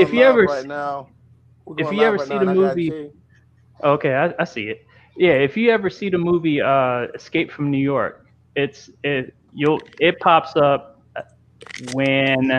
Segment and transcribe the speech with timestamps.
[0.00, 1.08] if you ever right now,
[1.78, 3.10] if you ever right see the movie,
[3.82, 4.86] okay, I, I see it.
[5.16, 8.26] Yeah, if you ever see the movie uh, Escape from New York,
[8.56, 11.00] it's it you'll it pops up
[11.92, 12.52] when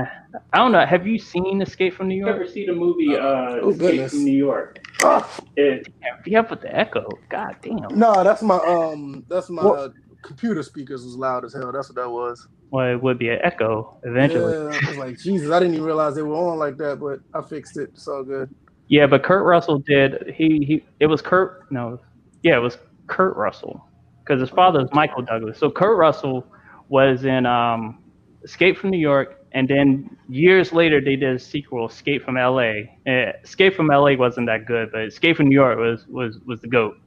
[0.54, 0.86] I don't know.
[0.86, 2.36] Have you seen Escape from New York?
[2.36, 4.12] Ever see the movie uh, oh, Escape goodness.
[4.12, 4.80] from New York?
[5.04, 5.40] Oh.
[5.56, 5.92] It,
[6.26, 7.10] yeah, with the echo.
[7.30, 7.98] God damn.
[7.98, 9.90] No, that's my um, that's my uh,
[10.22, 11.72] computer speakers was loud as hell.
[11.72, 12.48] That's what that was.
[12.72, 14.54] Well, it would be an echo eventually.
[14.54, 17.20] Yeah, I was like, Jesus, I didn't even realize they were on like that, but
[17.34, 17.92] I fixed it.
[17.94, 18.54] It's all good.
[18.88, 20.34] Yeah, but Kurt Russell did.
[20.36, 20.84] He he.
[21.00, 21.70] It was Kurt.
[21.72, 22.00] No,
[22.44, 22.78] yeah, it was
[23.08, 23.86] Kurt Russell
[24.24, 25.58] because his father is Michael Douglas.
[25.58, 26.46] So Kurt Russell
[26.88, 28.02] was in um,
[28.44, 32.98] Escape from New York, and then years later they did a sequel, Escape from L.A.
[33.06, 34.16] Uh, Escape from L.A.
[34.16, 36.98] wasn't that good, but Escape from New York was was was the goat.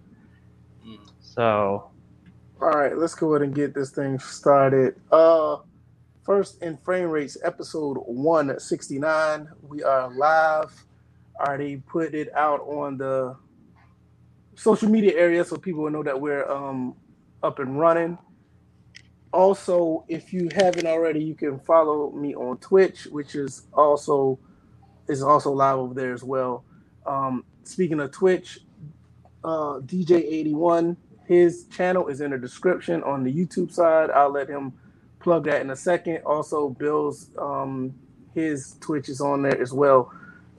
[0.86, 0.98] Mm.
[1.20, 1.90] So,
[2.60, 4.94] all right, let's go ahead and get this thing started.
[5.10, 5.56] Uh,
[6.24, 9.48] First and Framerates, episode one sixty nine.
[9.62, 10.72] We are live.
[11.38, 13.36] Already put it out on the
[14.54, 16.94] social media area so people will know that we're um,
[17.42, 18.16] up and running.
[19.32, 24.38] Also, if you haven't already, you can follow me on Twitch, which is also
[25.08, 26.64] is also live over there as well.
[27.04, 28.60] Um, speaking of Twitch,
[29.42, 34.10] uh, DJ81, his channel is in the description on the YouTube side.
[34.10, 34.72] I'll let him
[35.20, 36.18] plug that in a second.
[36.26, 37.94] Also, Bill's um,
[38.34, 40.12] his Twitch is on there as well.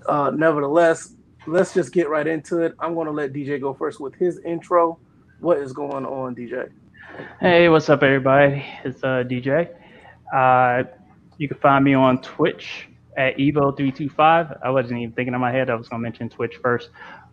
[0.07, 1.13] Uh, nevertheless,
[1.45, 2.73] let's just get right into it.
[2.79, 4.97] I'm going to let DJ go first with his intro.
[5.39, 6.71] What is going on, DJ?
[7.39, 8.65] Hey, what's up, everybody?
[8.83, 9.69] It's uh, DJ.
[10.33, 10.83] Uh,
[11.37, 14.59] you can find me on Twitch at Evo325.
[14.63, 16.89] I wasn't even thinking in my head I was going to mention Twitch first.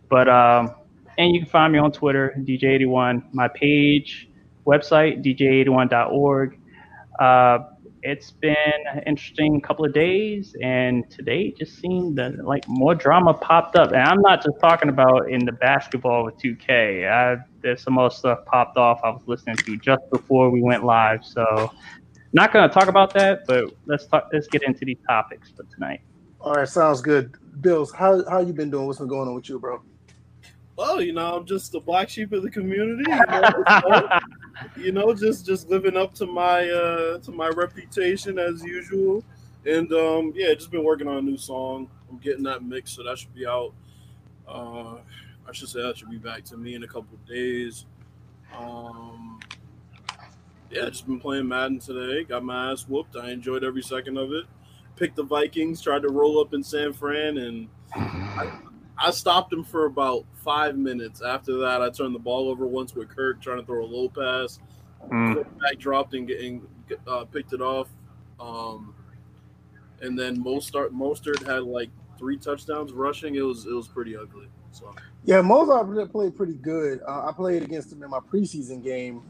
[0.09, 0.75] But, um,
[1.17, 3.33] and you can find me on Twitter, DJ81.
[3.33, 4.29] My page,
[4.65, 6.59] website, DJ81.org.
[7.19, 7.59] Uh,
[8.05, 8.55] it's been
[8.91, 13.91] an interesting couple of days, and today just seemed that like more drama popped up.
[13.91, 17.09] And I'm not just talking about in the basketball with 2K.
[17.09, 20.83] I, there's some other stuff popped off I was listening to just before we went
[20.83, 21.23] live.
[21.23, 21.71] So,
[22.33, 24.29] not going to talk about that, but let's talk.
[24.33, 26.01] Let's get into these topics for tonight.
[26.41, 27.37] All right, sounds good.
[27.61, 28.85] Bills, how how you been doing?
[28.85, 29.81] What's been going on with you, bro?
[30.75, 33.03] Well, you know, I'm just the black sheep of the community.
[33.09, 34.19] You know,
[34.77, 39.23] you know, just just living up to my uh to my reputation as usual.
[39.65, 41.89] And um yeah, just been working on a new song.
[42.09, 43.73] I'm getting that mix, so that should be out.
[44.47, 44.95] Uh
[45.47, 47.85] I should say that should be back to me in a couple days.
[48.57, 49.39] Um
[50.71, 52.23] yeah, just been playing Madden today.
[52.23, 53.15] Got my ass whooped.
[53.15, 54.45] I enjoyed every second of it.
[54.95, 58.51] Picked the Vikings, tried to roll up in San Fran, and I,
[58.97, 61.21] I stopped him for about five minutes.
[61.21, 64.09] After that, I turned the ball over once with Kirk trying to throw a low
[64.09, 64.59] pass.
[65.09, 65.43] Mm.
[65.59, 66.65] Back dropped and getting
[67.07, 67.89] uh, picked it off.
[68.39, 68.93] Um,
[70.01, 73.35] and then Mostert Mostert had like three touchdowns rushing.
[73.35, 74.47] It was it was pretty ugly.
[74.71, 74.93] So
[75.23, 77.01] yeah, Mostert played pretty good.
[77.07, 79.23] Uh, I played against him in my preseason game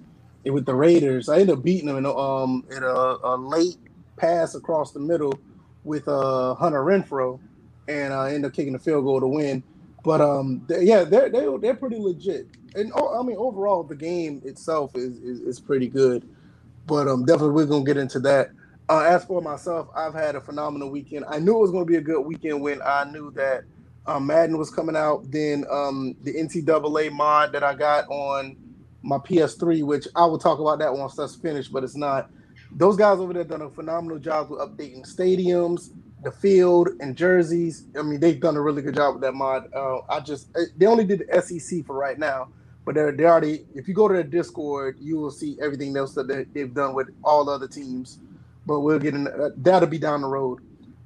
[0.46, 1.30] with the Raiders.
[1.30, 3.78] I ended up beating him in a, um in a, a late
[4.18, 5.40] pass across the middle
[5.84, 7.40] with uh Hunter Renfrow
[7.88, 9.64] and I uh, end up kicking the field goal to win.
[10.04, 12.48] But um, they, yeah, they're they, are they are pretty legit.
[12.76, 16.28] And oh, I mean, overall, the game itself is, is, is pretty good.
[16.86, 18.52] But um, definitely we're gonna get into that.
[18.90, 21.26] Uh, as for myself, I've had a phenomenal weekend.
[21.30, 23.64] I knew it was gonna be a good weekend when I knew that
[24.06, 25.32] um, Madden was coming out.
[25.32, 28.58] Then um, the NCAA mod that I got on
[29.02, 32.30] my PS3, which I will talk about that once that's finished, but it's not.
[32.76, 35.92] Those guys over there done a phenomenal job with updating stadiums,
[36.24, 37.86] the field and jerseys.
[37.98, 39.72] I mean, they've done a really good job with that mod.
[39.74, 42.50] Uh, I just eh, they only did the SEC for right now,
[42.86, 43.66] but they're they already.
[43.76, 47.10] If you go to their Discord, you will see everything else that they've done with
[47.24, 48.20] all other teams.
[48.66, 50.60] But we'll get in uh, that'll be down the road.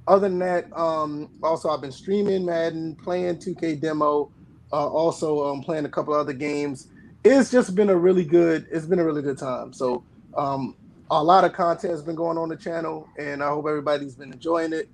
[0.08, 4.32] Other than that, um, also I've been streaming Madden, playing 2K demo,
[4.72, 6.88] uh, also um, playing a couple other games.
[7.26, 8.68] It's just been a really good.
[8.72, 9.74] It's been a really good time.
[9.74, 10.04] So
[10.38, 10.76] um,
[11.10, 14.32] a lot of content has been going on the channel, and I hope everybody's been
[14.32, 14.90] enjoying it.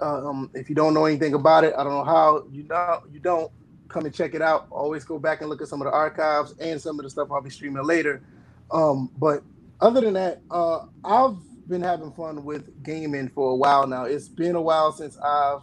[0.00, 3.20] Um, if you don't know anything about it, I don't know how you know you
[3.20, 3.50] don't
[3.88, 4.66] come and check it out.
[4.70, 7.28] Always go back and look at some of the archives and some of the stuff
[7.32, 8.22] I'll be streaming later.
[8.70, 9.42] Um, but
[9.80, 11.36] other than that, uh, I've
[11.68, 14.04] been having fun with gaming for a while now.
[14.04, 15.62] It's been a while since I've,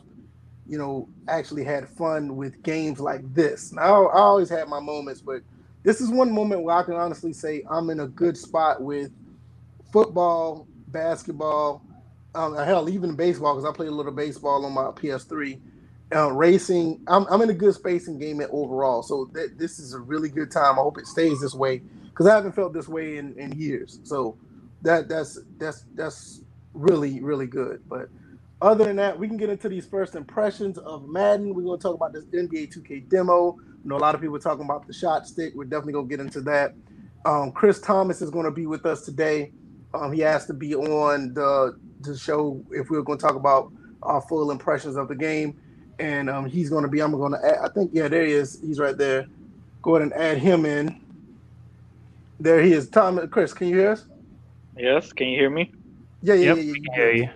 [0.68, 3.72] you know, actually had fun with games like this.
[3.72, 5.42] Now I always had my moments, but
[5.84, 9.12] this is one moment where I can honestly say I'm in a good spot with
[9.92, 11.85] football, basketball,
[12.36, 15.62] um, hell, even baseball because I played a little baseball on my PS3.
[16.16, 19.04] Uh, racing, I'm, I'm in a good space in gaming overall.
[19.04, 20.80] So th- this is a really good time.
[20.80, 24.00] I hope it stays this way because I haven't felt this way in, in years.
[24.04, 24.38] So
[24.84, 26.42] that that's that's that's
[26.76, 27.82] really really good.
[27.90, 28.08] But
[28.62, 31.56] Other than that, we can get into these first impressions of Madden.
[31.56, 33.56] We're going to talk about this NBA 2K demo.
[33.86, 35.54] You know, a lot of people talking about the shot stick.
[35.56, 36.76] We're definitely going to get into that.
[37.26, 39.54] Um, Chris Thomas is going to be with us today.
[39.96, 43.36] Um, he asked to be on the, the show if we were going to talk
[43.36, 43.72] about
[44.04, 45.56] our full impressions of the game.
[46.00, 48.34] And um, he's going to be, I'm going to add, I think, yeah, there he
[48.34, 48.60] is.
[48.62, 49.26] He's right there.
[49.82, 51.00] Go ahead and add him in.
[52.40, 52.90] There he is.
[52.90, 54.06] Tom, Chris, can you hear us?
[54.78, 55.14] Yes.
[55.14, 55.72] Can you hear me?
[56.22, 56.64] Yeah, yeah, Yep, yeah.
[56.64, 57.30] yeah, we can hear you.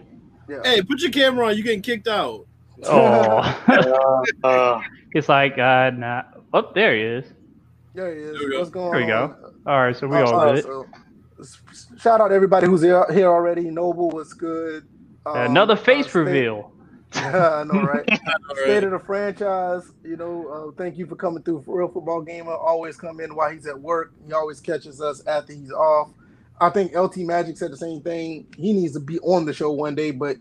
[0.49, 0.57] yeah.
[0.63, 1.55] Hey, put your camera on.
[1.55, 2.45] You're getting kicked out.
[2.85, 3.37] Oh,
[3.67, 4.81] Uh, uh,
[5.13, 6.23] it's like uh, nah.
[6.53, 7.25] Oh, there he is.
[7.93, 8.39] There he is.
[8.39, 8.59] There we go.
[8.59, 9.23] What's going There we go.
[9.23, 9.35] on?
[9.65, 10.63] All right, so we all good.
[10.63, 10.87] so, s-
[11.99, 13.69] shout out everybody who's here, here already.
[13.69, 14.85] Noble was good.
[15.25, 16.71] Um, Another face uh, State- reveal.
[17.13, 18.07] I know, right?
[18.63, 19.83] State of the franchise.
[20.03, 21.63] You know, uh, thank you for coming through.
[21.63, 24.13] For Real Football Gamer always come in while he's at work.
[24.27, 26.09] He always catches us after he's off.
[26.61, 28.45] I think LT Magic said the same thing.
[28.57, 30.37] He needs to be on the show one day, but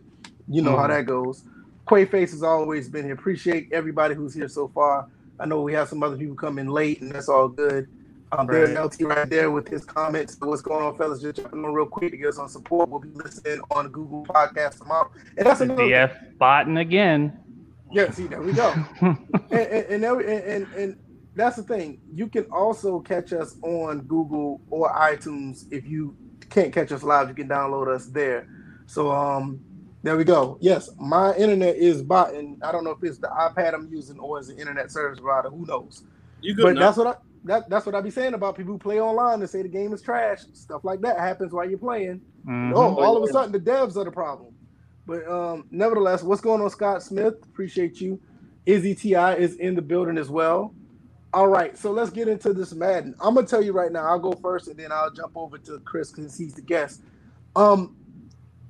[0.49, 0.89] you know how Mhm.
[0.91, 1.43] that goes.
[1.89, 3.15] Quay Face has always been here.
[3.15, 5.07] Appreciate everybody who's here so far.
[5.41, 7.89] I know we have some other people coming late, and that's all good.
[8.33, 8.85] Um, There's Right.
[8.85, 10.37] LT right there with his comments.
[10.41, 11.21] What's going on, fellas?
[11.23, 12.89] Just jumping on real quick to get us on support.
[12.89, 15.11] We'll be listening on Google Podcast tomorrow.
[15.37, 15.91] And that's another thing.
[15.93, 17.39] DF botting again.
[17.91, 18.75] Yeah, see, there we go.
[19.01, 19.17] and,
[19.51, 20.97] and, and, every- and, and, and
[21.35, 22.01] that's the thing.
[22.13, 25.65] You can also catch us on Google or iTunes.
[25.71, 26.15] If you
[26.51, 28.47] can't catch us live, you can download us there.
[28.87, 29.59] So um,
[30.03, 30.59] there we go.
[30.61, 32.59] Yes, my internet is botting.
[32.63, 35.49] I don't know if it's the iPad I'm using or is the internet service provider.
[35.49, 36.03] Who knows?
[36.43, 36.81] You good But now?
[36.83, 37.15] that's what I
[37.45, 39.93] that, that's what I be saying about people who play online and say the game
[39.93, 40.41] is trash.
[40.53, 42.21] Stuff like that happens while you're playing.
[42.47, 42.73] Mhm.
[42.75, 44.55] Oh, all of a sudden the devs are the problem.
[45.07, 47.35] But um, nevertheless, what's going on, Scott Smith?
[47.45, 48.21] Appreciate you.
[48.67, 50.75] Izzy Ti is in the building as well.
[51.33, 53.15] All right, so let's get into this Madden.
[53.21, 54.05] I'm gonna tell you right now.
[54.07, 57.03] I'll go first, and then I'll jump over to Chris because he's the guest.
[57.57, 57.97] Um,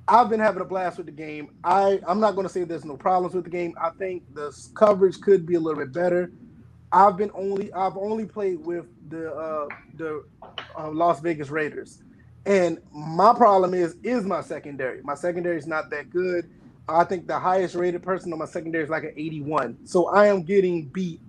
[0.07, 1.51] I've been having a blast with the game.
[1.63, 3.75] I I'm not gonna say there's no problems with the game.
[3.79, 6.31] I think the coverage could be a little bit better.
[6.91, 10.25] I've been only I've only played with the uh, the
[10.77, 12.03] uh, Las Vegas Raiders.
[12.45, 15.01] And my problem is is my secondary.
[15.03, 16.49] My secondary is not that good.
[16.87, 19.77] I think the highest rated person on my secondary is like an 81.
[19.85, 21.21] So I am getting beat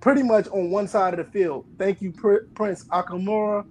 [0.00, 1.66] pretty much on one side of the field.
[1.78, 3.66] Thank you, Pr- Prince Amukamara.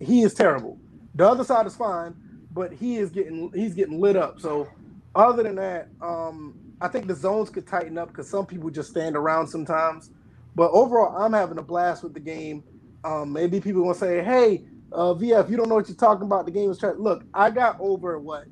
[0.00, 0.78] He is terrible.
[1.16, 2.14] The other side is fine,
[2.52, 4.40] but he is getting he's getting lit up.
[4.40, 4.68] So
[5.16, 8.90] other than that, um, I think the zones could tighten up because some people just
[8.90, 10.10] stand around sometimes.
[10.54, 12.64] But overall, I'm having a blast with the game.
[13.04, 16.46] Um, maybe people will say, "Hey, uh, VF, you don't know what you're talking about.
[16.46, 18.46] The game is trash." Look, I got over what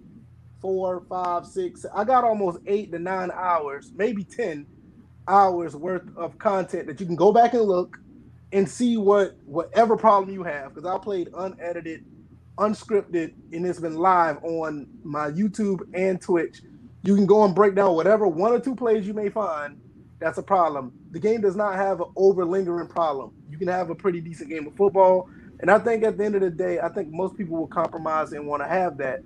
[0.61, 1.87] four, five, six.
[1.95, 4.67] I got almost eight to nine hours, maybe ten
[5.29, 7.99] hours worth of content that you can go back and look
[8.53, 10.75] and see what whatever problem you have.
[10.75, 12.05] Because I played unedited,
[12.59, 16.63] unscripted, and it's been live on my YouTube and Twitch.
[17.05, 19.79] You can go and break down whatever one or two plays you may find.
[20.19, 20.93] That's a problem.
[21.11, 23.33] The game does not have an over lingering problem.
[23.51, 25.29] You can have a pretty decent game of football.
[25.61, 28.33] And I think at the end of the day, I think most people will compromise
[28.33, 29.23] and want to have that.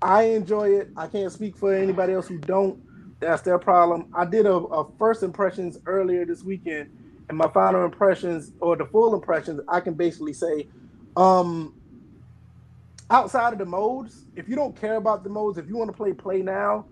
[0.00, 0.90] I enjoy it.
[0.96, 2.80] I can't speak for anybody else who don't.
[3.20, 4.08] That's their problem.
[4.14, 6.90] I did a, a first impressions earlier this weekend,
[7.28, 10.68] and my final impressions or the full impressions, I can basically say,
[11.16, 11.74] um,
[13.10, 15.96] outside of the modes, if you don't care about the modes, if you want to
[15.96, 16.86] play play now,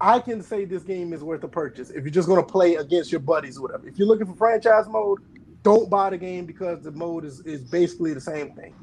[0.00, 1.90] I can say this game is worth a purchase.
[1.90, 3.88] If you're just going to play against your buddies or whatever.
[3.88, 5.20] If you're looking for franchise mode,
[5.62, 8.74] don't buy the game because the mode is, is basically the same thing.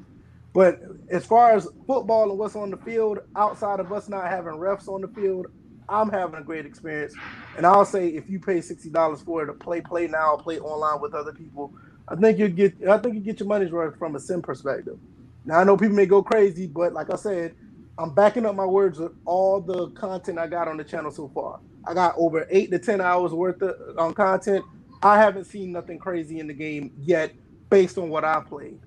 [0.53, 4.53] But as far as football and what's on the field, outside of us not having
[4.53, 5.47] refs on the field,
[5.89, 7.13] I'm having a great experience.
[7.57, 10.59] And I'll say if you pay sixty dollars for it to play play now, play
[10.59, 11.73] online with other people,
[12.07, 14.97] I think you get I think you get your money's worth from a sim perspective.
[15.45, 17.55] Now I know people may go crazy, but like I said,
[17.97, 21.29] I'm backing up my words with all the content I got on the channel so
[21.33, 21.59] far.
[21.85, 24.65] I got over eight to ten hours worth of on content.
[25.03, 27.33] I haven't seen nothing crazy in the game yet,
[27.69, 28.79] based on what I played.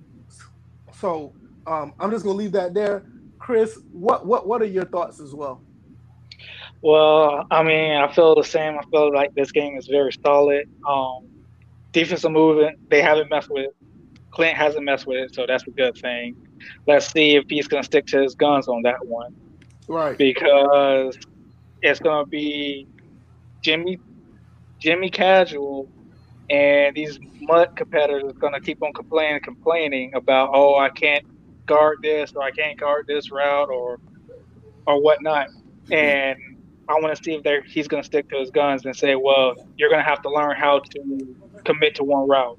[0.93, 1.35] So
[1.67, 3.05] um, I'm just gonna leave that there.
[3.39, 5.63] Chris, what what what are your thoughts as well?
[6.83, 8.79] Well, I mean, I feel the same.
[8.79, 10.69] I feel like this game is very solid.
[10.89, 11.29] Um,
[11.93, 13.77] defensive movement, they haven't messed with it.
[14.31, 16.37] Clint hasn't messed with it, so that's a good thing.
[16.87, 19.35] Let's see if he's going to stick to his guns on that one
[19.89, 20.17] Right.
[20.17, 21.17] because
[21.83, 22.87] it's going to be
[23.63, 23.99] Jimmy,
[24.79, 25.89] Jimmy Casual,
[26.51, 31.25] and these MUT competitors are going to keep on complaining, complaining about, oh, I can't
[31.67, 33.99] guard this or I can't guard this route or
[34.87, 35.49] or whatnot.
[35.91, 36.39] And
[36.89, 39.17] I want to see if they're, he's going to stick to his guns and say,
[39.17, 42.59] well, you're going to have to learn how to commit to one route.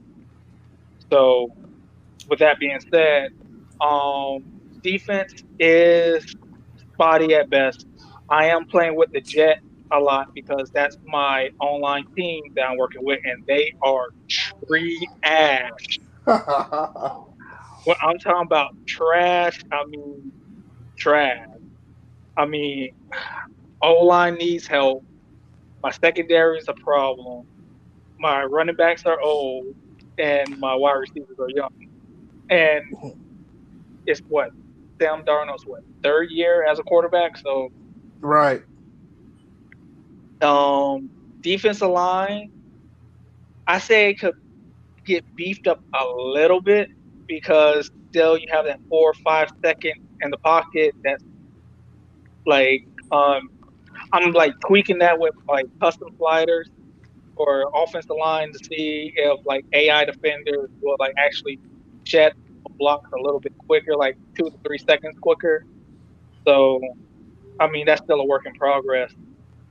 [1.09, 1.53] So,
[2.29, 3.31] with that being said,
[3.81, 4.43] um,
[4.81, 6.35] defense is
[6.93, 7.85] spotty at best.
[8.29, 9.59] I am playing with the jet
[9.91, 15.99] a lot because that's my online team that I'm working with, and they are trash.
[17.85, 20.31] when I'm talking about trash, I mean
[20.97, 21.47] trash.
[22.35, 22.93] I mean,
[23.81, 25.03] O line needs help.
[25.83, 27.47] My secondary is a problem.
[28.19, 29.67] My running backs are old,
[30.17, 31.73] and my wide receivers are young.
[32.49, 32.83] And
[34.07, 34.49] it's what
[34.99, 37.69] Sam Darnold's what third year as a quarterback, so
[38.21, 38.63] right.
[40.41, 41.09] Um,
[41.41, 42.51] defensive line,
[43.67, 44.33] I say it could
[45.05, 46.89] get beefed up a little bit
[47.27, 51.23] because still you have that four or five second in the pocket that's
[52.45, 53.49] like um
[54.13, 56.69] I'm like tweaking that with like custom sliders
[57.35, 61.59] or offensive line to see if like AI defenders will like actually
[62.05, 62.33] shed
[62.69, 65.65] blocks a little bit quicker, like two to three seconds quicker.
[66.45, 66.81] So,
[67.59, 69.11] I mean, that's still a work in progress.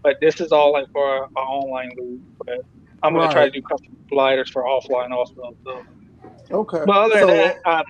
[0.02, 2.20] But this is all like for our online league.
[2.44, 2.60] But
[3.02, 5.56] I'm gonna try to do custom sliders for offline also.
[5.64, 5.84] So.
[6.50, 6.82] Okay.
[6.86, 7.84] But other so, than that, um,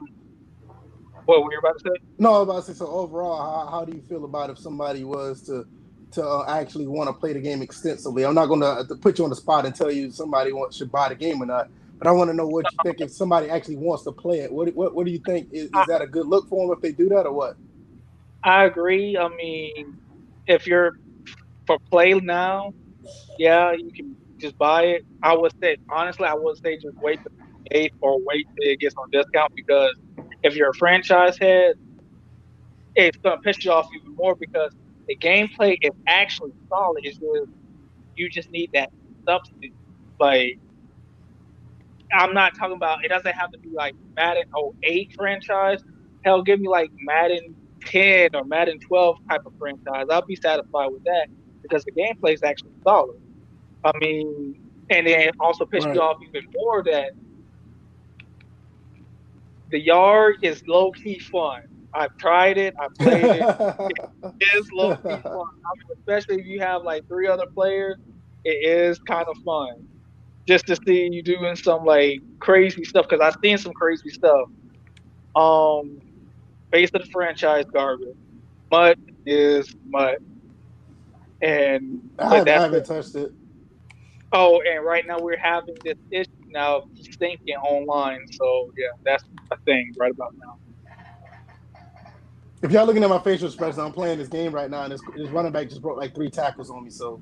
[1.27, 2.05] what were you about to say?
[2.19, 2.79] No, I was about to say.
[2.79, 5.67] So overall, how, how do you feel about if somebody was to
[6.13, 8.25] to uh, actually want to play the game extensively?
[8.25, 10.77] I'm not going to uh, put you on the spot and tell you somebody wants,
[10.77, 11.69] should buy the game or not.
[11.99, 14.53] But I want to know what you think if somebody actually wants to play it.
[14.53, 15.49] What what, what do you think?
[15.53, 17.57] Is, is that a good look for them if they do that or what?
[18.45, 19.17] I agree.
[19.17, 19.99] I mean,
[20.47, 20.93] if you're
[21.67, 22.73] for play now,
[23.39, 25.03] yeah, you can just buy it.
[25.23, 27.21] I would say honestly, I would say just wait
[27.73, 29.97] eighth or wait till it gets on discount because
[30.43, 31.75] if you're a franchise head,
[32.95, 34.73] it's gonna piss you off even more because
[35.09, 37.01] the gameplay is actually solid.
[37.05, 37.51] It's just
[38.17, 38.91] you just need that
[39.29, 39.75] substance.
[40.21, 40.59] Like
[42.13, 44.45] I'm not talking about it doesn't have to be like Madden
[44.83, 45.83] 08 franchise.
[46.25, 50.07] Hell, give me like Madden 10 or Madden 12 type of franchise.
[50.11, 51.29] I'll be satisfied with that
[51.63, 53.21] because the gameplay is actually solid.
[53.85, 54.61] I mean,
[54.91, 55.95] and then also pissed right.
[55.95, 57.13] me off even more that
[59.71, 61.63] the yard is low key fun.
[61.93, 62.75] I've tried it.
[62.79, 63.43] I've played it.
[64.41, 65.23] it is low key fun.
[65.25, 67.97] I mean, especially if you have like three other players,
[68.45, 69.89] it is kind of fun
[70.47, 74.49] just to see you doing some like crazy stuff because I've seen some crazy stuff.
[75.35, 76.01] Um,
[76.71, 78.17] based on the franchise garbage,
[78.71, 80.19] MUT is MUT,
[81.43, 83.33] and I haven't, I haven't touched it.
[84.33, 86.85] Oh, and right now we're having this issue now
[87.19, 88.21] thinking online.
[88.33, 90.57] So yeah, that's a thing right about now.
[92.63, 95.01] If y'all looking at my facial expression, I'm playing this game right now, and this,
[95.15, 96.91] this running back just broke like three tackles on me.
[96.91, 97.21] So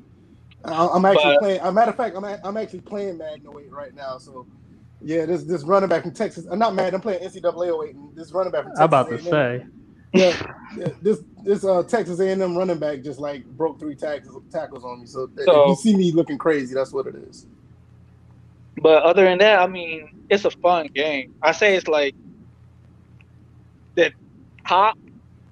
[0.64, 1.60] I'm actually but, playing.
[1.60, 4.18] As a matter of fact, I'm, I'm actually playing Madden 08 right now.
[4.18, 4.46] So,
[5.02, 6.46] yeah, this this running back from Texas.
[6.50, 6.94] I'm not mad.
[6.94, 7.94] I'm playing NCAA 08.
[7.94, 8.80] And this running back from Texas.
[8.80, 9.66] I'm about to A&M, say.
[10.14, 14.84] Yeah, yeah, this this uh, Texas A&M running back just like broke three tackles tackles
[14.84, 15.06] on me.
[15.06, 17.46] So, so if you see me looking crazy, that's what it is.
[18.80, 21.34] But other than that, I mean, it's a fun game.
[21.42, 22.14] I say it's like
[23.96, 24.12] the
[24.66, 24.96] top.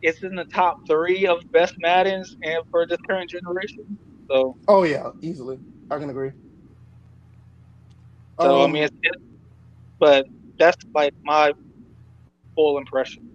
[0.00, 3.98] It's in the top three of best Maddens and for this current generation.
[4.28, 4.56] So.
[4.68, 5.58] Oh yeah, easily.
[5.90, 6.32] I can agree.
[8.40, 9.14] So um, I mean, it's, it,
[9.98, 10.26] but
[10.58, 11.52] that's like my
[12.54, 13.28] full impression.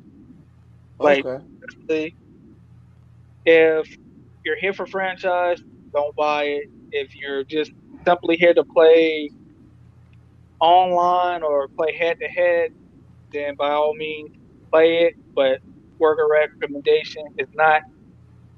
[1.00, 2.14] Like, okay.
[3.46, 3.98] if
[4.44, 5.62] you're here for franchise,
[5.94, 6.70] don't buy it.
[6.92, 7.72] If you're just
[8.06, 9.30] simply here to play
[10.60, 12.74] online or play head to head,
[13.32, 14.36] then by all means
[14.72, 15.16] play it.
[15.36, 15.60] But
[16.00, 17.84] worker recommendation is not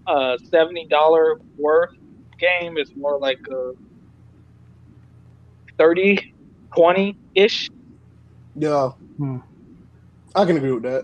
[0.08, 1.99] a seventy dollar worth
[2.40, 3.74] game is more like a
[5.78, 6.34] 30,
[6.76, 7.70] 20 ish.
[8.56, 8.90] Yeah.
[9.18, 9.38] Hmm.
[10.36, 11.04] I can agree with that.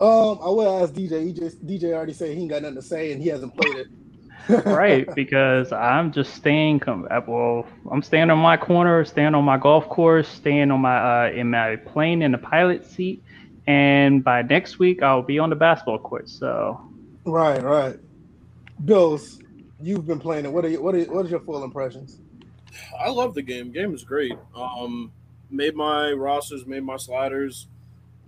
[0.00, 1.24] Um, I will ask DJ.
[1.26, 3.76] He just DJ already said he ain't got nothing to say and he hasn't played
[3.76, 3.86] it.
[4.66, 6.82] right, because I'm just staying.
[6.86, 11.30] Well, I'm staying on my corner, staying on my golf course, staying on my uh,
[11.30, 13.22] in my plane in the pilot seat,
[13.66, 16.28] and by next week I'll be on the basketball court.
[16.28, 16.78] So.
[17.24, 17.98] Right, right.
[18.84, 19.38] Bills
[19.80, 20.52] you've been playing it.
[20.52, 22.20] What are you, what are, what is your full impressions?
[22.98, 23.70] I love the game.
[23.72, 24.34] Game is great.
[24.54, 25.12] Um,
[25.50, 27.68] made my rosters, made my sliders.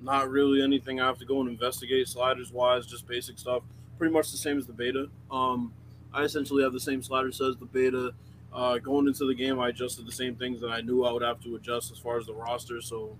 [0.00, 3.62] Not really anything I have to go and investigate sliders wise, just basic stuff.
[3.98, 5.08] Pretty much the same as the beta.
[5.30, 5.72] Um,
[6.12, 8.12] I essentially have the same sliders as the beta.
[8.52, 11.22] Uh, going into the game, I adjusted the same things that I knew I would
[11.22, 12.80] have to adjust as far as the roster.
[12.80, 13.18] So,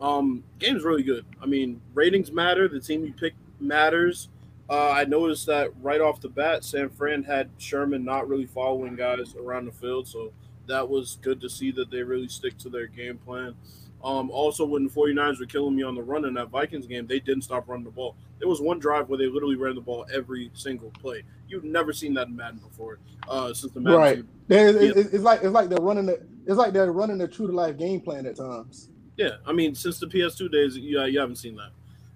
[0.00, 1.26] um, game's really good.
[1.42, 2.66] I mean, ratings matter.
[2.66, 4.29] The team you pick matters.
[4.70, 8.94] Uh, I noticed that right off the bat, San Fran had Sherman not really following
[8.94, 10.32] guys around the field, so
[10.68, 13.56] that was good to see that they really stick to their game plan.
[14.04, 17.06] Um, also, when the 49ers were killing me on the run in that Vikings game,
[17.06, 18.14] they didn't stop running the ball.
[18.38, 21.24] There was one drive where they literally ran the ball every single play.
[21.48, 22.98] You've never seen that in Madden before,
[23.28, 23.98] uh, since the Madden.
[23.98, 24.16] Right.
[24.16, 24.28] team.
[24.46, 27.28] They- it- it- it's like it's like they're running the it's like they're running the
[27.28, 28.88] true to life game plan at times.
[29.16, 31.70] Yeah, I mean, since the PS2 days, yeah, you haven't seen that.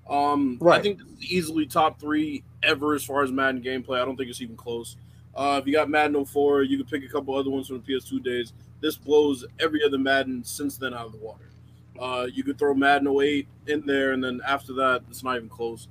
[0.09, 4.01] Um, I think this is easily top three ever as far as Madden gameplay.
[4.01, 4.97] I don't think it's even close.
[5.35, 7.93] Uh, if you got Madden 04, you could pick a couple other ones from the
[7.93, 8.53] PS2 days.
[8.81, 11.51] This blows every other Madden since then out of the water.
[11.99, 15.49] Uh, you could throw Madden 08 in there, and then after that, it's not even
[15.49, 15.89] close.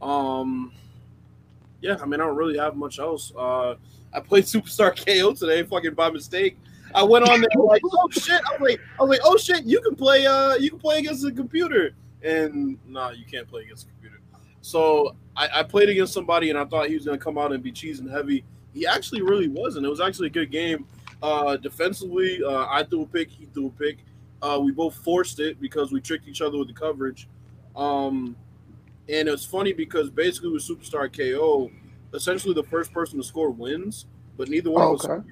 [0.00, 0.72] Um,
[1.80, 3.32] yeah, I mean, I don't really have much else.
[3.36, 3.74] Uh,
[4.12, 6.56] I played Superstar KO today, fucking by mistake.
[6.94, 8.40] I went on there like, oh shit!
[8.46, 9.64] I was like, I was like, oh shit!
[9.64, 11.94] You can play, uh, you can play against the computer,
[12.26, 14.20] and nah, you can't play against the computer.
[14.60, 17.62] So I, I played against somebody, and I thought he was gonna come out and
[17.62, 18.44] be cheesing heavy.
[18.74, 19.86] He actually really wasn't.
[19.86, 20.86] It was actually a good game.
[21.22, 23.98] Uh, defensively, uh, I threw a pick, he threw a pick.
[24.42, 27.26] Uh, we both forced it because we tricked each other with the coverage.
[27.74, 28.36] Um,
[29.08, 31.70] and it's funny because basically with Superstar KO,
[32.12, 34.06] essentially the first person to score wins,
[34.36, 35.24] but neither one of us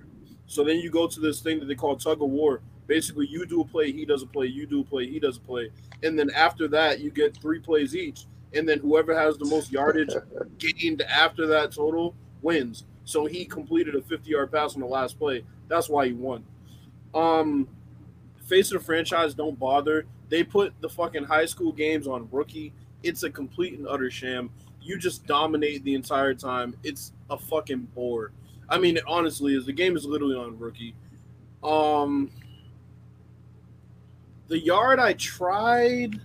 [0.47, 2.61] so then you go to this thing that they call tug of war.
[2.87, 5.39] Basically, you do a play, he does a play, you do a play, he does
[5.39, 5.71] a play.
[6.03, 8.27] And then after that, you get three plays each.
[8.53, 10.15] And then whoever has the most yardage
[10.59, 12.85] gained after that total wins.
[13.05, 15.45] So he completed a 50 yard pass on the last play.
[15.69, 16.45] That's why he won.
[17.15, 17.69] Um,
[18.45, 20.07] face of the franchise, don't bother.
[20.29, 22.73] They put the fucking high school games on rookie.
[23.03, 24.51] It's a complete and utter sham.
[24.81, 26.77] You just dominate the entire time.
[26.83, 28.33] It's a fucking bore.
[28.69, 29.67] I mean, it honestly is.
[29.67, 30.95] The game is literally on rookie.
[31.63, 32.31] Um,
[34.49, 36.21] the yard I tried,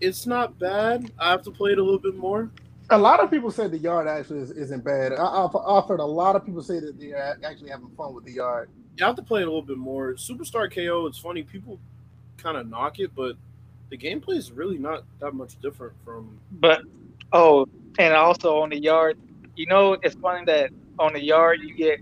[0.00, 1.10] it's not bad.
[1.18, 2.50] I have to play it a little bit more.
[2.90, 5.12] A lot of people said the yard actually is, isn't bad.
[5.12, 8.32] I, I've, I've a lot of people say that they're actually having fun with the
[8.32, 8.70] yard.
[8.96, 10.14] You have to play it a little bit more.
[10.14, 11.42] Superstar KO, it's funny.
[11.42, 11.78] People
[12.38, 13.36] kind of knock it, but
[13.90, 16.38] the gameplay is really not that much different from.
[16.52, 16.82] But
[17.32, 17.66] oh,
[17.98, 19.18] and also on the yard,
[19.56, 22.00] you know, it's funny that on the yard you get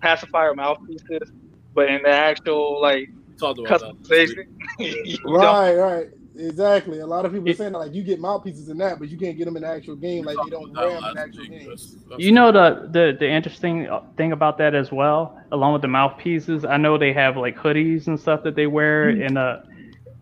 [0.00, 1.30] pacifier mouthpieces,
[1.74, 3.94] but in the actual like We talked about that.
[4.08, 4.46] customization,
[4.78, 5.54] you don't.
[5.54, 6.08] Right, right.
[6.38, 7.00] Exactly.
[7.00, 9.16] A lot of people are saying that, like you get mouthpieces in that, but you
[9.16, 10.24] can't get them in the actual game.
[10.24, 11.74] Like they don't ram in the actual game.
[12.18, 16.64] You know the, the the interesting thing about that as well, along with the mouthpieces.
[16.64, 19.62] I know they have like hoodies and stuff that they wear in the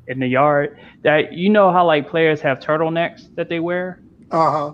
[0.06, 0.78] in the yard.
[1.02, 4.00] That you know how like players have turtlenecks that they wear.
[4.30, 4.72] Uh huh.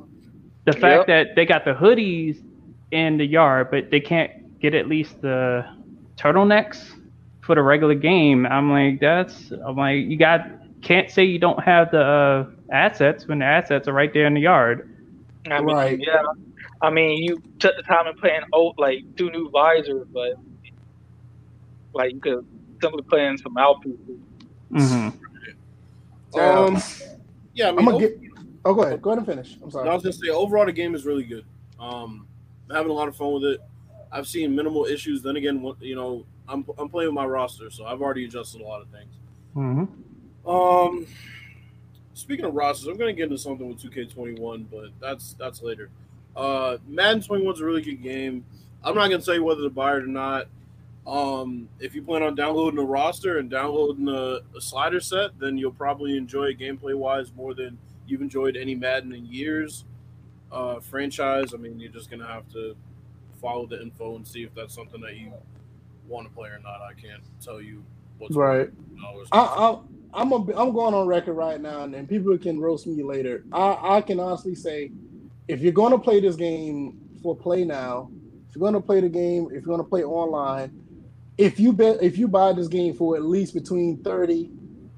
[0.67, 1.07] The fact Yep.
[1.09, 2.43] that they got the hoodies
[2.91, 5.65] in the yard, but they can't get at least the
[6.19, 7.00] turtlenecks
[7.51, 8.47] for the regular game.
[8.47, 10.47] I'm like, that's I'm like, you got
[10.83, 14.35] can't say you don't have the uh, assets when the assets are right there in
[14.35, 14.89] the yard.
[15.51, 15.99] I mean, Right.
[15.99, 16.23] yeah.
[16.81, 20.35] I mean, you took the time and playing old like two new visors, but
[21.93, 22.47] like you could
[22.81, 23.99] simply play in some mouthpieces.
[24.71, 25.09] hmm
[26.39, 26.81] Um,
[27.55, 28.17] yeah, I mean, I'm gonna o- get.
[28.65, 29.03] Oh, go ahead.
[29.03, 29.59] Go ahead and finish.
[29.61, 29.89] I'm sorry.
[29.89, 31.45] I was gonna say overall the game is really good.
[31.81, 32.29] Um,
[32.69, 33.61] I'm having a lot of fun with it.
[34.13, 35.21] I've seen minimal issues.
[35.21, 38.61] Then again, what- you know, I'm I'm playing with my roster, so I've already adjusted
[38.61, 39.13] a lot of things.
[39.55, 39.85] hmm
[40.49, 41.07] Um,
[42.15, 45.91] speaking of rosters, I'm gonna get into something with 2K21, but that's that's later.
[46.37, 48.45] Uh, Madden 21 is a really good game.
[48.83, 50.49] I'm not gonna tell you whether to buy it or not.
[51.07, 55.57] Um, if you plan on downloading a roster and downloading a, a slider set, then
[55.57, 59.85] you'll probably enjoy it gameplay wise more than you've enjoyed any Madden in years.
[60.53, 62.77] Uh, franchise, I mean, you're just gonna have to
[63.41, 65.33] follow the info and see if that's something that you
[66.11, 66.83] want to play or not.
[66.83, 67.83] I can't tell you
[68.19, 68.71] what's Right.
[69.33, 69.79] I, I,
[70.13, 73.45] I'm a, I'm going on record right now, and people can roast me later.
[73.53, 74.91] I, I can honestly say,
[75.47, 78.11] if you're going to play this game for play now,
[78.49, 80.73] if you're going to play the game, if you're going to play online,
[81.39, 84.51] if you bet, if you buy this game for at least between thirty,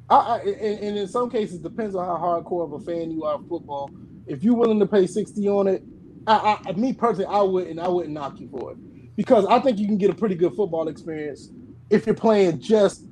[0.08, 3.24] I, I and, and in some cases depends on how hardcore of a fan you
[3.24, 3.90] are of football.
[4.26, 5.84] If you're willing to pay sixty on it,
[6.26, 8.78] I, I me personally, I wouldn't, I wouldn't knock you for it
[9.16, 11.50] because I think you can get a pretty good football experience
[11.90, 13.04] if you're playing just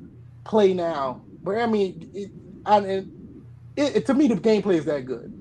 [0.45, 1.23] play now.
[1.43, 2.31] But I mean, it,
[2.67, 3.13] I, and
[3.77, 5.33] it, it, to me, the gameplay is that good.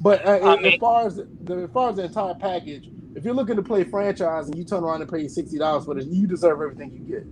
[0.00, 3.34] But uh, I as far as the as far as the entire package, if you're
[3.34, 6.26] looking to play franchise and you turn around and pay sixty dollars for this, you
[6.26, 7.26] deserve everything you get.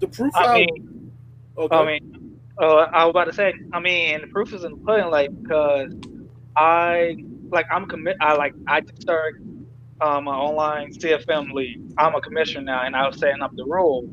[0.00, 0.54] The proof I out.
[0.54, 1.12] mean,
[1.58, 1.76] okay.
[1.76, 3.52] I mean, uh, I was about to say.
[3.72, 5.94] I mean, the proof is in the pudding, like because
[6.56, 7.16] I
[7.50, 8.16] like I'm commit.
[8.20, 9.42] I like I just started
[10.02, 11.80] um, an online CFM league.
[11.96, 14.08] I'm a commissioner now, and I was setting up the rule.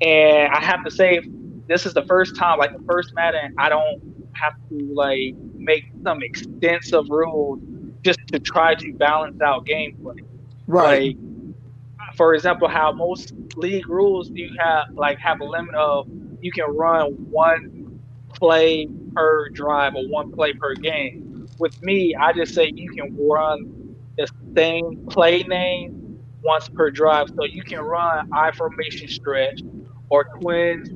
[0.00, 1.20] And I have to say,
[1.68, 5.84] this is the first time, like the first Madden, I don't have to like make
[6.02, 7.60] some extensive rules
[8.02, 10.20] just to try to balance out gameplay.
[10.66, 11.16] Right.
[11.16, 16.08] Like, for example, how most league rules you have like have a limit of
[16.40, 18.00] you can run one
[18.34, 21.48] play per drive or one play per game.
[21.58, 23.83] With me, I just say you can run
[24.16, 27.30] the same play name once per drive.
[27.36, 29.60] So you can run I formation stretch
[30.08, 30.90] or twins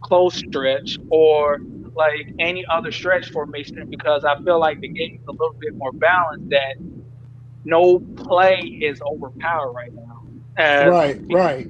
[0.00, 1.58] close stretch or
[1.94, 5.74] like any other stretch formation because I feel like the game is a little bit
[5.74, 6.76] more balanced that
[7.64, 10.22] no play is overpowered right now.
[10.58, 11.68] Right, right.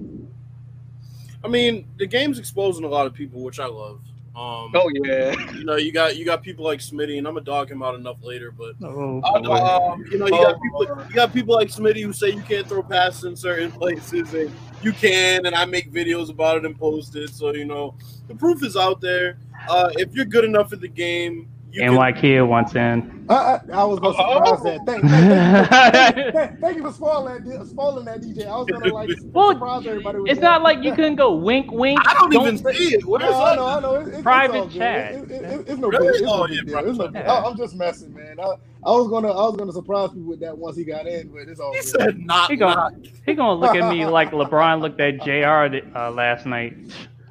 [1.42, 4.00] I mean, the game's exposing a lot of people, which I love.
[4.38, 7.44] Um, oh yeah, you know, you got you got people like Smitty, and I'm gonna
[7.44, 11.32] dog him out enough later, but oh, um, you know, you got people you got
[11.32, 15.44] people like Smitty who say you can't throw passes in certain places, and you can,
[15.46, 17.30] and I make videos about it and post it.
[17.30, 17.96] So you know,
[18.28, 19.38] the proof is out there.
[19.68, 23.26] Uh, if you're good enough at the game, you NY can, Kid wants in.
[23.28, 24.86] Uh, I, I was gonna surprise that.
[24.86, 28.46] Thank, thank, thank, thank, thank, you for spoiling that, spoiling that DJ.
[28.46, 30.18] I was gonna like well, surprise everybody.
[30.26, 30.40] it's that.
[30.40, 32.00] not like you couldn't go wink, wink.
[32.06, 33.04] I don't, don't even see it.
[33.04, 33.94] What is no, I know, I know.
[33.96, 35.14] It, it, Private chat.
[35.14, 36.12] It, it, it's no really?
[36.12, 36.22] big.
[36.22, 36.78] It's oh, no big deal.
[36.78, 37.42] It's no, yeah.
[37.44, 38.40] I'm just messing, man.
[38.40, 41.28] I, I was gonna, I was gonna surprise people with that once he got in,
[41.28, 41.72] but it's all.
[41.72, 41.86] He good.
[41.86, 42.50] said not.
[42.50, 42.92] He gonna,
[43.26, 45.76] he gonna look at me like LeBron looked at Jr.
[45.94, 46.76] Uh, last night.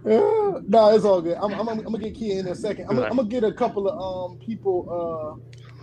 [0.07, 1.37] Yeah, no, it's all good.
[1.37, 2.85] I'm, I'm, I'm, gonna get Key in a second.
[2.89, 4.87] I'm, I'm, gonna get a couple of um people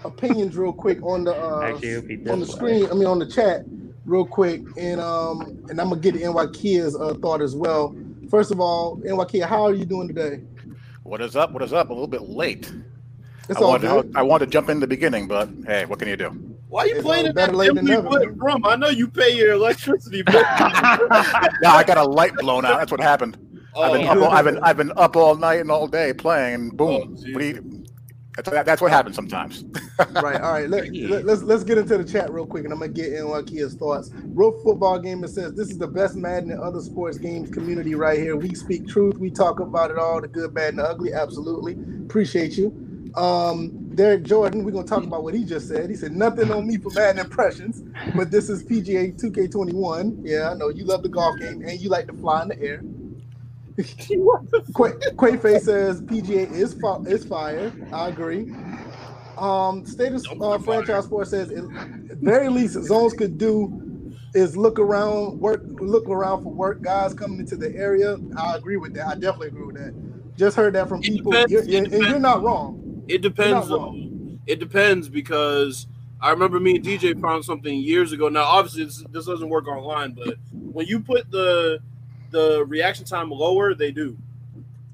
[0.03, 2.87] uh opinions real quick on the uh Actually, on the screen.
[2.91, 3.65] I mean on the chat
[4.07, 7.95] real quick, and um and I'm gonna get NY Kia's uh, thought as well.
[8.31, 10.43] First of all, NY Kia, how are you doing today?
[11.03, 11.53] What is up?
[11.53, 11.91] What is up?
[11.91, 12.73] A little bit late.
[13.51, 14.17] It's I, all wanted, good.
[14.17, 16.31] I, I wanted to jump in the beginning, but hey, what can you do?
[16.69, 18.65] Why are you it's playing in that dimly lit room?
[18.65, 20.35] I know you pay your electricity bill.
[20.41, 20.99] yeah,
[21.65, 22.79] I got a light blown out.
[22.79, 23.37] That's what happened.
[23.77, 26.55] I've been, up all, I've been I've been up all night and all day playing,
[26.55, 27.17] and boom.
[27.19, 27.85] Oh, you,
[28.37, 29.65] that's, that's what happens sometimes.
[29.99, 30.41] right.
[30.41, 30.69] All right.
[30.69, 33.29] Let, let, let's let's get into the chat real quick, and I'm gonna get in
[33.29, 34.11] NY Kia's thoughts.
[34.15, 38.19] Real football gamer says this is the best Madden and other sports games community right
[38.19, 38.37] here.
[38.37, 39.19] We speak truth.
[39.19, 41.13] We talk about it all, the good, bad, and the ugly.
[41.13, 41.77] Absolutely.
[42.05, 43.13] Appreciate you.
[43.15, 45.89] Um, Derek Jordan, we're gonna talk about what he just said.
[45.89, 47.85] He said nothing on me for Madden impressions,
[48.17, 50.23] but this is PGA 2K21.
[50.25, 52.61] Yeah, I know you love the golf game and you like to fly in the
[52.61, 52.83] air.
[53.77, 56.75] Quay, Quay says PGA is
[57.07, 57.73] is fire.
[57.93, 58.53] I agree.
[59.37, 61.65] Um, Status uh, Franchise Sports says, at
[62.19, 67.41] very least, zones could do is look around, work, look around for work guys coming
[67.41, 68.17] into the area.
[68.37, 69.09] I agree with that.
[69.09, 69.95] I definitely agree with that.
[70.37, 73.03] Just heard that from it people, you're, you're, and you're not wrong.
[73.09, 73.71] It depends.
[73.71, 74.41] Wrong.
[74.47, 75.87] It depends because
[76.21, 78.29] I remember me and DJ found something years ago.
[78.29, 81.81] Now, obviously, this, this doesn't work online, but when you put the
[82.35, 84.19] the reaction time lower, they do.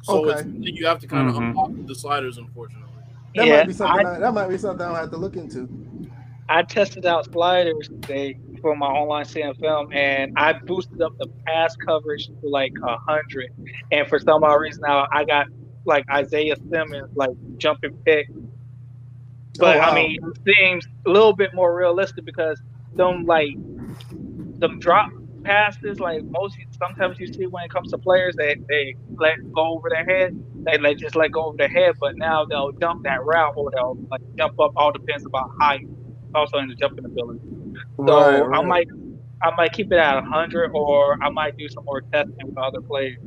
[0.02, 0.48] So okay.
[0.60, 1.58] you have to kind of mm-hmm.
[1.58, 2.88] unlock the sliders, unfortunately.
[3.34, 4.06] That yeah, might be something.
[4.06, 5.68] I, I, that might be something I'll have to look into.
[6.48, 11.28] I tested out sliders today for my online sim film, and I boosted up the
[11.46, 13.52] pass coverage to like a hundred.
[13.90, 15.46] And for some odd reason, now I got
[15.86, 18.28] like Isaiah Simmons like jumping pick.
[19.58, 19.90] But oh, wow.
[19.90, 22.60] I mean, it seems a little bit more realistic because
[22.94, 23.54] them like
[24.58, 25.10] them drop
[25.42, 29.76] passes, like most sometimes you see when it comes to players, they they let go
[29.76, 30.42] over their head.
[30.64, 33.70] They let just let go over their head, but now they'll jump that route or
[33.70, 34.72] they'll like jump up.
[34.76, 35.86] All depends about height,
[36.34, 37.40] also in the jumping ability.
[37.96, 38.58] So right, right.
[38.58, 38.88] I might
[39.42, 42.80] I might keep it at hundred, or I might do some more testing with other
[42.80, 43.18] players.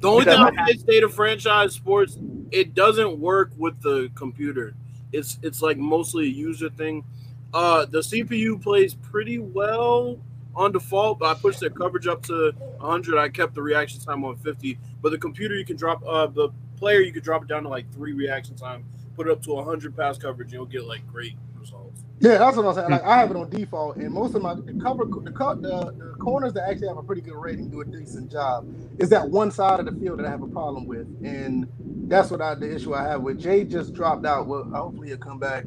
[0.00, 2.18] The only thing I can say to franchise sports,
[2.50, 4.74] it doesn't work with the computer.
[5.12, 7.04] It's it's like mostly a user thing.
[7.52, 10.18] Uh, the CPU plays pretty well
[10.58, 13.18] on default, but I pushed their coverage up to 100.
[13.18, 14.78] I kept the reaction time on 50.
[15.00, 17.68] But the computer, you can drop uh, the player, you can drop it down to
[17.68, 21.06] like three reaction time, put it up to 100 pass coverage, and you'll get like
[21.06, 22.04] great results.
[22.18, 22.90] Yeah, that's what I'm saying.
[22.90, 26.14] Like I have it on default, and most of my the cover the, the, the
[26.18, 28.66] corners that actually have a pretty good rating do a decent job.
[28.98, 31.68] Is that one side of the field that I have a problem with, and
[32.08, 33.38] that's what I the issue I have with.
[33.38, 34.48] Jay just dropped out.
[34.48, 35.66] Well, hopefully he'll come back.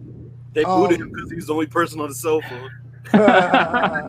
[0.52, 2.70] They booted um, him because he's the only person on the cell phone.
[3.14, 4.08] uh,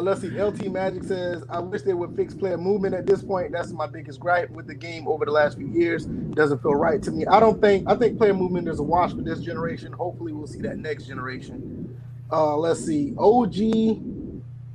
[0.00, 0.40] let's see.
[0.40, 3.52] LT Magic says, I wish they would fix player movement at this point.
[3.52, 6.06] That's my biggest gripe with the game over the last few years.
[6.06, 7.26] Doesn't feel right to me.
[7.26, 9.92] I don't think, I think player movement is a wash for this generation.
[9.92, 11.98] Hopefully, we'll see that next generation.
[12.30, 13.14] Uh, let's see.
[13.18, 13.56] OG,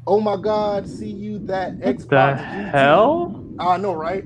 [0.06, 2.38] oh my God, see you that Xbox.
[2.38, 2.72] The GT.
[2.72, 3.44] hell?
[3.60, 4.26] I know, right?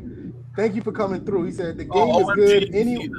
[0.56, 1.46] Thank you for coming through.
[1.46, 2.76] He said, the game oh, is good.
[2.76, 3.10] Any.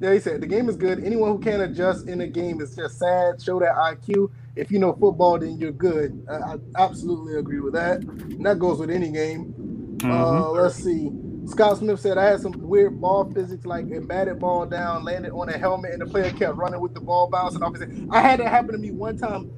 [0.00, 1.02] Yeah, he said the game is good.
[1.02, 3.42] Anyone who can't adjust in a game is just sad.
[3.42, 4.30] Show that IQ.
[4.58, 6.26] If you know football, then you're good.
[6.28, 8.00] I, I absolutely agree with that.
[8.00, 9.54] And that goes with any game.
[9.98, 10.10] Mm-hmm.
[10.10, 11.10] Uh, let's see.
[11.46, 15.32] Scott Smith said I had some weird ball physics, like a batted ball down, landed
[15.32, 18.08] on a helmet, and the player kept running with the ball bouncing off his head.
[18.10, 19.50] I had that happen to me one time.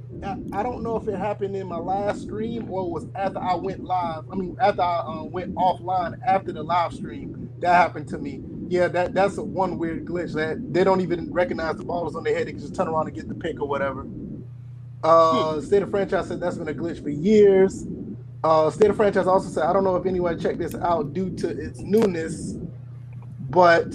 [0.53, 3.83] I, don't know if it happened in my last stream or was after I went
[3.83, 4.25] live.
[4.31, 8.43] I mean, after I uh, went offline after the live stream, that happened to me
[8.69, 12.17] Yeah, that that's a one weird glitch that they don't even recognize the ball is
[12.17, 12.47] on their head.
[12.47, 14.07] They can just turn around and get the pick or whatever.
[15.03, 15.61] Uh.
[15.61, 17.87] State of Franchise said that's been a glitch for years.
[18.43, 21.31] Uh, State of Franchise also said, I don't know if anyone checked this out due
[21.37, 22.55] to its newness,
[23.51, 23.95] but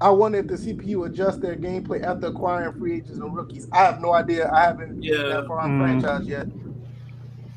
[0.00, 3.66] I wonder if the CPU adjusts their gameplay after acquiring free agents and rookies.
[3.72, 4.50] I have no idea.
[4.52, 5.16] I haven't yeah.
[5.16, 6.00] that far on mm.
[6.00, 6.46] franchise yet.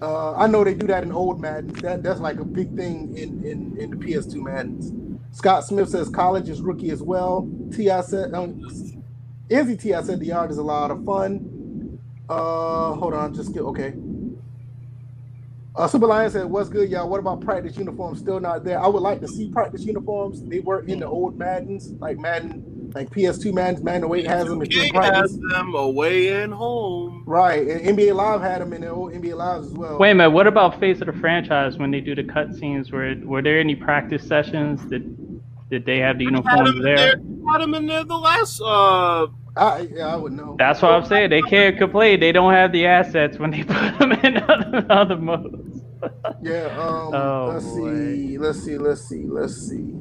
[0.02, 1.82] Uh, I know they do that in old Maddens.
[1.82, 4.94] That that's like a big thing in in, in the PS2 Maddens.
[5.32, 7.50] Scott Smith says college is rookie as well.
[7.72, 8.64] Ti said, um,
[9.50, 11.47] Izzy Ti said the art is a lot of fun.
[12.30, 13.94] Uh, hold on, just get okay.
[15.78, 17.08] Uh, Super Lion said, "What's good, y'all?
[17.08, 18.20] What about practice uniforms?
[18.20, 18.82] Still not there.
[18.82, 20.42] I would like to see practice uniforms.
[20.42, 23.84] They were in the old Maddens, like Madden, like PS2 Maddens.
[23.84, 24.60] Madden away has them.
[24.60, 27.24] has them away and home.
[27.28, 30.00] Right, and NBA Live had them in the old NBA Lives as well.
[30.00, 30.32] Wait a minute.
[30.32, 32.92] What about Face of the Franchise when they do the cutscenes?
[32.92, 34.82] Were were there any practice sessions?
[34.90, 35.16] Did
[35.70, 36.96] did they have the uniforms there?
[36.96, 37.22] there?
[37.52, 38.60] Had them in there the last.
[38.62, 40.58] Uh, I, yeah, I would know.
[40.58, 41.32] That's what I'm saying.
[41.32, 42.20] They can't complain.
[42.22, 45.82] They don't have the assets when they put them in other, other modes.
[46.42, 46.68] yeah.
[46.78, 47.96] Um, oh, let's boy.
[47.96, 48.38] see.
[48.38, 48.78] Let's see.
[48.78, 49.26] Let's see.
[49.28, 49.96] Let's see.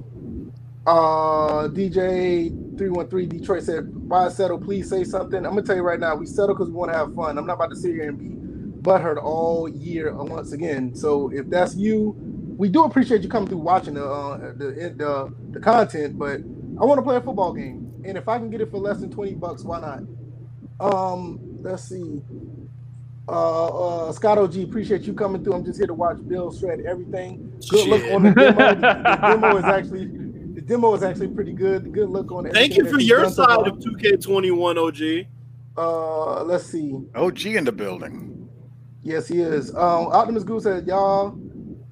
[0.86, 4.58] Uh, DJ three one three Detroit said, "Why settle?
[4.60, 6.16] Please say something." I'm gonna tell you right now.
[6.16, 7.38] We settle because we want to have fun.
[7.38, 8.36] I'm not about to sit here and be
[8.82, 10.94] butthurt all year once again.
[10.94, 12.16] So if that's you,
[12.58, 16.18] we do appreciate you coming through watching the uh, the, the the content.
[16.18, 16.40] But
[16.80, 18.98] I want to play a football game and if I can get it for less
[18.98, 20.02] than 20 bucks, why not?
[20.78, 22.22] Um, let's see.
[23.28, 25.54] Uh, uh, Scott OG, appreciate you coming through.
[25.54, 27.52] I'm just here to watch Bill shred everything.
[27.68, 28.74] Good look on the demo.
[28.74, 31.92] the, demo is actually the demo is actually pretty good.
[31.92, 32.52] Good look on it.
[32.52, 35.26] Thank you for your side of 2K21, OG.
[35.76, 37.00] Uh, let's see.
[37.16, 38.48] OG in the building.
[39.02, 39.70] Yes, he is.
[39.70, 41.38] Um, Optimus Goose said, "Y'all,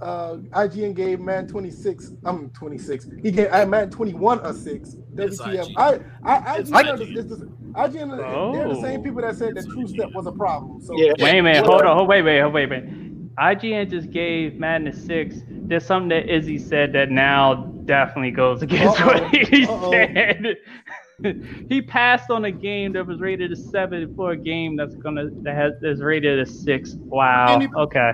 [0.00, 2.12] uh, IGN gave Man 26.
[2.24, 3.08] I'm 26.
[3.22, 4.96] He gave uh, Man 21 a six.
[5.14, 5.72] WTF?
[5.76, 8.52] I, I, IGN, is, is, IGN oh.
[8.52, 10.80] they're the same people that said that True Step was a problem.
[10.80, 11.12] So yeah.
[11.18, 13.36] wait a minute, hold on, hold, wait, wait, wait, wait.
[13.36, 15.36] IGN just gave Madden a six.
[15.48, 17.54] There's something that Izzy said that now
[17.84, 19.06] definitely goes against Uh-oh.
[19.06, 19.90] what he Uh-oh.
[19.92, 20.56] said.
[21.68, 25.30] he passed on a game that was rated a seven for a game that's gonna
[25.42, 26.94] that has is rated a six.
[26.94, 27.60] Wow.
[27.76, 28.12] Okay.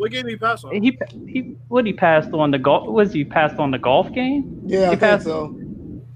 [0.00, 0.72] What game did he passed on?
[0.82, 4.62] He he what he passed on the golf was he passed on the golf game?
[4.64, 5.54] Yeah, he I passed so.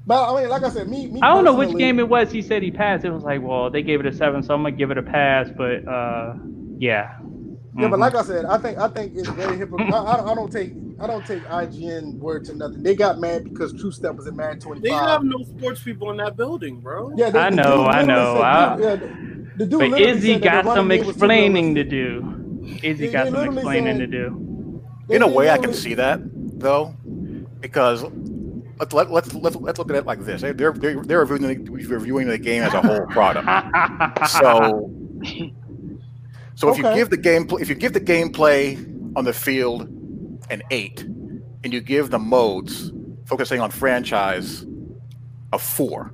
[0.07, 2.33] But I mean, like I said, me, me I don't know which game it was.
[2.33, 3.05] He said he passed.
[3.05, 5.03] It was like, well, they gave it a seven, so I'm gonna give it a
[5.03, 5.51] pass.
[5.55, 6.33] But uh,
[6.79, 7.19] yeah.
[7.77, 7.91] Yeah, mm-hmm.
[7.91, 10.07] but like I said, I think I think it's very hypocritical.
[10.07, 12.83] I, I, don't take I don't take IGN word to nothing.
[12.83, 14.83] They got mad because True Step was in Madden 25.
[14.83, 17.13] They have no sports people in that building, bro.
[17.17, 18.37] Yeah, they, I know, I know.
[18.37, 22.44] Said, I, yeah, the, the dude but Izzy got some explaining to do.
[22.83, 24.83] Izzy got some explaining to do.
[25.09, 26.21] In a way, I can see that
[26.59, 26.95] though,
[27.61, 28.05] because
[28.79, 30.41] let's let, let's let's let's look at it like this.
[30.41, 33.47] They're they're, they're reviewing, the, reviewing the game as a whole product.
[34.29, 34.91] so
[36.55, 38.79] so if you give the game if you give the gameplay
[39.17, 39.83] on the field
[40.51, 42.93] an eight, and you give the modes
[43.27, 44.67] focusing on franchise
[45.53, 46.13] a four,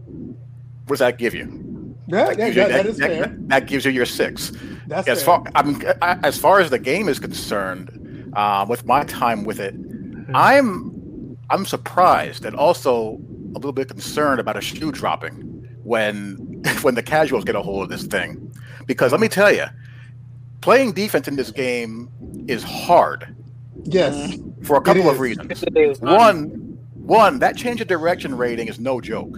[0.86, 1.96] what does that give you?
[2.08, 3.36] Yeah, that, that, you, that, that is fair.
[3.46, 4.52] That, gives you your six.
[4.90, 5.26] That's as fair.
[5.26, 9.60] far I mean, as far as the game is concerned, uh, with my time with
[9.60, 10.34] it, mm-hmm.
[10.34, 13.20] I'm I'm surprised and also
[13.54, 15.36] a little bit concerned about a shoe dropping
[15.84, 16.36] when
[16.82, 18.52] when the casuals get a hold of this thing,
[18.86, 19.66] because let me tell you,
[20.60, 22.10] playing defense in this game
[22.48, 23.32] is hard.
[23.84, 25.64] Yes, for a couple of reasons.
[26.00, 29.36] One, one that change of direction rating is no joke.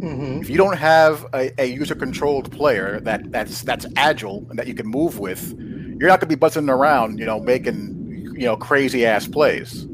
[0.00, 0.40] Mm-hmm.
[0.42, 4.66] If you don't have a, a user controlled player that that's that's agile and that
[4.66, 8.46] you can move with, you're not going to be buzzing around, you know, making you
[8.46, 9.86] know crazy ass plays.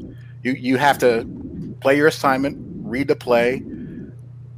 [0.43, 1.27] You you have to
[1.81, 3.63] play your assignment, read the play,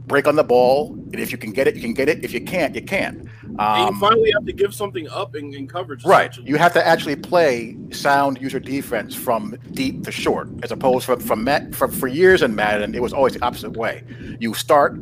[0.05, 2.23] break on the ball, and if you can get it, you can get it.
[2.23, 3.27] If you can't, you can't.
[3.60, 6.05] Um, you finally have to give something up in, in coverage.
[6.05, 6.36] Right.
[6.38, 11.19] You have to actually play sound user defense from deep to short, as opposed from
[11.19, 14.03] from, Matt, from for years in Madden, it was always the opposite way.
[14.39, 14.97] You start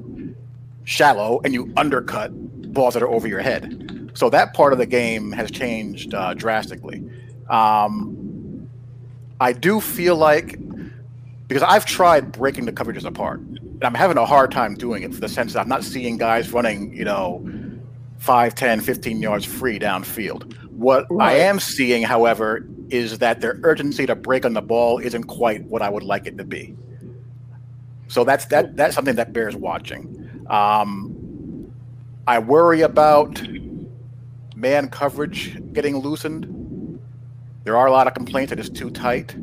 [0.85, 2.31] shallow and you undercut
[2.73, 4.11] balls that are over your head.
[4.13, 7.03] So that part of the game has changed uh, drastically.
[7.49, 8.69] Um,
[9.39, 10.57] I do feel like
[11.47, 15.13] because I've tried breaking the coverages apart, and I'm having a hard time doing it
[15.13, 17.47] for the sense that I'm not seeing guys running, you know,
[18.17, 20.57] 5, 10, 15 yards free downfield.
[20.71, 21.33] What right.
[21.33, 25.63] I am seeing, however, is that their urgency to break on the ball isn't quite
[25.65, 26.75] what I would like it to be.
[28.07, 30.14] So that's that that's something that bears watching.
[30.47, 31.71] Um,
[32.27, 33.41] I worry about
[34.55, 36.99] man coverage getting loosened.
[37.63, 39.35] There are a lot of complaints that it's too tight.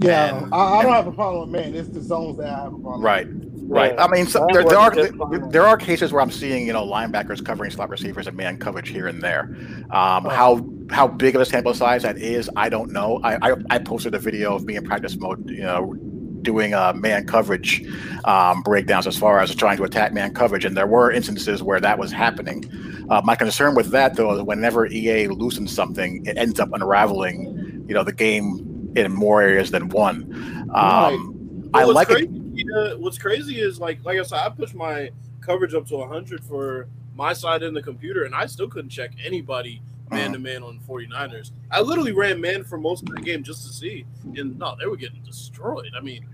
[0.00, 1.74] Yeah, And- I, I don't have a problem with man.
[1.74, 2.94] It's the zones that I have a problem.
[2.94, 3.02] with.
[3.02, 3.26] Right.
[3.66, 3.94] Right.
[3.94, 4.04] Yeah.
[4.04, 5.48] I mean, so there, there are works just fine.
[5.48, 8.90] there are cases where I'm seeing you know linebackers covering slot receivers and man coverage
[8.90, 9.56] here and there.
[9.90, 13.20] Um, how how big of a sample size that is, I don't know.
[13.24, 15.96] I, I I posted a video of me in practice mode, you know,
[16.44, 17.84] doing uh, man coverage
[18.24, 21.80] um, breakdowns as far as trying to attack man coverage, and there were instances where
[21.80, 22.64] that was happening.
[23.10, 27.84] Uh, my concern with that though is whenever EA loosens something, it ends up unraveling,
[27.88, 30.68] you know, the game in more areas than one.
[30.68, 31.12] Right.
[31.12, 32.28] Um, I like it.
[32.28, 35.96] crazy, uh, what's crazy is like like I said, I pushed my coverage up to
[35.96, 39.82] 100 for my side in the computer, and I still couldn't check anybody
[40.14, 41.50] man to man on 49ers.
[41.70, 44.04] I literally ran man for most of the game just to see,
[44.36, 45.90] and no, they were getting destroyed.
[45.96, 46.26] I mean,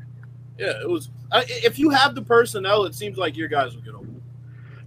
[0.58, 1.10] yeah, it was.
[1.32, 4.06] I, if you have the personnel, it seems like your guys will get over.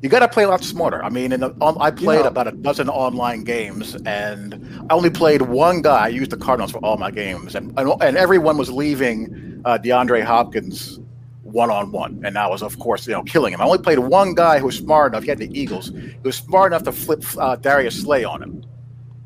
[0.02, 1.04] you got to play a lot smarter.
[1.04, 2.28] I mean, in the, on, I played Yeah.
[2.28, 6.06] about a dozen online games, and I only played one guy.
[6.06, 9.78] I used the Cardinals for all my games, and and, and everyone was leaving uh,
[9.78, 11.00] DeAndre Hopkins
[11.44, 13.62] one on one, and I was, of course, you know, killing him.
[13.62, 15.24] I only played one guy who was smart enough.
[15.24, 15.90] He had the Eagles.
[15.90, 18.64] He was smart enough to flip uh, Darius Slay on him,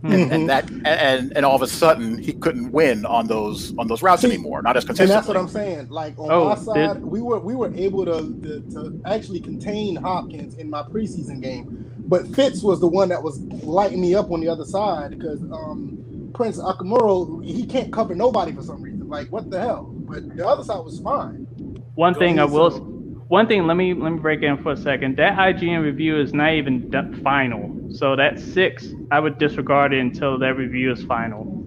[0.03, 0.31] Mhm.
[0.31, 4.03] and that, and and all of a sudden he couldn't win on those on those
[4.03, 4.61] routes anymore.
[4.61, 5.15] Not as And consistently.
[5.15, 5.87] that's what I'm saying.
[5.89, 9.39] Like on Oh, my did- side, we were we were able to, to to actually
[9.39, 14.13] contain Hopkins in my preseason game, but Fitz was the one that was lighting me
[14.13, 15.97] up on the other side because um,
[16.35, 19.09] Prince Amukamara he can't cover nobody for some reason.
[19.09, 19.85] Like what the hell?
[20.07, 21.47] But the other side was fine.
[21.95, 22.96] One Go thing I will, Cyril.
[23.27, 23.67] One thing.
[23.67, 25.17] Let me let me break in for a second.
[25.17, 29.99] That IGN review is not even d- final, so that six I would disregard it
[29.99, 31.65] until that review is final.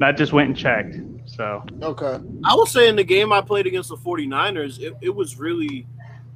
[0.00, 0.96] I just went and checked.
[1.26, 2.18] So Okay.
[2.44, 5.86] I will say in the game I played against the 49ers, it, it was really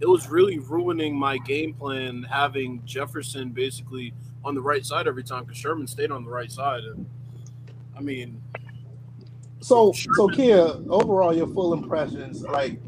[0.01, 4.13] it was really ruining my game plan having Jefferson basically
[4.45, 6.85] on the right side every time because Sherman stayed on the right side.
[6.85, 7.07] And
[7.97, 8.41] I mean,
[9.61, 12.79] So so Kia, overall your full impressions, like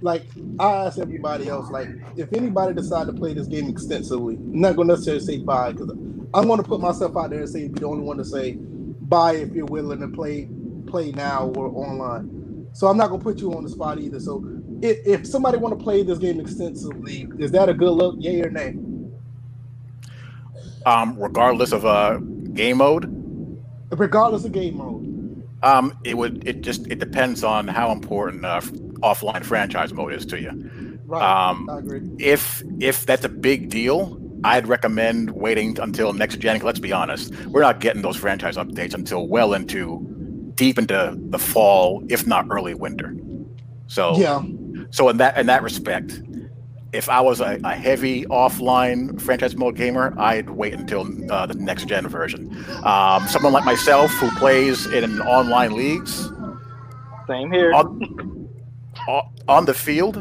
[0.00, 0.24] like
[0.58, 4.76] I ask everybody else, like if anybody decide to play this game extensively, I'm not
[4.76, 7.86] gonna necessarily say buy because I'm gonna put myself out there and say be the
[7.86, 10.48] only one to say buy if you're willing to play
[10.86, 12.66] play now or online.
[12.72, 14.20] So I'm not gonna put you on the spot either.
[14.20, 14.44] So
[14.82, 18.16] if, if somebody want to play this game extensively, is that a good look?
[18.18, 18.76] Yay or nay?
[20.86, 22.18] um, regardless of uh,
[22.54, 23.14] game mode,
[23.90, 25.42] Regardless of game mode.
[25.62, 26.46] Um, it would.
[26.46, 26.86] It just.
[26.88, 28.60] It depends on how important uh,
[29.02, 30.50] offline franchise mode is to you.
[31.06, 31.22] Right.
[31.22, 32.02] Um, I agree.
[32.18, 36.60] If if that's a big deal, I'd recommend waiting until next gen.
[36.60, 40.04] Let's be honest, we're not getting those franchise updates until well into
[40.54, 43.14] deep into the fall, if not early winter.
[43.86, 44.42] So Yeah.
[44.90, 46.20] so in that in that respect,
[46.92, 51.54] if I was a, a heavy offline franchise mode gamer, I'd wait until uh, the
[51.54, 52.48] next gen version.
[52.84, 56.30] Um, someone like myself who plays in online leagues
[57.26, 57.72] Same here.
[57.74, 58.37] on,
[59.46, 60.16] on- the field,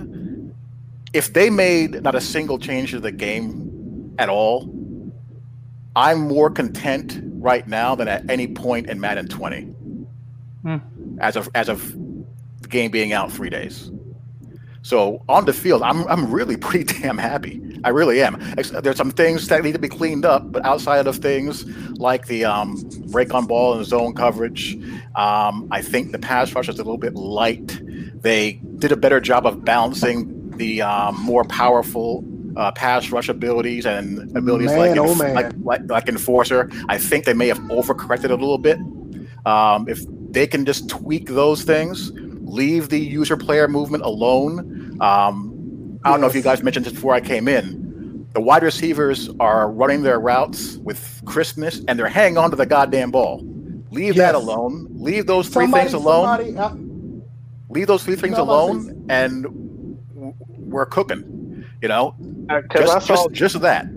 [1.13, 4.69] if they made not a single change to the game at all,
[5.95, 9.61] I'm more content right now than at any point in Madden 20.
[10.63, 10.77] Hmm.
[11.19, 11.93] As of as of
[12.61, 13.91] the game being out three days.
[14.83, 17.61] So on the field, I'm I'm really pretty damn happy.
[17.83, 18.41] I really am.
[18.55, 21.65] There's some things that need to be cleaned up, but outside of things
[21.97, 24.75] like the um, break on ball and zone coverage,
[25.15, 27.81] um, I think the pass rush is a little bit light.
[28.21, 32.23] They did a better job of balancing the um, more powerful
[32.55, 35.35] uh, pass rush abilities and abilities Man, like, oh enf- man.
[35.35, 36.69] like like like enforcer.
[36.89, 38.79] I think they may have overcorrected a little bit.
[39.45, 44.97] Um, if they can just tweak those things, leave the user player movement alone.
[45.01, 48.27] Um, I don't know if you guys mentioned this before I came in.
[48.33, 52.65] The wide receivers are running their routes with crispness and they're hanging on to the
[52.65, 53.41] goddamn ball.
[53.91, 54.87] Leave that alone.
[54.91, 56.25] Leave those three Somebody, things alone.
[56.53, 56.86] somebody, uh,
[57.69, 59.97] Leave those three things know, I'm about to alone, and
[60.57, 61.65] we're cooking.
[61.81, 62.15] You know,
[62.49, 63.87] uh, Because I just, saw just just that.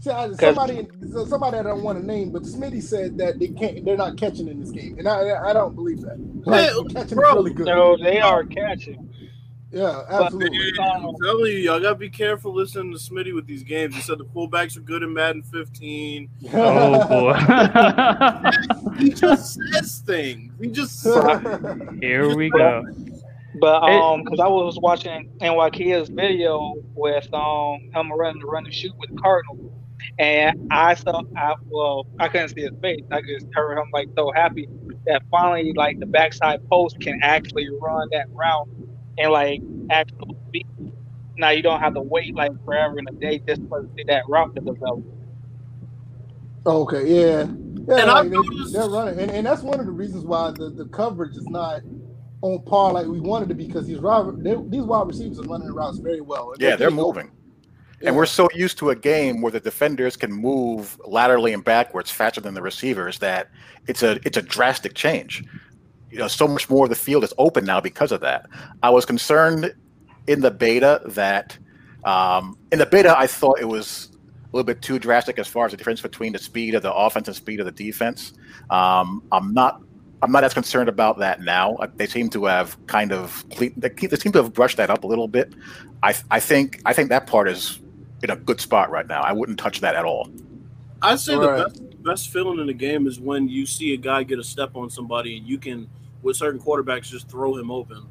[0.00, 3.84] See, somebody, so somebody I don't want to name, but Smitty said that they can't,
[3.84, 6.18] they're not catching in this game, and I, I don't believe that.
[6.46, 7.28] Like, Yeah, catching bro.
[7.30, 7.66] is really good.
[7.66, 9.10] no, they are catching.
[9.72, 10.72] Yeah, But- absolutely.
[10.82, 13.94] I'm telling you, y'all gotta be careful listening to Smitty with these games.
[13.94, 16.28] He said the fullbacks are good in Madden 15.
[16.54, 17.08] oh
[18.90, 18.94] boy.
[18.98, 20.52] He just says things.
[20.60, 21.04] He just
[22.00, 22.82] Here we go.
[23.60, 28.64] But um, because I was watching NY Kia's video with um him running the run
[28.64, 29.72] and shoot with the Cardinals,
[30.18, 33.02] and I saw I well I couldn't see his face.
[33.10, 34.68] I just heard him like so happy
[35.06, 38.68] that finally like the backside post can actually run that route
[39.20, 39.60] and like
[39.90, 40.66] actually beat.
[41.36, 44.24] Now you don't have to wait like forever in a day just for see that
[44.28, 45.04] route to develop.
[46.66, 47.44] okay, yeah, yeah.
[47.44, 50.50] And like, I've they, noticed- they're running, and, and that's one of the reasons why
[50.50, 51.82] the, the coverage is not
[52.42, 55.68] on par like we wanted to be because these wide, these wide receivers are running
[55.68, 56.54] the routes very well.
[56.58, 57.30] Yeah, they're moving.
[58.00, 58.08] Yeah.
[58.08, 62.10] And we're so used to a game where the defenders can move laterally and backwards
[62.10, 63.50] faster than the receivers that
[63.88, 65.44] it's a it's a drastic change.
[66.10, 68.46] You know, so much more of the field is open now because of that.
[68.82, 69.72] I was concerned
[70.26, 71.56] in the beta that
[72.04, 74.10] um, in the beta I thought it was
[74.52, 76.92] a little bit too drastic as far as the difference between the speed of the
[76.92, 78.32] offense and speed of the defense.
[78.70, 79.82] Um, I'm not
[80.22, 81.76] I'm not as concerned about that now.
[81.76, 85.04] Uh, they seem to have kind of they, they seem to have brushed that up
[85.04, 85.54] a little bit.
[86.02, 87.80] I I think I think that part is
[88.22, 89.22] in a good spot right now.
[89.22, 90.28] I wouldn't touch that at all.
[91.02, 91.66] I'd say all the right.
[91.66, 94.76] best best feeling in the game is when you see a guy get a step
[94.76, 95.88] on somebody and you can,
[96.22, 98.06] with certain quarterbacks, just throw him open.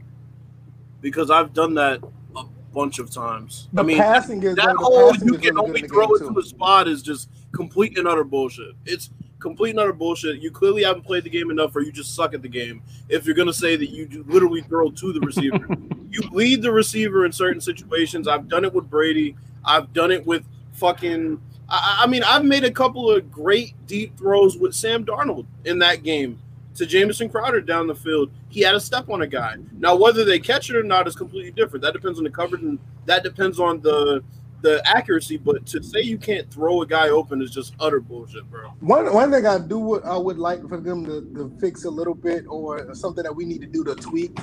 [1.01, 2.01] Because I've done that
[2.36, 2.43] a
[2.74, 3.70] bunch of times.
[3.74, 6.43] The I mean, passing that, is that whole you can only throw it to a
[6.43, 8.76] spot is just complete and utter bullshit.
[8.86, 10.41] It's complete and utter bullshit.
[10.41, 12.82] You clearly haven't played the game enough, or you just suck at the game.
[13.07, 15.68] If you're gonna say that you literally throw to the receiver,
[16.10, 18.28] you lead the receiver in certain situations.
[18.28, 19.36] I've done it with Brady.
[19.64, 20.43] I've done it with
[20.74, 21.41] fucking.
[21.70, 25.80] I, I mean, I've made a couple of great deep throws with Sam Darnold in
[25.80, 26.39] that game
[26.80, 28.32] to Jamison Crowder down the field.
[28.47, 29.57] He had a step on a guy.
[29.77, 31.84] Now, whether they catch it or not is completely different.
[31.84, 34.23] That depends on the coverage and that depends on the
[34.61, 38.49] the accuracy, but to say you can't throw a guy open is just utter bullshit,
[38.51, 38.73] bro.
[38.82, 42.13] One one thing I do I would like for them to, to fix a little
[42.13, 44.38] bit, or something that we need to do to tweak.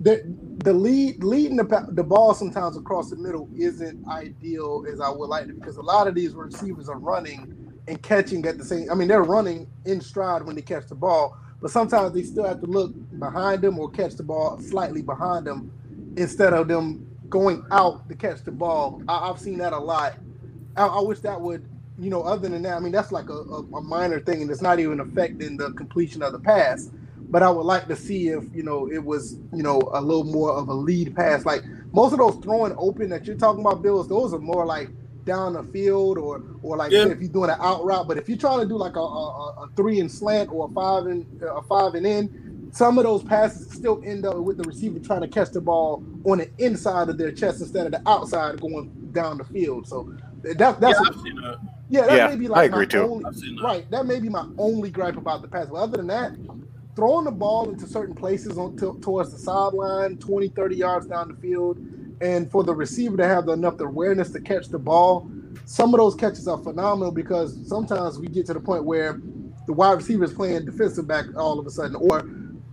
[0.00, 0.22] The
[0.64, 5.28] the lead leading the, the ball sometimes across the middle isn't ideal as I would
[5.28, 8.90] like it because a lot of these receivers are running and catching at the same.
[8.90, 12.44] I mean, they're running in stride when they catch the ball, but sometimes they still
[12.44, 15.70] have to look behind them or catch the ball slightly behind them
[16.16, 19.00] instead of them going out to catch the ball.
[19.08, 20.18] I, have seen that a lot.
[20.76, 21.64] I, I, wish that would,
[21.98, 24.50] you know, other than that, I mean, that's like a, a, a, minor thing and
[24.50, 26.90] it's not even affecting the completion of the pass.
[27.30, 30.24] But I would like to see if, you know, it was, you know, a little
[30.24, 31.46] more of a lead pass.
[31.46, 34.90] Like most of those throwing open that you're talking about, Bills, those are more like
[35.24, 37.06] down the field or or like yeah.
[37.06, 38.08] if you're doing an out route.
[38.08, 40.72] But if you're trying to do like a, a, a three and slant or a
[40.72, 44.64] five and a five and in, some of those passes still end up with the
[44.64, 48.02] receiver trying to catch the ball on the inside of their chest instead of the
[48.08, 49.86] outside going down the field.
[49.86, 51.10] So that, that's yeah,
[51.42, 51.58] that.
[51.88, 53.02] yeah, that yeah, may be like I agree too.
[53.02, 55.66] Only, right, that may be my only gripe about the pass.
[55.68, 56.32] But other than that,
[56.96, 61.28] throwing the ball into certain places on t- towards the sideline, 20, 30 yards down
[61.28, 61.78] the field,
[62.22, 65.28] and for the receiver to have enough awareness to catch the ball,
[65.64, 69.20] some of those catches are phenomenal because sometimes we get to the point where
[69.66, 72.24] the wide receiver is playing defensive back all of a sudden, or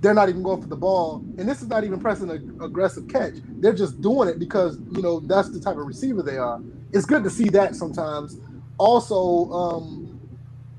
[0.02, 1.24] they're not even going for the ball.
[1.38, 3.34] And this is not even pressing an aggressive catch.
[3.60, 6.62] They're just doing it because, you know, that's the type of receiver they are.
[6.94, 8.38] It's good to see that sometimes.
[8.78, 10.20] Also, um,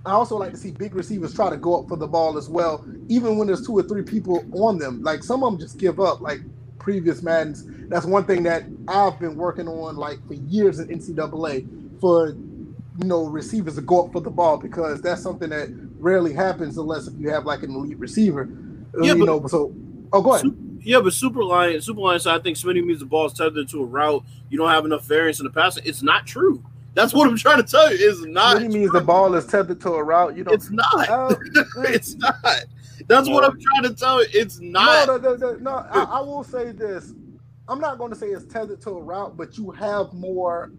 [0.06, 2.48] I also like to see big receivers try to go up for the ball as
[2.48, 5.02] well, even when there's two or three people on them.
[5.02, 6.40] Like some of them just give up, like
[6.80, 7.64] previous Maddens.
[7.88, 13.06] That's one thing that I've been working on like for years in NCAA for you
[13.06, 15.68] know receivers to go up for the ball because that's something that
[15.98, 18.48] rarely happens unless if you have like an elite receiver.
[19.00, 19.72] Yeah, you but, know, so
[20.12, 20.46] oh, go ahead.
[20.80, 23.68] yeah, but Super Lion, Super Lion said I think Smitty means the ball is tethered
[23.68, 24.24] to a route.
[24.48, 25.84] You don't have enough variance in the passing.
[25.86, 26.64] It's not true.
[26.94, 28.10] That's what I'm trying to tell you.
[28.10, 28.56] It's not.
[28.56, 30.36] Smitty means the ball is tethered to a route.
[30.36, 31.08] You know, it's not.
[31.08, 31.36] Uh,
[31.78, 32.34] it's not.
[33.10, 34.28] That's what I'm um, trying to tell you.
[34.32, 35.08] It's not.
[35.08, 37.12] No, no, no, no I, I will say this.
[37.68, 40.70] I'm not going to say it's tethered to a route, but you have more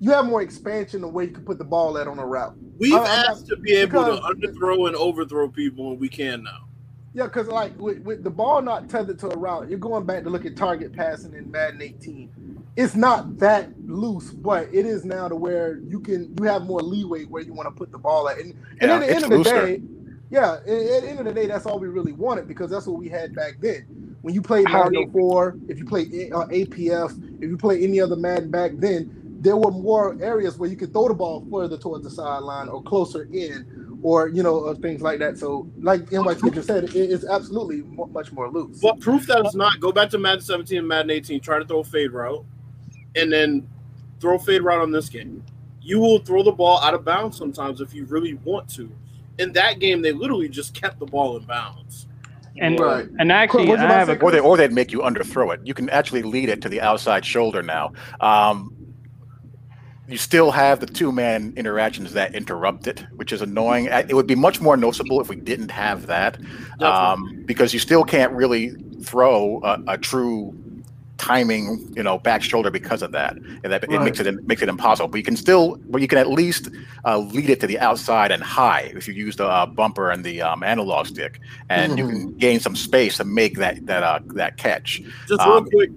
[0.00, 2.54] you have more expansion the way you can put the ball at on a route.
[2.78, 6.42] We've I, asked not, to be able to underthrow and overthrow people, and we can
[6.42, 6.64] now.
[7.12, 10.24] Yeah, because like with, with the ball not tethered to a route, you're going back
[10.24, 12.64] to look at target passing in Madden 18.
[12.76, 16.80] It's not that loose, but it is now to where you can you have more
[16.80, 18.38] leeway where you want to put the ball at.
[18.38, 19.66] And, and yeah, at the end of the looser.
[19.66, 19.82] day,
[20.30, 22.98] yeah, at, the end of the day, that's all we really wanted because that's what
[22.98, 24.16] we had back then.
[24.22, 28.16] When you played Madden 04, if you played uh, APF, if you play any other
[28.16, 32.04] Madden back then, there were more areas where you could throw the ball further towards
[32.04, 35.38] the sideline or closer in or you know uh, things like that.
[35.38, 38.78] So, like NYT just said, it, it's absolutely much more loose.
[38.80, 39.80] But proof that it's not.
[39.80, 41.40] Go back to Madden 17 and Madden 18.
[41.40, 42.44] Try to throw a fade route,
[43.16, 43.68] and then
[44.20, 45.42] throw a fade route on this game.
[45.80, 48.90] You will throw the ball out of bounds sometimes if you really want to.
[49.38, 52.06] In that game, they literally just kept the ball in bounds.
[52.60, 53.08] And right.
[53.18, 55.60] and actually, I have a, or they or they'd make you underthrow it.
[55.64, 57.92] You can actually lead it to the outside shoulder now.
[58.20, 58.74] Um,
[60.08, 63.86] you still have the two man interactions that interrupt it, which is annoying.
[63.86, 66.38] It would be much more noticeable if we didn't have that,
[66.80, 68.72] um, because you still can't really
[69.02, 70.54] throw a, a, true
[71.18, 74.62] timing, you know, back shoulder because of that, and that it makes it it makes
[74.62, 75.08] it impossible.
[75.08, 76.70] But you can still, but you can at least
[77.04, 80.24] uh, lead it to the outside and high if you use the uh, bumper and
[80.24, 84.20] the um, analog stick, and you can gain some space to make that that uh,
[84.34, 85.02] that catch.
[85.28, 85.90] Just Um, real quick,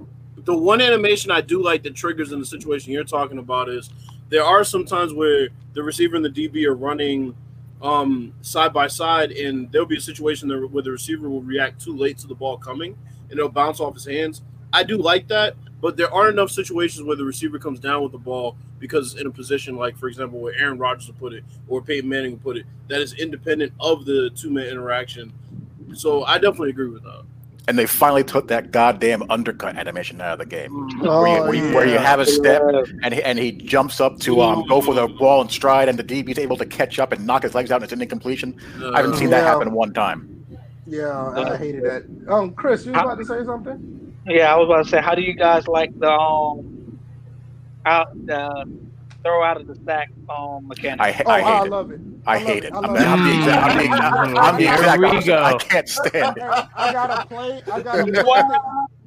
[0.45, 3.89] the one animation I do like that triggers in the situation you're talking about is
[4.29, 7.35] there are some times where the receiver and the DB are running
[7.81, 11.83] um, side by side, and there'll be a situation there where the receiver will react
[11.83, 12.97] too late to the ball coming,
[13.29, 14.41] and it'll bounce off his hands.
[14.73, 18.11] I do like that, but there aren't enough situations where the receiver comes down with
[18.11, 21.33] the ball because it's in a position like, for example, where Aaron Rodgers would put
[21.33, 25.31] it or Peyton Manning would put it, that is independent of the two-man interaction.
[25.93, 27.23] So I definitely agree with that.
[27.69, 31.41] And they finally took that goddamn undercut animation out of the game, Oh, where, you,
[31.43, 32.61] where, you, where you have a step
[33.03, 35.99] and he, and he jumps up to um, go for the ball in stride, and
[35.99, 38.55] the DB's able to catch up and knock his legs out, and it's an incompletion.
[38.93, 40.45] I haven't seen that happen one time.
[40.85, 42.05] Yeah, I hated that.
[42.31, 44.06] Um, Chris, you was about to say something?
[44.27, 46.99] Yeah, I was about to say, how do you guys like the um,
[47.85, 48.69] out the
[49.23, 50.99] throw out of the sack um mechanic?
[51.01, 51.69] I, ha- Oh, I I, hate it.
[51.71, 52.01] love it.
[52.25, 52.73] I love hate it.
[52.73, 53.63] I I'm, love I'm the exact.
[53.65, 54.37] I'm the exact.
[54.37, 55.33] I'm the exact opposite.
[55.39, 56.43] I can't stand it.
[56.43, 57.61] I, I gotta play.
[57.71, 58.43] I gotta play.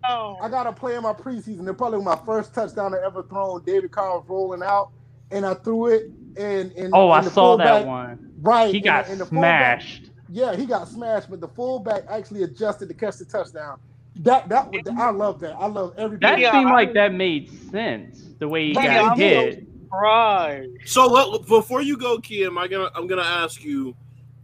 [0.09, 0.39] Wow.
[0.41, 1.65] I got to play in my preseason.
[1.65, 3.63] They're probably my first touchdown I ever thrown.
[3.65, 4.91] David Carr was rolling out,
[5.31, 6.11] and I threw it.
[6.39, 8.33] And, and Oh, I and the saw that one.
[8.41, 10.11] Right, He got and the fullback- smashed.
[10.31, 13.79] yeah, he got smashed, but the fullback actually adjusted to catch the touchdown.
[14.21, 15.57] That that was I love that.
[15.59, 16.19] I love every.
[16.19, 18.35] That Yeah, seemed I- like that made sense.
[18.39, 19.67] The way he Yeah, got it hit.
[19.93, 20.69] Right.
[20.85, 23.97] So let, before you go, Kim, I gonna I'm gonna ask you: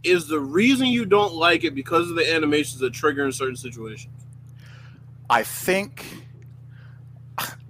[0.03, 3.55] Is the reason you don't like it because of the animations that trigger in certain
[3.55, 4.13] situations?
[5.29, 6.05] I think.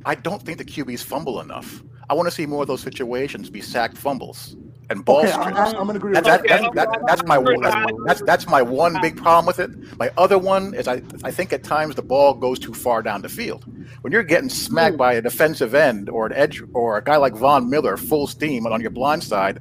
[0.06, 1.84] I don't think the QBs fumble enough.
[2.10, 4.56] I want to see more of those situations be sacked fumbles
[4.90, 5.58] and ball Okay, strips.
[5.58, 6.14] I, am gonna agree.
[6.14, 6.76] That, with that, that.
[6.76, 7.62] that, that, that's my one.
[7.62, 9.98] That's, my- that's that's my one big problem with it.
[9.98, 13.22] My other one is I I think at times the ball goes too far down
[13.22, 13.66] the field.
[14.02, 14.98] When you're getting smacked hmm.
[14.98, 18.66] by a defensive end or an edge or a guy like Von Miller full steam
[18.66, 19.60] on your blind side,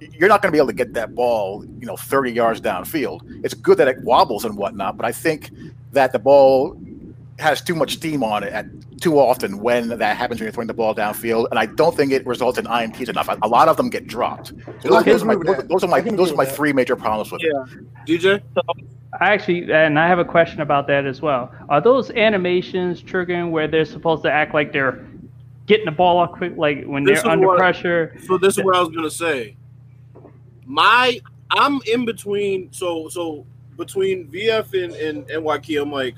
[0.00, 3.22] you're not going to be able to get that ball you know 30 yards downfield.
[3.44, 5.50] It's good that it wobbles and whatnot, but I think
[5.92, 6.78] that the ball
[7.38, 8.66] has too much steam on it at
[9.00, 12.12] too often when that happens when you're throwing the ball downfield, and I don't think
[12.12, 13.28] it results in INTs enough.
[13.42, 14.48] A lot of them get dropped.
[14.80, 15.68] So those, those are my, agree with that.
[15.68, 17.52] those are my those are my three major problems with it.
[18.06, 18.16] Yeah.
[18.18, 18.42] DJ,
[19.20, 21.52] I actually, and I have a question about that as well.
[21.68, 25.04] Are those animations triggering where they're supposed to act like they're
[25.66, 28.16] getting the ball off quick, like when This they're under what- pressure?
[28.26, 29.56] so this is what I was gonna say.
[30.64, 31.20] My
[31.50, 32.72] I'm in between.
[32.72, 33.44] So so
[33.76, 36.14] between VF and, and NYK, I'm like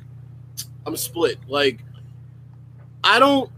[0.87, 1.39] I'm split.
[1.49, 1.85] Like
[3.05, 3.51] I don't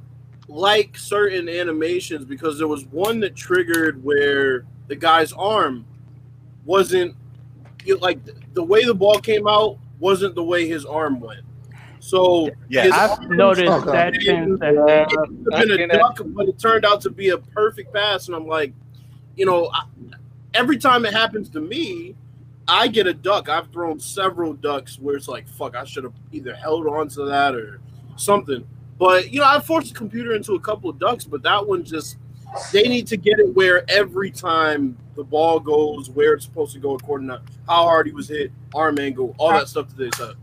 [0.48, 5.86] like certain animations because there was one that triggered where the guy's arm
[6.64, 7.14] wasn't
[7.84, 8.18] you like
[8.54, 11.42] the way the ball came out wasn't the way his arm went.
[12.00, 14.74] So Yeah, I've noticed that since that.
[14.74, 15.02] Yeah.
[15.02, 18.26] it could have been a duck, but it turned out to be a perfect pass.
[18.26, 18.72] And I'm like,
[19.36, 19.84] you know, I,
[20.54, 22.16] every time it happens to me,
[22.70, 23.48] I get a duck.
[23.48, 27.24] I've thrown several ducks where it's like, fuck, I should have either held on to
[27.24, 27.80] that or
[28.16, 28.64] something.
[28.96, 31.84] But you know, I forced the computer into a couple of ducks, but that one
[31.84, 32.16] just
[32.72, 36.78] they need to get it where every time the ball goes where it's supposed to
[36.78, 40.10] go according to how hard he was hit, arm angle, all that stuff that they
[40.16, 40.36] said.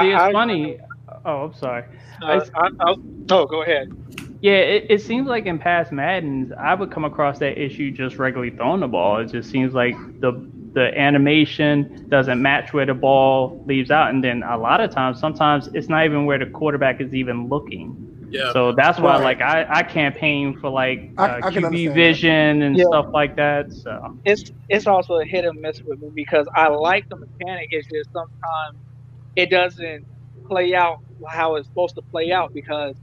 [0.00, 0.78] See, it's I, funny.
[1.24, 1.84] Oh, I'm sorry.
[2.22, 2.94] I, I, I,
[3.28, 3.92] no, go ahead.
[4.40, 8.18] Yeah, it, it seems like in past Maddens, I would come across that issue just
[8.18, 9.18] regularly throwing the ball.
[9.18, 10.32] It just seems like the
[10.74, 15.20] the animation doesn't match where the ball leaves out, and then a lot of times,
[15.20, 17.96] sometimes it's not even where the quarterback is even looking.
[18.30, 18.52] Yeah.
[18.52, 19.18] So that's why, Right.
[19.18, 22.18] like, I, I campaign for like uh, I can QB understand that.
[22.18, 22.84] vision and Yeah.
[22.84, 23.72] stuff like that.
[23.72, 27.68] So it's it's also a hit and miss with me because I like the mechanic.
[27.70, 28.78] It's just sometimes
[29.36, 30.04] it doesn't
[30.48, 30.96] play out
[31.30, 32.96] how it's supposed to play out because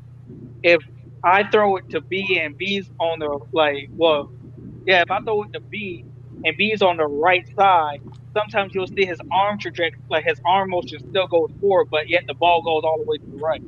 [0.63, 0.82] if
[1.24, 4.30] I throw it to B and B's on the like well
[4.86, 6.05] yeah if I throw it to B
[6.44, 8.00] and B's on the right side
[8.36, 12.24] sometimes you'll see his arm trajectory like his arm motion still goes forward but yet
[12.28, 13.62] the ball goes all the way to the right.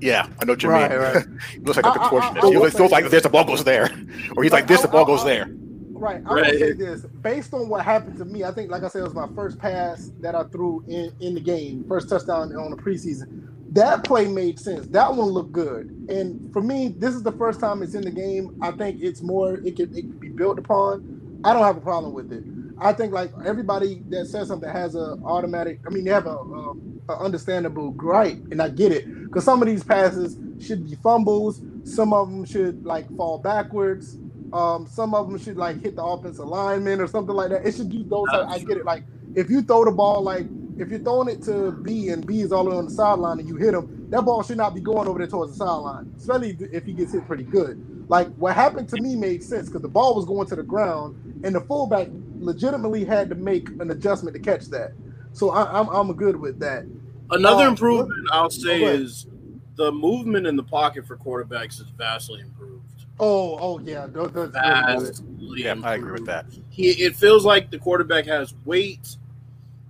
[0.00, 0.96] Yeah, I know what you Right, mean.
[0.98, 1.26] right.
[1.54, 2.44] it looks like a uh, uh, uh, contortionist.
[2.44, 3.12] I he looks, feels like this.
[3.12, 3.90] this, the ball goes there,
[4.36, 5.50] or he's like this, the ball goes there.
[5.94, 6.22] Right.
[6.26, 6.46] I'm Right.
[6.46, 7.06] will say this.
[7.22, 9.58] Based on what happened to me, I think, like I said, it was my first
[9.58, 13.26] pass that I threw in, in the game, first touchdown on the preseason.
[13.72, 14.88] That play made sense.
[14.88, 15.88] That one looked good.
[16.08, 18.50] And for me, this is the first time it's in the game.
[18.62, 21.13] I think it's more, it can, it can be built upon.
[21.44, 22.44] I don't have a problem with it.
[22.78, 25.80] I think like everybody that says something has a automatic.
[25.86, 29.62] I mean, they have a, um, a understandable gripe, and I get it because some
[29.62, 31.62] of these passes should be fumbles.
[31.84, 34.18] Some of them should like fall backwards.
[34.52, 37.66] Um, some of them should like hit the offensive lineman or something like that.
[37.66, 38.32] It should do those.
[38.48, 38.86] I get it.
[38.86, 39.04] Like
[39.36, 40.46] if you throw the ball, like
[40.78, 43.56] if you're throwing it to B and B is all on the sideline and you
[43.56, 46.84] hit him, that ball should not be going over there towards the sideline, especially if
[46.84, 48.06] he gets hit pretty good.
[48.08, 51.16] Like what happened to me made sense because the ball was going to the ground,
[51.44, 54.92] and the fullback legitimately had to make an adjustment to catch that.
[55.32, 56.84] So I, am I'm, I'm good with that.
[57.30, 59.26] Another um, improvement I'll say is
[59.76, 62.82] the movement in the pocket for quarterbacks is vastly improved.
[63.20, 65.26] Oh, oh yeah, vastly
[65.56, 66.46] yeah, I agree with that.
[66.70, 69.16] He, it feels like the quarterback has weight.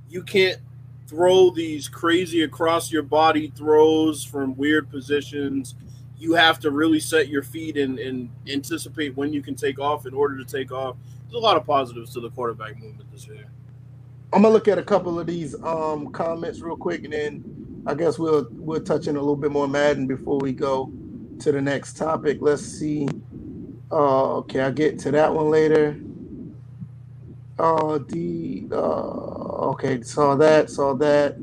[0.08, 0.58] You can't
[1.06, 5.74] throw these crazy across your body throws from weird positions.
[6.18, 10.06] You have to really set your feet and, and anticipate when you can take off
[10.06, 10.96] in order to take off.
[11.34, 13.46] There's a lot of positives to the quarterback movement this year.
[14.32, 17.94] I'm gonna look at a couple of these um, comments real quick, and then I
[17.94, 20.92] guess we'll we'll touch in a little bit more Madden before we go
[21.40, 22.38] to the next topic.
[22.40, 23.08] Let's see.
[23.90, 26.00] Uh, okay, I'll get to that one later.
[27.58, 31.36] Uh, the uh, okay, saw that, saw that.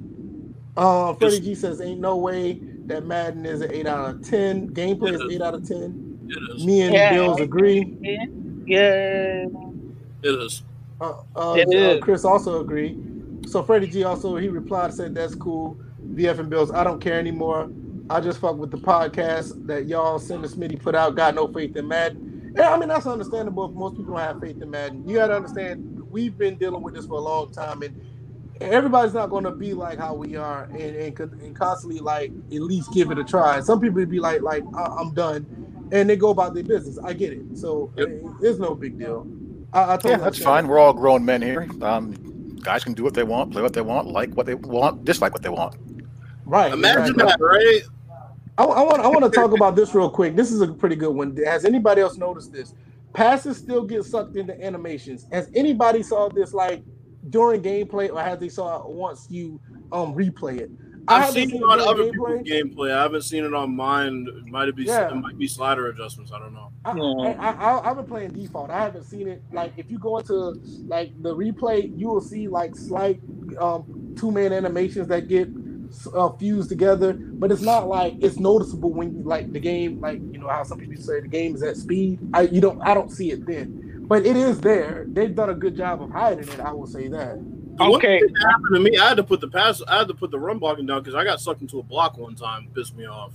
[0.78, 4.70] Uh, Freddie G says, "Ain't no way that Madden is an eight out of ten.
[4.70, 6.18] Gameplay is eight out of ten.
[6.64, 7.12] Me and yeah.
[7.12, 7.98] Bills agree.
[8.66, 9.48] Yeah,
[10.24, 10.64] it is.
[11.00, 12.98] Uh, uh, uh, Chris also agreed.
[13.48, 15.78] So Freddie G also he replied said that's cool.
[16.14, 17.72] VF and Bills, I don't care anymore.
[18.10, 21.16] I just fuck with the podcast that y'all Send Smitty put out.
[21.16, 22.54] Got no faith in Madden.
[22.56, 25.08] Yeah, I mean that's understandable if most people don't have faith in Madden.
[25.08, 28.00] You gotta understand we've been dealing with this for a long time and
[28.62, 32.62] everybody's not going to be like how we are and, and, and constantly like at
[32.62, 33.60] least give it a try.
[33.62, 37.00] Some people be like like I'm done, and they go about their business.
[37.04, 37.58] I get it.
[37.58, 38.10] So yep.
[38.42, 39.28] it's no big deal.
[39.74, 40.68] I, I yeah, that's fine.
[40.68, 41.68] We're all grown men here.
[41.82, 45.06] Um, guys can do what they want, play what they want, like what they want,
[45.06, 45.76] dislike what they want.
[46.46, 46.74] Right.
[46.74, 47.82] Imagine that, right?
[48.58, 50.36] I, I want I want to talk about this real quick.
[50.36, 51.36] This is a pretty good one.
[51.46, 52.74] Has anybody else noticed this?
[53.14, 55.26] Passes still get sucked into animations.
[55.32, 56.84] Has anybody saw this like
[57.30, 59.60] during gameplay, or has they saw it once you
[59.92, 60.72] um replay it?
[61.08, 62.12] I've seen, seen it on other gameplay.
[62.12, 62.94] people's gameplay.
[62.94, 64.28] I haven't seen it on mine.
[64.30, 65.10] It might be yeah.
[65.10, 66.32] it might be slider adjustments.
[66.32, 66.72] I don't know.
[66.86, 68.70] I, I, have been playing default.
[68.70, 69.42] I haven't seen it.
[69.52, 73.20] Like if you go into like the replay, you will see like slight
[73.60, 75.50] um, two man animations that get
[76.14, 80.00] uh, fused together, but it's not like it's noticeable when you like the game.
[80.00, 82.20] Like you know how some people say the game is at speed.
[82.34, 85.06] I you don't I don't see it then, but it is there.
[85.08, 86.60] They've done a good job of hiding it.
[86.60, 87.38] I will say that.
[87.80, 88.22] Okay.
[88.42, 88.98] happened to me.
[88.98, 89.82] I had to put the pass.
[89.88, 92.18] I had to put the run blocking down because I got sucked into a block
[92.18, 92.68] one time.
[92.76, 93.32] Pissed me off.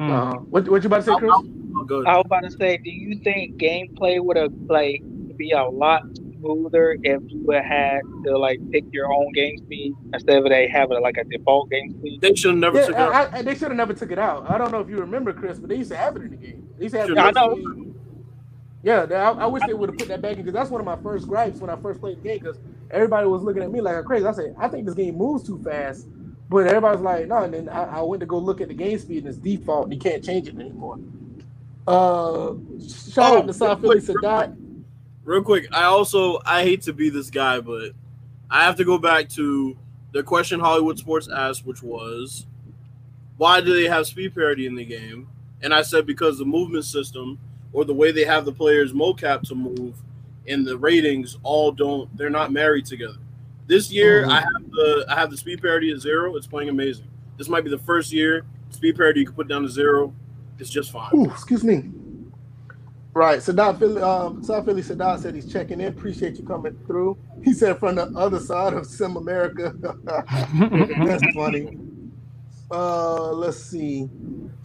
[0.00, 1.30] Uh, what what you about to say, Chris?
[1.32, 5.02] I, I was about to say, do you think gameplay would have like
[5.36, 6.02] be a lot
[6.42, 10.68] smoother if you would had to like pick your own game speed instead of they
[10.68, 12.20] having like a default game speed?
[12.20, 13.34] They should have never yeah, took it out.
[13.34, 14.50] I, they should have never took it out.
[14.50, 16.36] I don't know if you remember, Chris, but they used to have it in the
[16.36, 16.68] game.
[16.78, 17.18] They used to have.
[17.18, 17.94] I know.
[18.82, 20.84] Yeah, I, I, wish they would have put that back in because that's one of
[20.84, 22.58] my first gripes when I first played the game because
[22.90, 24.26] everybody was looking at me like I'm crazy.
[24.26, 26.08] I said, I think this game moves too fast.
[26.48, 27.38] But everybody's like, no.
[27.44, 29.84] And then I, I, went to go look at the game speed and it's default.
[29.84, 30.98] And you can't change it anymore.
[31.86, 32.54] Uh,
[33.10, 34.56] shout oh, out to South Philly Sadat.
[35.24, 37.92] Real quick, I also I hate to be this guy, but
[38.50, 39.76] I have to go back to
[40.12, 42.46] the question Hollywood Sports asked, which was,
[43.36, 45.28] why do they have speed parity in the game?
[45.62, 47.38] And I said because the movement system
[47.72, 49.94] or the way they have the players mocap to move
[50.48, 53.16] and the ratings all don't they're not married together.
[53.66, 54.30] This year mm-hmm.
[54.30, 56.36] I have the I have the speed parity at zero.
[56.36, 57.06] It's playing amazing.
[57.38, 60.14] This might be the first year speed parity you can put down to zero.
[60.58, 61.10] It's just fine.
[61.14, 61.90] Ooh, excuse me.
[63.14, 63.42] Right.
[63.42, 65.88] So Sadat Philly, um, South Philly Sadat said he's checking in.
[65.88, 67.18] Appreciate you coming through.
[67.44, 69.74] He said from the other side of Sim America.
[70.14, 71.78] That's funny.
[72.70, 74.08] Uh, let's see.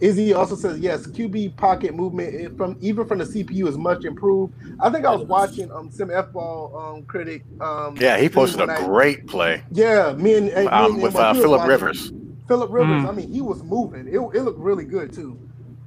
[0.00, 1.06] Izzy also says yes.
[1.06, 4.54] QB pocket movement from even from the CPU is much improved.
[4.78, 7.42] I think I was watching um Sim F ball um critic.
[7.60, 9.62] Um, yeah, he posted a I, great play.
[9.72, 12.12] Yeah, me and, me um, and with uh, Philip Rivers.
[12.46, 13.02] Philip Rivers.
[13.02, 13.08] Mm.
[13.08, 14.06] I mean, he was moving.
[14.06, 15.38] It, it looked really good too.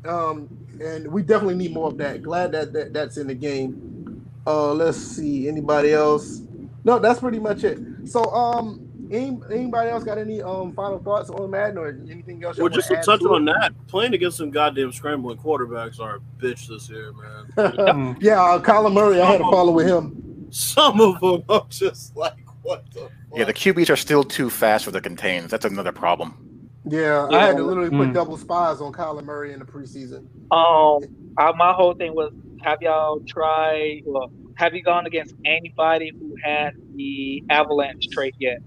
[0.05, 0.49] Um,
[0.82, 2.22] and we definitely need more of that.
[2.22, 4.28] Glad that, that that's in the game.
[4.45, 5.47] Uh, let's see.
[5.47, 6.41] Anybody else?
[6.84, 7.80] No, that's pretty much it.
[8.05, 12.57] So, um, any, anybody else got any um final thoughts on Madden or anything else?
[12.57, 16.68] Well, just to touch on that, playing against some goddamn scrambling quarterbacks are a bitch
[16.68, 18.18] this year, man.
[18.22, 20.47] yeah, uh, Kyler Murray, I had to follow with him.
[20.49, 23.01] Some of them are just like, what the?
[23.01, 23.12] Fuck?
[23.36, 25.51] Yeah, the QBs are still too fast for the contains.
[25.51, 26.70] That's another problem.
[26.86, 28.14] Yeah, I had to literally put mm.
[28.14, 30.26] double spies on Kyler Murray in the preseason.
[30.51, 32.34] Um, I, my whole thing was,
[32.64, 34.01] have y'all tried?
[34.05, 38.59] Well, have you gone against anybody who had the Avalanche trait yet?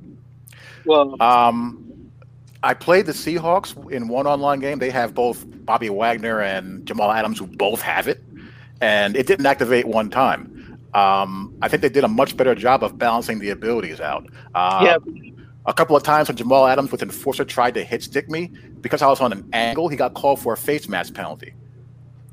[0.87, 2.11] Well, um,
[2.63, 4.79] I played the Seahawks in one online game.
[4.79, 8.23] They have both Bobby Wagner and Jamal Adams, who both have it,
[8.81, 10.79] and it didn't activate one time.
[10.95, 14.27] Um, I think they did a much better job of balancing the abilities out.
[14.55, 14.97] Uh, yeah
[15.67, 19.03] A couple of times when Jamal Adams with Enforcer tried to hit stick me, because
[19.03, 21.55] I was on an angle, he got called for a face mask penalty.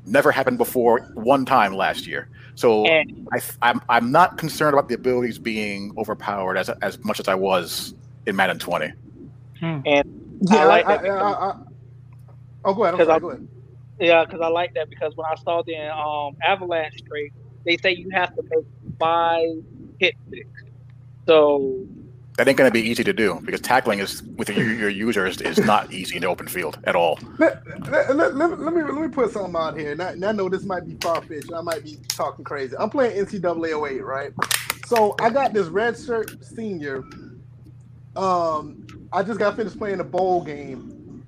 [0.06, 1.00] Never happened before.
[1.14, 2.28] One time last year.
[2.54, 7.20] So And I, I'm I'm not concerned about the abilities being overpowered as as much
[7.20, 7.94] as I was
[8.26, 8.92] in Madden 20.
[9.60, 9.80] Hmm.
[10.50, 11.54] Yeah, I like I, that I, I, I,
[12.64, 12.94] oh, go ahead.
[12.94, 13.40] I'm 'Cause sorry, I- go ahead.
[14.00, 17.32] Yeah, because I like that because when I saw the um, Avalanche trade,
[17.66, 18.66] they say you have to make
[19.00, 19.42] five
[20.00, 20.48] hit picks.
[21.28, 21.86] So
[22.38, 25.40] That ain't going to be easy to do because tackling is with your, your users
[25.40, 27.18] is not easy in the open field at all.
[27.38, 27.58] Let,
[27.88, 29.92] let, let, let, let me let me put something out here.
[29.92, 31.52] And I, and I know this might be far fetched.
[31.54, 32.76] I might be talking crazy.
[32.78, 34.30] I'm playing NCAA 08, right?
[34.84, 37.04] So I got this red shirt senior.
[38.16, 41.24] Um, I just got finished playing a bowl game.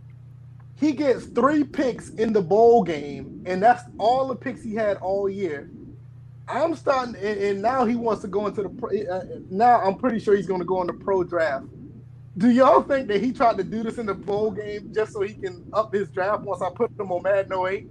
[0.76, 4.96] He gets three picks in the bowl game, and that's all the picks he had
[4.98, 5.70] all year.
[6.46, 8.90] I'm starting, and, and now he wants to go into the pro.
[8.90, 11.66] Uh, now I'm pretty sure he's going to go in the pro draft.
[12.36, 15.22] Do y'all think that he tried to do this in the bowl game just so
[15.22, 17.88] he can up his draft once I put him on Madden 08?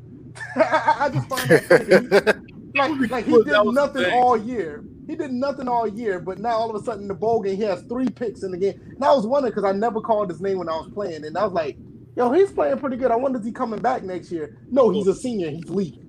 [0.55, 2.43] I, I just find that
[2.75, 4.83] like, like he did the nothing all year.
[5.07, 7.57] He did nothing all year, but now all of a sudden in the bowl game
[7.57, 8.75] he has three picks in the game.
[8.95, 11.37] And I was wondering because I never called his name when I was playing, and
[11.37, 11.77] I was like,
[12.15, 13.11] "Yo, he's playing pretty good.
[13.11, 15.49] I wonder is he coming back next year?" No, he's a senior.
[15.51, 16.07] He's leaving.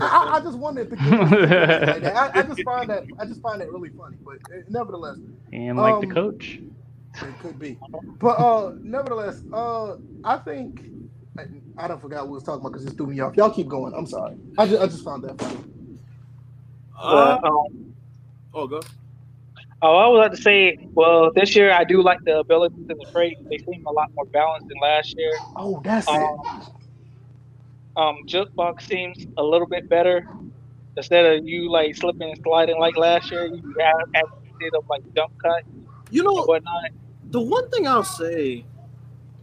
[0.00, 2.16] I, I, I just wondered if the kid was like that.
[2.16, 5.18] I, I just find that I just find that really funny, but uh, nevertheless,
[5.52, 6.60] And like the Um, coach.
[7.22, 7.78] it could be.
[8.20, 10.82] But uh nevertheless, uh I think
[11.38, 11.44] I,
[11.78, 13.36] I don't forgot what we was talking about because it threw me off.
[13.36, 13.94] Y'all keep going.
[13.94, 14.36] I'm sorry.
[14.58, 15.58] I just I just found that funny.
[17.00, 17.91] Uh, but, um,
[18.54, 18.80] oh, go.
[19.82, 22.96] oh, I would like to say, well, this year I do like the abilities in
[22.98, 23.36] the trade.
[23.50, 25.32] They seem a lot more balanced than last year.
[25.56, 26.14] Oh, that's it.
[26.14, 26.38] Um,
[27.96, 30.26] um, Jukebox seems a little bit better.
[30.96, 34.84] Instead of you like slipping and sliding like last year, you have actually did of
[34.88, 35.62] like jump cut
[36.10, 36.90] You and know, whatnot.
[37.30, 38.64] the one thing I'll say,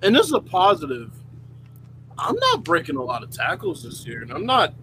[0.01, 1.11] and this is a positive,
[2.17, 4.73] I'm not breaking a lot of tackles this year, and I'm not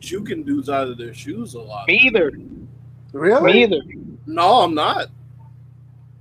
[0.00, 1.86] juking dudes out of their shoes a lot.
[1.88, 2.32] Me either.
[3.14, 3.52] Really?
[3.52, 3.80] Me either.
[4.26, 5.06] No, I'm not.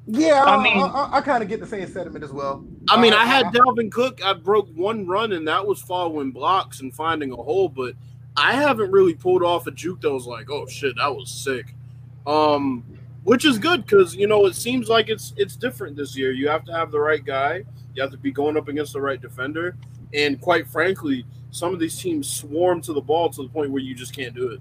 [0.05, 2.63] Yeah, I I, mean- I, I, I kind of get the same sentiment as well.
[2.89, 4.23] I mean, Uh, I had I- Dalvin Cook.
[4.23, 7.67] I broke one run, and that was following blocks and finding a hole.
[7.69, 7.95] But
[8.37, 11.73] I haven't really pulled off a juke that was like, "Oh shit, that was sick,"
[12.27, 12.83] um,
[13.23, 16.31] which is good because you know it seems like it's it's different this year.
[16.31, 17.63] You have to have the right guy.
[17.95, 19.77] You have to be going up against the right defender,
[20.13, 23.81] and quite frankly, some of these teams swarm to the ball to the point where
[23.81, 24.59] you just can't do it.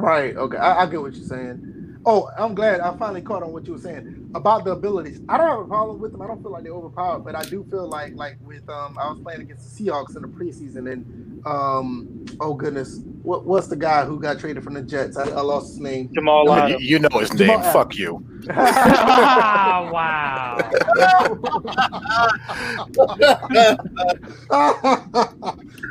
[0.00, 0.36] Right.
[0.36, 0.58] Okay.
[0.58, 1.60] I, I get what you're saying.
[2.06, 5.20] Oh, I'm glad I finally caught on what you were saying about the abilities.
[5.28, 6.22] I don't have a problem with them.
[6.22, 9.10] I don't feel like they're overpowered, but I do feel like like with um I
[9.10, 13.76] was playing against the Seahawks in the preseason and um oh goodness, what what's the
[13.76, 15.16] guy who got traded from the Jets?
[15.16, 16.10] I, I lost his name.
[16.14, 17.60] Jamal No, You, you know his Jamal name.
[17.60, 17.72] Adams.
[17.72, 18.24] Fuck you.
[19.92, 20.70] wow.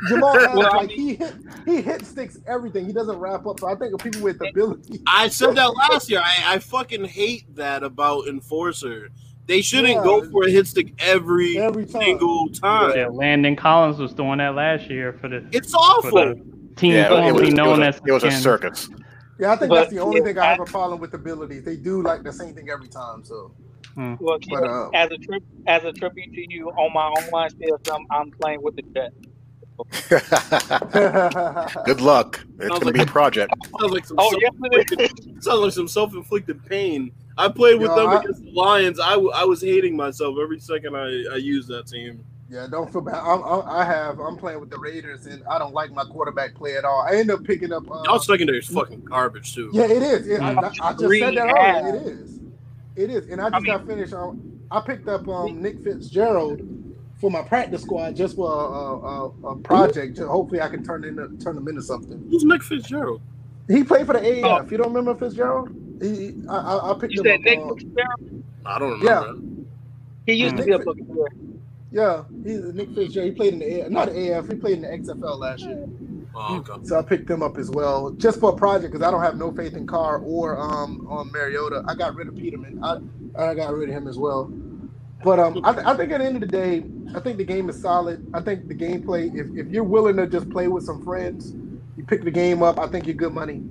[0.08, 1.34] Jamal Adams, Well, like he hit
[1.66, 2.86] he hit sticks everything.
[2.86, 3.60] He doesn't wrap up.
[3.60, 5.00] So I think of people with ability.
[5.06, 6.22] I said that last year.
[6.24, 9.10] I, I fucking hate that about Enforcer.
[9.46, 10.04] They shouldn't Yeah.
[10.04, 12.02] go for a hit stick every Every time.
[12.02, 12.92] single time.
[12.96, 16.10] Yeah, Landon Collins was doing that last year for the, It's for awful.
[16.12, 16.34] the
[16.76, 18.88] team Yeah, it was, formerly it was, known as it was a circus.
[19.40, 21.64] Yeah, I think But- that's the only yeah, thing I have a problem with abilities.
[21.64, 23.24] They do like the same thing every time.
[23.24, 23.52] So
[23.96, 28.06] Well, But, uh, as a trip, as a tribute to you on my online system,
[28.10, 29.16] I'm playing with the Jets.
[31.84, 32.40] Good luck.
[32.58, 33.52] It's Sounds going to be a project.
[33.80, 35.10] Sounds like some Oh, yes, self-inflicted,
[35.44, 37.12] sounds like some self-inflicted pain.
[37.38, 39.00] I played with Yo, them I- against the Lions.
[39.00, 42.24] I, w- I was hating myself every second I, I used that team.
[42.50, 43.14] Yeah, don't feel bad.
[43.14, 44.18] I'm, I'm, I have.
[44.18, 47.02] I'm playing with the Raiders, and I don't like my quarterback play at all.
[47.02, 47.88] I end up picking up.
[47.88, 49.70] Uh, Y'all secondary is fucking garbage too.
[49.72, 50.26] yeah, it is.
[50.26, 51.80] It- I, I- I just said that Yeah.
[51.80, 51.94] earlier.
[51.94, 52.40] It is.
[52.96, 53.28] It is.
[53.30, 54.12] And I just I mean- got finished.
[54.12, 56.60] Um, I picked up um, Nick Fitzgerald
[57.20, 58.96] for my practice squad just for a, a,
[59.26, 60.16] a, a project.
[60.16, 62.26] Just hopefully, I can turn into turn him into something.
[62.30, 63.20] Who's Nick Fitzgerald?
[63.68, 64.70] He played for the AAF.
[64.70, 65.70] You don't remember Fitzgerald?
[66.02, 67.40] He, he- I, I, I picked You him said up.
[67.42, 68.44] Nick uh, Fitzgerald?
[68.66, 69.32] I don't Yeah.
[70.26, 70.66] He used to Mm.
[70.66, 71.26] be a Buccaneer.
[71.92, 73.30] yeah, he's Nick Fitzgerald.
[73.30, 74.48] He played in the AAF, not the AF.
[74.48, 75.86] He played in the XFL last year.
[76.34, 76.72] Oh, okay.
[76.84, 79.36] So I picked them up as well, just for a project because I don't have
[79.36, 81.82] no faith in Carr or um on Mariota.
[81.88, 82.82] I got rid of Peterman.
[82.84, 82.98] I
[83.36, 84.50] I got rid of him as well.
[85.22, 87.68] But um, I, I think at the end of the day, I think the game
[87.68, 88.26] is solid.
[88.32, 91.52] I think the gameplay, if, if you're willing to just play with some friends,
[91.96, 92.78] you pick the game up.
[92.78, 93.62] I think you're good money.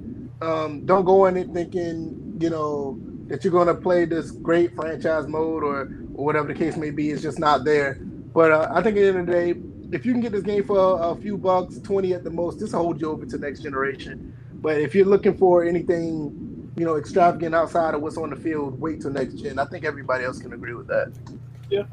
[0.41, 4.76] Um, don't go in it thinking you know that you're going to play this great
[4.76, 7.10] franchise mode or or whatever the case may be.
[7.10, 7.95] It's just not there.
[8.34, 9.56] But uh, I think at the end of the day,
[9.91, 12.60] if you can get this game for a, a few bucks, twenty at the most,
[12.60, 14.34] this will hold you over to next generation.
[14.62, 18.80] But if you're looking for anything, you know, extravagant outside of what's on the field.
[18.80, 19.60] Wait till next gen.
[19.60, 21.12] I think everybody else can agree with that.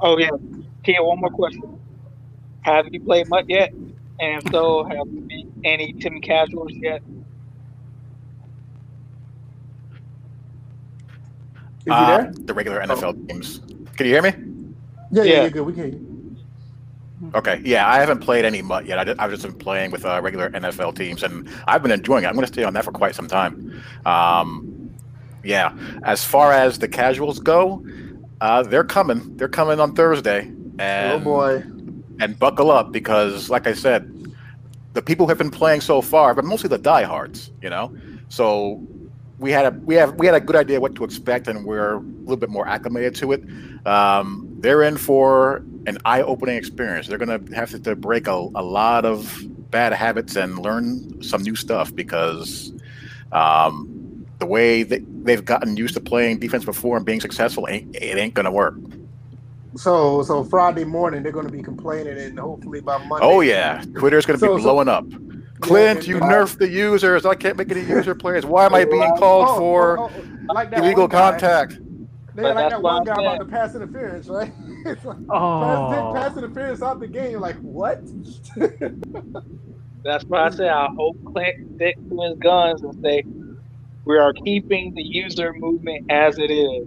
[0.01, 0.31] Oh yeah.
[0.83, 1.79] Kia, one more question.
[2.62, 3.72] Have you played MUT yet?
[4.20, 7.03] And if so, have you beat any Tim Casuals yet?
[11.87, 12.33] Is Uh, he there?
[12.47, 13.61] the regular NFL teams.
[13.97, 14.33] Can you hear me?
[15.11, 15.43] Yeah, yeah, yeah.
[15.43, 15.62] yeah, good.
[15.66, 16.37] We can.
[17.35, 18.99] Okay, yeah, I haven't played any MUT yet.
[18.99, 22.24] I did, I've just been playing with uh, regular NFL teams, and I've been enjoying
[22.24, 22.27] it.
[22.27, 23.83] I'm going to stay on that for quite some time.
[24.05, 24.91] Um,
[25.43, 25.72] yeah,
[26.05, 27.85] as far as the casuals go,
[28.41, 29.37] uh, they're coming.
[29.37, 31.64] They're coming on Thursday, and oh boy.
[32.20, 34.12] and buckle up because, like I said,
[34.93, 37.95] the people who have been playing so far, but mostly the diehards, you know.
[38.28, 38.87] So
[39.39, 41.95] we had a we have we had a good idea what to expect, and we're
[41.95, 43.43] a little bit more acclimated to it.
[43.87, 47.07] Um, they're in for an eye-opening experience.
[47.07, 51.22] They're going to have to, to break a, a lot of bad habits and learn
[51.22, 52.72] some new stuff because
[53.32, 53.95] um,
[54.39, 58.16] the way that they've gotten used to playing defense before and being successful, ain't, it
[58.18, 58.74] ain't going to work.
[59.76, 63.26] So so Friday morning they're going to be complaining, and hopefully by Monday.
[63.26, 65.05] Oh yeah, Twitter's going to So- be so- blowing up.
[65.61, 67.24] Clint, and- you and- nerfed the users.
[67.26, 68.45] I can't make any user players.
[68.47, 70.53] Why am I oh, being called Oh, for oh, oh, oh.
[70.55, 71.78] like that illegal contact?
[72.34, 74.53] They But like that why one guy saying- about the pass interference, right?
[74.87, 77.41] it's like pass, Oh, pass interference out the game.
[77.41, 78.03] Like what?
[80.05, 83.24] That's why I say I hope Clint stick to his guns and say
[84.07, 86.87] we are keeping the user movement as it is.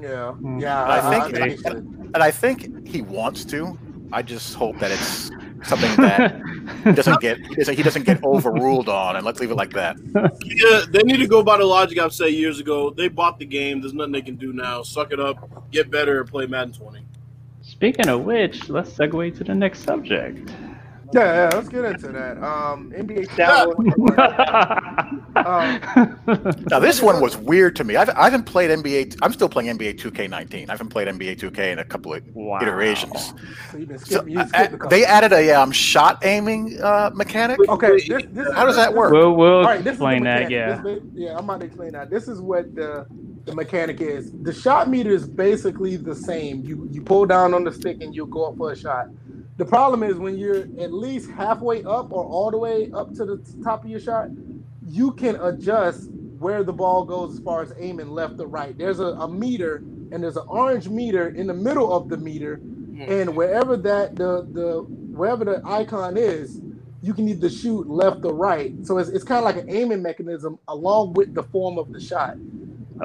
[0.00, 0.58] yeah, Hmm.
[0.58, 0.84] yeah.
[0.84, 1.68] I think- I, think he.
[2.14, 3.78] And I think he wants to.
[4.12, 5.30] I just hope that it's
[5.64, 6.40] something that
[6.84, 9.72] he doesn't get he doesn't, he doesn't get overruled on, and let's leave it like
[9.72, 9.96] that.
[10.44, 12.90] Yeah, they need to go by the logic I've said years ago.
[12.90, 13.80] They bought the game.
[13.80, 14.82] There's nothing they can do now.
[14.82, 17.00] Suck it up, get better, and play Madden 20.
[17.62, 20.50] Speaking of which, let's segue to the next subject.
[21.12, 21.50] Yeah, yeah.
[21.52, 22.42] Let's get into that.
[22.42, 23.36] Um, NBA.
[23.36, 23.66] That
[25.34, 25.80] Um,
[26.70, 27.96] Now this one was weird to me.
[27.96, 29.18] I've, I haven't played NBA.
[29.22, 30.68] I'm still playing NBA 2K19.
[30.68, 32.60] I haven't played NBA 2K in a couple of Wow.
[32.60, 33.34] iterations.
[33.70, 34.24] so you've been So.
[34.26, 37.58] You uh, skipped a they added a um, shot aiming uh, mechanic.
[37.68, 39.12] Okay, this, this, How does that work?
[39.12, 40.50] We'll, we'll All right, this is explain that.
[40.50, 40.80] Yeah.
[40.82, 42.10] This, yeah, I'm about to explain that.
[42.10, 43.06] This is what the
[43.44, 44.30] the mechanic is.
[44.42, 46.62] The shot meter is basically the same.
[46.62, 49.08] You you pull down on the stick and you go up for a shot.
[49.58, 53.26] The problem is when you're at least halfway up or all the way up to
[53.26, 54.30] the top of your shot,
[54.82, 58.76] you can adjust where the ball goes as far as aiming left or right.
[58.78, 62.62] There's a, a meter and there's an orange meter in the middle of the meter,
[63.06, 66.60] and wherever that the the wherever the icon is,
[67.02, 68.74] you can either shoot left or right.
[68.82, 72.00] So it's, it's kind of like an aiming mechanism along with the form of the
[72.00, 72.38] shot.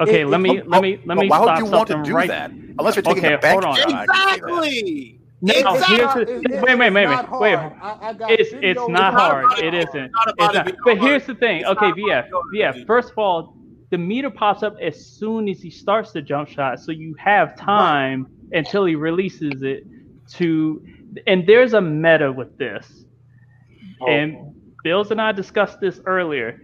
[0.00, 1.88] Okay, It- let it- me let me let But me why stop would you want
[1.88, 2.28] to something do right.
[2.28, 2.52] that?
[2.78, 3.80] Unless you're taking Okay, a bench hold on.
[3.80, 4.62] shot, I can see that.
[4.62, 5.17] Exactly.
[5.40, 5.96] No, Exactly.
[5.96, 7.54] here's the- It- it- wait, wait, it's wait, wait.
[7.54, 7.70] I,
[8.00, 9.46] I It's it's not hard.
[9.58, 9.88] It it.
[9.88, 10.10] isn't.
[10.38, 10.72] It's not.
[10.84, 11.60] But here's the thing.
[11.60, 12.28] It's Okay, not VF.
[12.52, 12.86] VF.
[12.86, 13.54] First of all,
[13.90, 17.56] the meter pops up as soon as he starts the jump shot, so you have
[17.56, 19.86] time until he releases it
[20.32, 20.82] to.
[21.26, 23.04] And there's a meta with this.
[24.06, 26.60] And Bills and I discussed this earlier.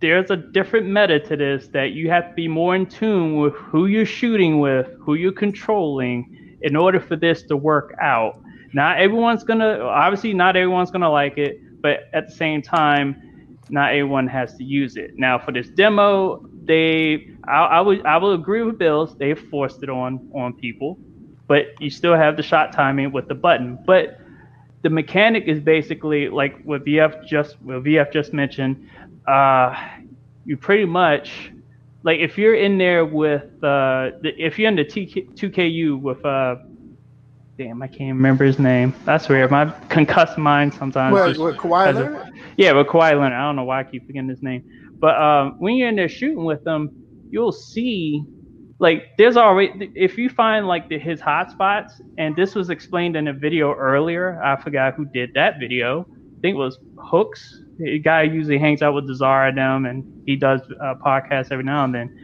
[0.00, 3.54] There's a different meta to this that you have to be more in tune with
[3.54, 6.33] who you're shooting with, who you're controlling,
[6.64, 8.40] in order for this to work out.
[8.72, 13.90] Not everyone's gonna, obviously, not everyone's gonna like it, but at the same time, not
[13.90, 15.12] everyone has to use it.
[15.16, 19.14] Now, for this demo, they, I, I would, I will agree with Bills.
[19.16, 20.98] They forced it on on people,
[21.46, 23.78] but you still have the shot timing with the button.
[23.86, 24.18] But
[24.82, 28.88] the mechanic is basically like what VF just what VF just mentioned.
[29.26, 29.74] Uh,
[30.46, 31.52] you pretty much
[32.04, 36.24] like if you're in there with uh, the, if you're in the TK, 2KU with
[36.24, 36.56] uh,
[37.56, 38.94] damn I can't remember his name.
[39.04, 39.50] That's weird.
[39.50, 41.14] My concussed mind sometimes.
[41.14, 42.32] Well, with Kawhi Leonard?
[42.56, 43.32] yeah, but Kawhi Leonard.
[43.32, 44.62] I don't know why I keep forgetting his name.
[44.98, 46.90] But um, when you're in there shooting with them,
[47.30, 48.22] you'll see
[48.80, 53.28] like there's already if you find like the, his hotspots, and this was explained in
[53.28, 54.42] a video earlier.
[54.42, 56.02] I forgot who did that video.
[56.02, 57.63] I think it was Hooks.
[57.78, 61.64] The guy usually hangs out with Desire and them, and he does uh, podcasts every
[61.64, 62.16] now and then.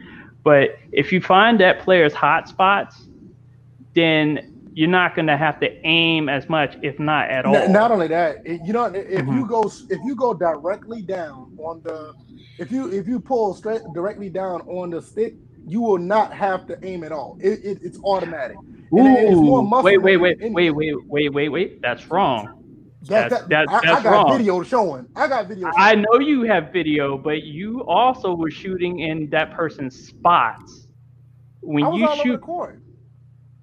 [0.43, 2.93] But if you find that player's hotspots,
[3.93, 4.39] then
[4.73, 7.67] you're not going to have to aim as much, if not at all.
[7.69, 9.35] Not only that, you know, if Mhm.
[9.35, 12.13] you go if you go directly down on the
[12.57, 15.35] if you if you pull straight directly down on the stick,
[15.67, 17.37] you will not have to aim at all.
[17.41, 18.57] It, it, it's automatic.
[18.91, 21.81] And it- it's more Ooh, wait, wait, wait, wait, wait, wait, wait, wait.
[21.81, 22.60] That's wrong.
[23.03, 24.37] That, That's- that, that- I, I got wrong.
[24.37, 25.07] video showing.
[25.15, 25.63] I got video.
[25.71, 25.73] Showing.
[25.77, 30.87] I know you have video, but you also were shooting in that person's spots.
[31.61, 32.81] When I was you all over shoot, the court.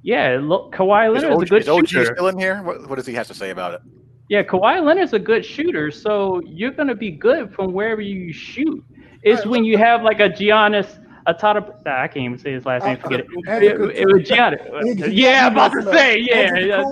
[0.03, 2.15] yeah, look, Kawhi Is Leonard is OG, a good is OG shooter.
[2.15, 2.63] still in here?
[2.63, 3.81] What, what does he have to say about it?
[4.29, 8.85] Yeah, Kawhi Leonard's a good shooter, so you're gonna be good from wherever you shoot.
[9.23, 11.85] It, It's when you have like a Giannis Atata.
[11.85, 12.97] Nah, I can't even say his last name.
[12.97, 13.27] Forget it.
[13.49, 15.13] It, it was Giannis.
[15.13, 16.19] Yeah, I'm about to say.
[16.19, 16.57] Yeah.
[16.57, 16.83] yeah.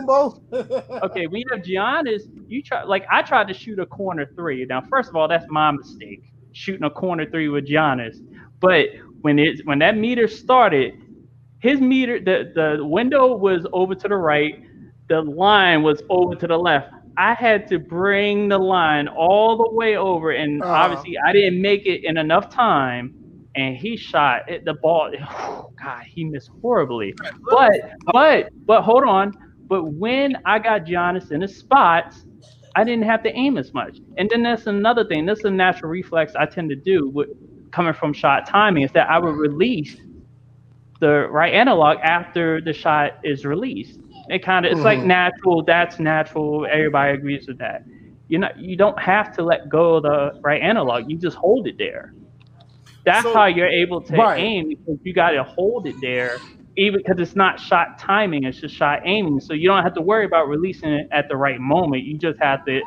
[1.05, 2.23] okay, we have Giannis.
[2.49, 4.65] You try like I tried to shoot a corner three.
[4.67, 6.23] Now, first of all, that's my mistake
[6.53, 8.17] shooting a corner three with Giannis.
[8.61, 8.89] But
[9.21, 10.95] when it when that meter started,
[11.61, 14.65] his meter the the window was over to the right,
[15.09, 16.93] the line was over to the left.
[17.19, 20.73] I had to bring the line all the way over, and uh-huh.
[20.73, 23.15] obviously I didn't make it in enough time.
[23.57, 25.13] And he shot it, the ball.
[25.21, 27.15] Oh God, he missed horribly.
[27.51, 27.81] But
[28.13, 29.33] but but hold on.
[29.69, 32.25] But when I got Giannis in his spots,
[32.77, 33.99] I didn't have to aim as much.
[34.17, 35.27] And then that's another thing.
[35.27, 37.31] This is a natural reflex I tend to do with
[37.73, 39.97] coming from shot timing is that I would release
[41.01, 44.01] the right analog after the shot is released.
[44.29, 44.85] It kind of it's mm-hmm.
[44.85, 45.63] like natural.
[45.63, 46.67] That's natural.
[46.71, 47.85] Everybody agrees with that.
[48.29, 51.11] You know, you don't have to let go of the right analog.
[51.11, 52.13] You just hold it there.
[53.07, 54.43] That's so, how you're able to right.
[54.43, 56.39] aim because you got to hold it there,
[56.77, 58.43] even because it's not shot timing.
[58.45, 59.41] It's just shot aiming.
[59.41, 62.03] So you don't have to worry about releasing it at the right moment.
[62.03, 62.81] You just have to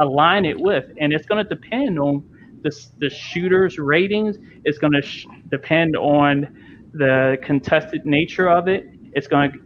[0.00, 2.28] align it with, and it's going to depend on
[2.62, 4.36] the the shooter's ratings.
[4.64, 8.86] It's going to sh- depend on the contested nature of it.
[9.12, 9.58] It's going to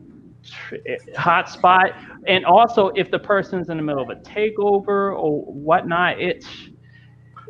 [1.16, 1.92] hot spot,
[2.26, 6.46] and also if the person's in the middle of a takeover or whatnot, it's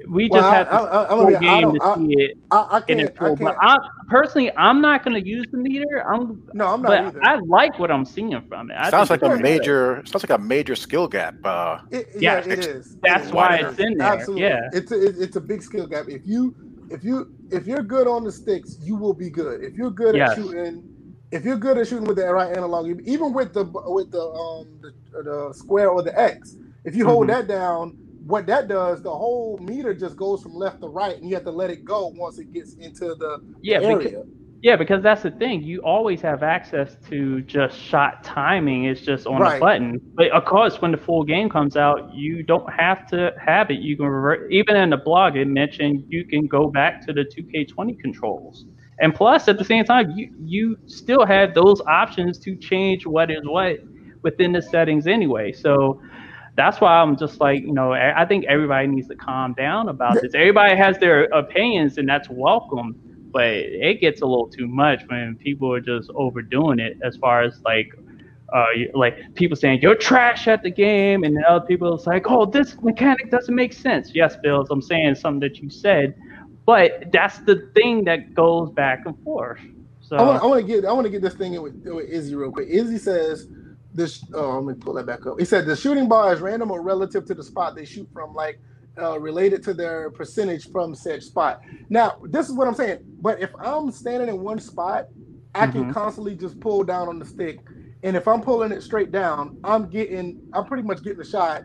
[0.09, 3.01] we just well, have to I, I, I, game to see it I, I can't,
[3.01, 3.39] I can't.
[3.39, 3.77] But I,
[4.09, 6.05] personally, I'm not going to use the meter.
[6.09, 6.89] I'm no, I'm not.
[6.89, 7.25] But either.
[7.25, 8.91] I like what I'm seeing from it.
[8.91, 10.03] sounds like a major.
[10.07, 11.35] Sounds like a major skill gap.
[11.45, 12.97] Uh, it, yeah, yeah, it is.
[13.03, 14.07] That's it why it's in there.
[14.07, 14.43] Absolutely.
[14.43, 16.09] Yeah, it's a, it's a big skill gap.
[16.09, 16.55] If you
[16.91, 19.63] if you if you're good on the sticks, you will be good.
[19.63, 20.31] If you're good yes.
[20.31, 20.93] at shooting
[21.33, 24.69] if you're good at shooting with the right analog, even with the with the um
[24.81, 27.37] the, the square or the X, if you hold mm-hmm.
[27.41, 31.29] that down, what that does, the whole meter just goes from left to right, and
[31.29, 33.99] you have to let it go once it gets into the yeah area.
[33.99, 34.27] Because,
[34.63, 35.63] yeah, because that's the thing.
[35.63, 38.87] You always have access to just shot timing.
[38.87, 39.59] It's just on right.
[39.59, 40.01] a button.
[40.15, 43.79] But of course, when the full game comes out, you don't have to have it.
[43.79, 44.51] You can revert.
[44.51, 48.65] Even in the blog, it mentioned you can go back to the 2K20 controls.
[48.99, 53.31] And plus, at the same time, you you still have those options to change what
[53.31, 53.77] is what
[54.23, 55.53] within the settings anyway.
[55.53, 56.01] So
[56.57, 60.21] that's why I'm just like, you know, I think everybody needs to calm down about
[60.23, 60.35] this.
[60.35, 62.97] Everybody has their opinions, and that's welcome.
[63.31, 67.43] But it gets a little too much when people are just overdoing it as far
[67.43, 67.93] as like
[68.55, 72.47] uh, like people saying you're trash at the game, and then other people like, oh,
[72.47, 74.13] this mechanic doesn't make sense.
[74.15, 76.15] Yes, Bills, I'm saying something that you said,
[76.65, 79.61] but that's the thing that goes back and forth.
[80.01, 82.35] So I want to get I want to get this thing in with, with Izzy
[82.35, 82.69] real quick.
[82.69, 83.49] Izzy says
[83.97, 84.25] this.
[84.35, 85.39] Oh, let me pull that back up.
[85.39, 88.35] He said the shooting bar is random or relative to the spot they shoot from,
[88.35, 88.61] like
[89.01, 91.61] uh, related to their percentage from said spot.
[91.89, 93.01] Now, this is what I'm saying.
[93.21, 95.07] But if I'm standing in one spot,
[95.55, 95.93] I can mm-hmm.
[95.93, 97.61] constantly just pull down on the stick,
[98.03, 101.65] and if I'm pulling it straight down, I'm getting I'm pretty much getting a shot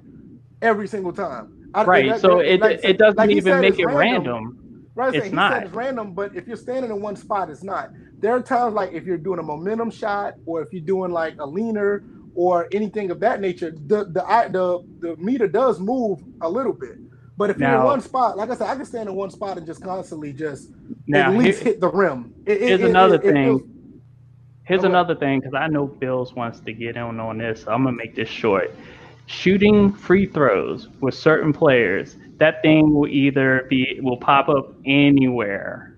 [0.62, 1.70] every single time.
[1.74, 2.10] I, right.
[2.10, 4.26] That, so it like, it doesn't like even make it random.
[4.26, 4.62] random
[4.94, 5.54] Right, it's not.
[5.54, 7.92] Said it's random, but if you're standing in one spot, it's not.
[8.20, 11.36] There are times like if you're doing a momentum shot, or if you're doing like
[11.40, 12.04] a leaner,
[12.36, 16.98] or anything of that nature, the the the the meter does move a little bit.
[17.38, 19.32] But if now, you're in one spot, like I said, I can stand in one
[19.32, 20.70] spot and just constantly just
[21.08, 22.34] now, at least here, hit the rim.
[22.46, 23.60] It, here's it, another it, thing.
[23.60, 23.62] Feels,
[24.64, 27.64] here's oh, another thing because I know Bills wants to get in on this.
[27.64, 28.76] So I'm gonna make this short.
[29.26, 35.91] Shooting free throws with certain players that thing will either be will pop up anywhere.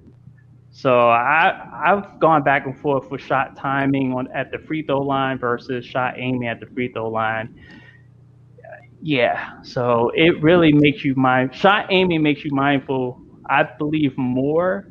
[0.75, 5.01] So I I've gone back and forth with shot timing on at the free throw
[5.01, 7.55] line versus shot aiming at the free throw line.
[8.99, 13.21] Yeah, so it really makes you mind shot aiming makes you mindful.
[13.45, 14.87] I believe more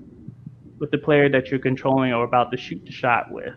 [0.79, 3.55] with the player that you're controlling or about to shoot the shot with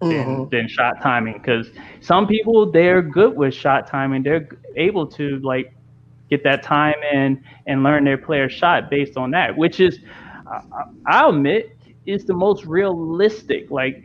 [0.00, 0.48] than, mm-hmm.
[0.50, 1.70] than shot timing because
[2.00, 4.22] some people they're good with shot timing.
[4.22, 5.74] They're able to like
[6.30, 9.98] get that time in and learn their player shot based on that, which is,
[11.06, 14.04] I'll admit, is the most realistic, like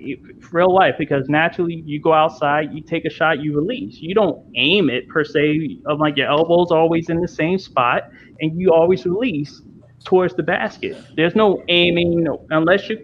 [0.51, 3.97] real life, because naturally you go outside, you take a shot, you release.
[3.97, 8.09] You don't aim it per se, of like your elbows always in the same spot,
[8.39, 9.61] and you always release
[10.03, 10.95] towards the basket.
[11.15, 12.99] There's no aiming unless you're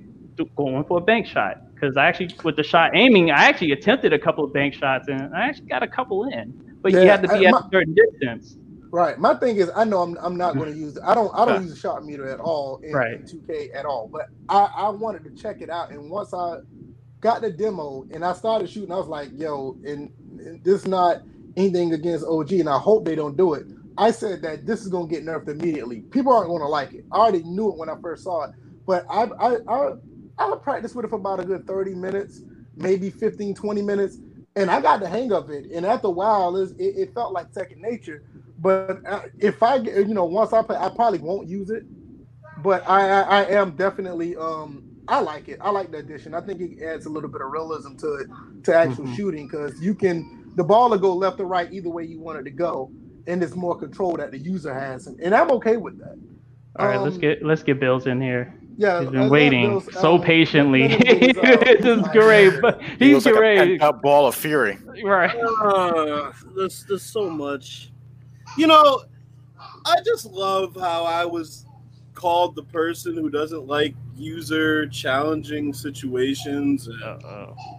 [0.55, 1.73] going for a bank shot.
[1.73, 5.07] Because I actually, with the shot aiming, I actually attempted a couple of bank shots
[5.09, 7.51] and I actually got a couple in, but yeah, you had to be I, at
[7.51, 8.57] my, a certain distance.
[8.93, 9.17] Right.
[9.17, 10.83] My thing is, I know I'm, I'm not going to mm-hmm.
[10.83, 10.99] use.
[11.03, 11.33] I don't.
[11.33, 13.13] I don't use a shot meter at all in, right.
[13.13, 14.07] in 2K at all.
[14.07, 16.57] But I, I wanted to check it out, and once I
[17.19, 20.87] got the demo and I started shooting, I was like, yo, and, and this is
[20.87, 21.23] not
[21.57, 23.65] anything against OG, and I hope they don't do it.
[23.97, 26.01] I said that this is gonna get nerfed immediately.
[26.01, 27.03] People aren't gonna like it.
[27.11, 28.51] I already knew it when I first saw it,
[28.85, 29.93] but I I I,
[30.37, 32.41] I practiced with it for about a good 30 minutes,
[32.75, 34.19] maybe 15, 20 minutes,
[34.55, 35.71] and I got the hang of it.
[35.71, 38.21] And after a while, it, it felt like second nature.
[38.63, 41.83] But uh, if I, you know, once I play, I probably won't use it.
[42.63, 45.59] But I, I, I am definitely, um, I like it.
[45.61, 46.33] I like the addition.
[46.33, 48.27] I think it adds a little bit of realism to it,
[48.63, 49.15] to actual mm-hmm.
[49.15, 52.39] shooting, because you can, the ball will go left or right either way you want
[52.39, 52.89] it to go,
[53.27, 56.17] and it's more control that the user has, and, and I'm okay with that.
[56.77, 58.53] All right, um, let's get let's get Bills in here.
[58.77, 60.87] Yeah, he's been waiting Bills, so um, patiently.
[60.97, 63.79] this is great, but he's he great.
[63.79, 64.79] Like a ball of fury.
[65.03, 65.35] Right.
[65.35, 67.92] Uh, there's there's so much.
[68.57, 69.03] You know,
[69.85, 71.65] I just love how I was
[72.13, 76.87] called the person who doesn't like user challenging situations.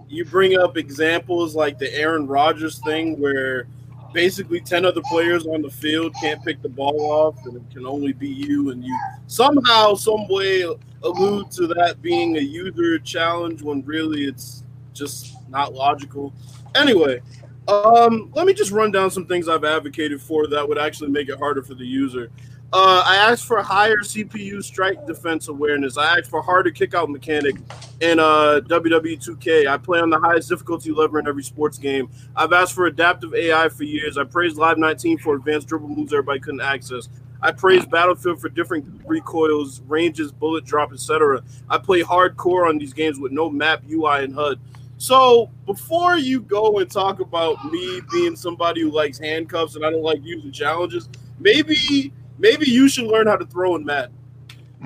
[0.08, 3.66] You bring up examples like the Aaron Rodgers thing where
[4.12, 7.86] basically 10 other players on the field can't pick the ball off and it can
[7.86, 8.98] only be you and you.
[9.26, 10.62] Somehow some way
[11.02, 16.32] allude to that being a user challenge when really it's just not logical.
[16.74, 17.20] Anyway
[17.68, 21.28] um, let me just run down some things I've advocated for that would actually make
[21.28, 22.30] it harder for the user.
[22.72, 25.96] Uh, I asked for higher CPU strike defense awareness.
[25.96, 27.54] I asked for harder kickout mechanic
[28.00, 29.68] in uh, WWE 2K.
[29.68, 32.10] I play on the highest difficulty level in every sports game.
[32.34, 34.18] I've asked for adaptive AI for years.
[34.18, 37.08] I praised Live 19 for advanced dribble moves everybody couldn't access.
[37.40, 41.44] I praised Battlefield for different recoils, ranges, bullet drop, etc.
[41.70, 44.58] I play hardcore on these games with no map, UI, and HUD.
[45.04, 49.90] So before you go and talk about me being somebody who likes handcuffs and I
[49.90, 54.14] don't like using challenges, maybe maybe you should learn how to throw in Madden.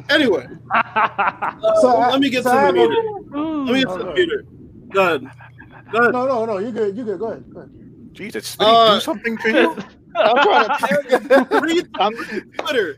[0.08, 2.96] Anyway, uh, so let me get so some meter.
[3.30, 4.44] Let me get some meter.
[4.92, 5.30] Go ahead.
[5.92, 6.12] Go ahead.
[6.12, 6.58] No, no, no.
[6.58, 6.96] You're good.
[6.96, 7.20] You're good.
[7.20, 7.44] Go ahead.
[7.54, 7.70] Go ahead.
[8.12, 9.76] Jesus, uh, do something to you.
[10.16, 11.82] I'm trying to tell you.
[12.00, 12.12] I'm
[12.58, 12.96] Twitter.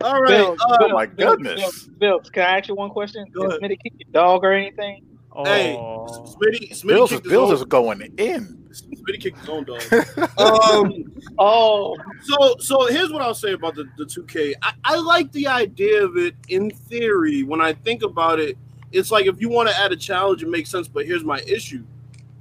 [0.00, 0.28] All right.
[0.28, 1.90] Bill, uh, oh my goodness.
[1.98, 3.26] Bill, Bill, can I ask you one question?
[3.34, 5.02] Go Did Smitty kick your dog or anything?
[5.34, 5.44] Oh.
[5.44, 8.68] Hey, Smitty, Smitty Bills, kicked Bills is going in.
[8.70, 9.82] Smitty kicked his own dog.
[10.38, 14.54] um, oh, so so here's what I'll say about the, the 2K.
[14.62, 17.42] I, I like the idea of it in theory.
[17.44, 18.58] When I think about it,
[18.92, 20.86] it's like if you want to add a challenge, it makes sense.
[20.86, 21.84] But here's my issue: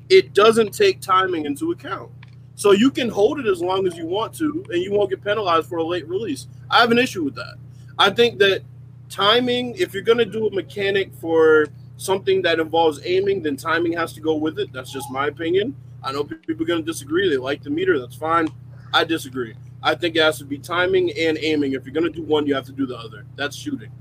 [0.10, 2.12] it doesn't take timing into account.
[2.56, 5.24] So you can hold it as long as you want to, and you won't get
[5.24, 6.48] penalized for a late release.
[6.70, 7.56] I have an issue with that.
[7.98, 8.62] I think that
[9.10, 11.68] timing, if you're going to do a mechanic for
[12.02, 14.74] something that involves aiming, then timing has to go with it.
[14.74, 15.76] That's just my opinion.
[16.04, 17.30] I know people are going to disagree.
[17.30, 18.00] They like the meter.
[18.00, 18.48] That's fine.
[18.92, 19.54] I disagree.
[19.84, 21.74] I think it has to be timing and aiming.
[21.74, 23.26] If you're going to do one, you have to do the other.
[23.36, 23.92] That's shooting.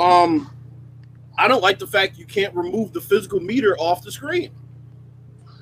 [0.00, 0.50] Um,
[1.38, 4.50] I don't like the fact you can't remove the physical meter off the screen.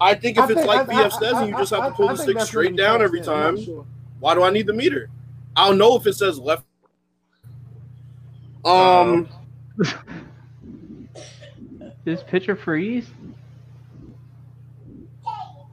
[0.00, 1.90] I think if I it's think, like I, BF says, and you just have to
[1.92, 3.86] pull the stick straight down every time, sure.
[4.20, 5.10] why do I need the meter?
[5.54, 6.64] I'll know if it says left.
[8.64, 9.28] Um,
[12.06, 13.10] this picture freeze?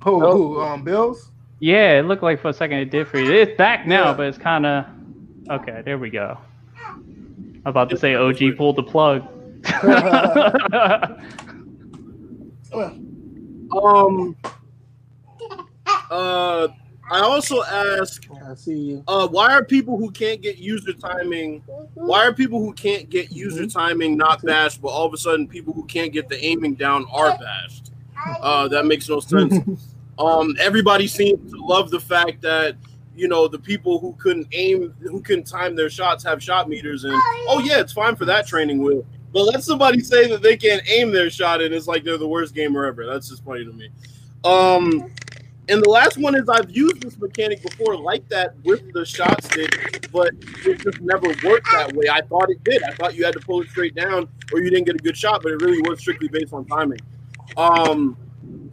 [0.06, 1.32] Oh, who, um, Bills?
[1.60, 3.30] Yeah, it looked like for a second it did freeze.
[3.30, 4.14] It's back now, yeah.
[4.14, 4.86] but it's kind of
[5.50, 5.82] okay.
[5.86, 6.38] There we go.
[6.86, 9.26] I'm about to say OG pulled the plug.
[12.74, 12.98] Well.
[13.74, 14.36] Um.
[16.12, 16.68] Uh,
[17.14, 19.04] I also ask, I see you.
[19.08, 21.60] Uh, why are people who can't get user timing?
[21.94, 25.48] Why are people who can't get user timing not bashed, but all of a sudden
[25.48, 27.92] people who can't get the aiming down are bashed?
[28.42, 29.54] Uh, that makes no sense.
[30.18, 32.76] um, everybody seems to love the fact that
[33.16, 37.04] you know the people who couldn't aim, who couldn't time their shots, have shot meters,
[37.04, 37.14] and
[37.48, 39.06] oh yeah, it's fine for that training wheel.
[39.32, 42.28] But let somebody say that they can't aim their shot, and it's like they're the
[42.28, 43.06] worst gamer ever.
[43.06, 43.90] That's just funny to me.
[44.44, 45.12] Um,
[45.70, 49.42] and the last one is I've used this mechanic before like that with the shot
[49.44, 50.32] stick, but
[50.66, 52.10] it just never worked that way.
[52.12, 52.84] I thought it did.
[52.84, 55.16] I thought you had to pull it straight down or you didn't get a good
[55.16, 57.00] shot, but it really was strictly based on timing.
[57.56, 58.18] Um,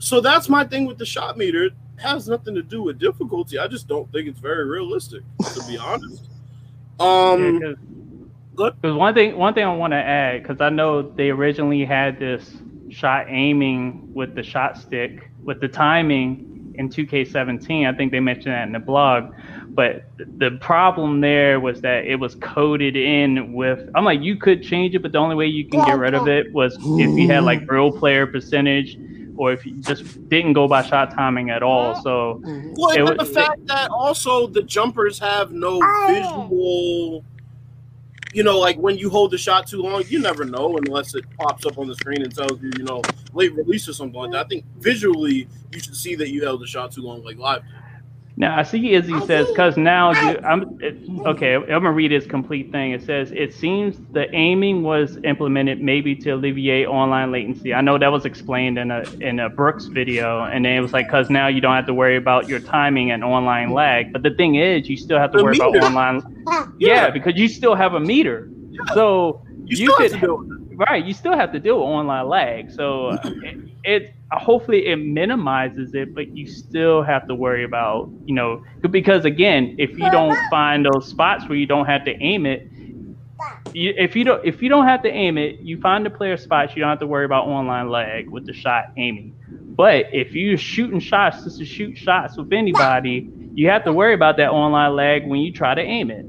[0.00, 1.64] so that's my thing with the shot meter.
[1.64, 3.58] It has nothing to do with difficulty.
[3.58, 5.22] I just don't think it's very realistic,
[5.54, 6.24] to be honest.
[6.98, 7.60] Um,
[8.50, 11.84] because yeah, one thing, one thing I want to add, because I know they originally
[11.84, 12.56] had this
[12.88, 16.50] shot aiming with the shot stick with the timing
[16.80, 17.86] in 2K17.
[17.86, 19.34] I think they mentioned that in the blog.
[19.68, 23.88] But the problem there was that it was coded in with.
[23.94, 26.26] I'm like, you could change it, but the only way you can get rid of
[26.26, 28.98] it was if you had like real player percentage,
[29.36, 31.94] or if you just didn't go by shot timing at all.
[32.02, 32.72] So, mm-hmm.
[32.76, 36.06] well, it, the fact that also the jumpers have no oh.
[36.08, 37.24] visual
[38.32, 41.24] you know, like when you hold the shot too long, you never know unless it
[41.36, 43.02] pops up on the screen and tells you, you know,
[43.32, 44.46] late release or something like that.
[44.46, 47.62] I think visually you should see that you held the shot too long, like live.
[48.40, 50.96] Now I see Izzy says because now you I'm it,
[51.26, 51.56] okay.
[51.56, 52.92] I'm gonna read his complete thing.
[52.92, 57.74] It says it seems the aiming was implemented maybe to alleviate online latency.
[57.74, 60.94] I know that was explained in a in a Brooks video, and then it was
[60.94, 64.10] like because now you don't have to worry about your timing and online lag.
[64.10, 65.78] But the thing is, you still have to The worry meter.
[65.78, 66.22] about online.
[66.78, 66.94] Yeah.
[66.94, 67.10] Yeah.
[67.10, 68.48] because you still have a meter.
[68.94, 70.76] So You still could have to deal with it.
[70.90, 75.94] right you still have to deal with online lag so it, it hopefully it minimizes
[75.94, 80.36] it but you still have to worry about you know because again if you don't
[80.50, 82.68] find those spots where you don't have to aim it
[83.74, 86.36] you, if you don't if you don't have to aim it you find the player
[86.36, 89.34] spots you don't have to worry about online lag with the shot aiming
[89.76, 94.14] but if you're shooting shots just to shoot shots with anybody you have to worry
[94.14, 96.26] about that online lag when you try to aim it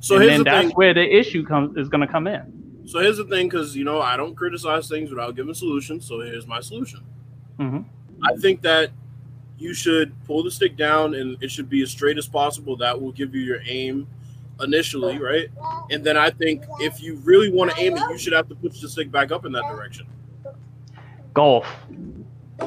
[0.00, 0.76] So and here's then the that's thing.
[0.76, 2.42] where the issue comes is going to come in
[2.86, 6.06] So here's the thing, because you know I don't criticize things without giving solutions.
[6.06, 7.00] So here's my solution.
[7.58, 7.80] Hmm
[8.22, 8.90] I think that
[9.58, 12.76] you should pull the stick down and it should be as straight as possible.
[12.76, 14.06] That will give you your aim
[14.60, 15.48] initially, right?
[15.90, 18.54] And then I think if you really want to aim it, you should have to
[18.54, 20.06] push the stick back up in that direction.
[21.34, 21.66] golf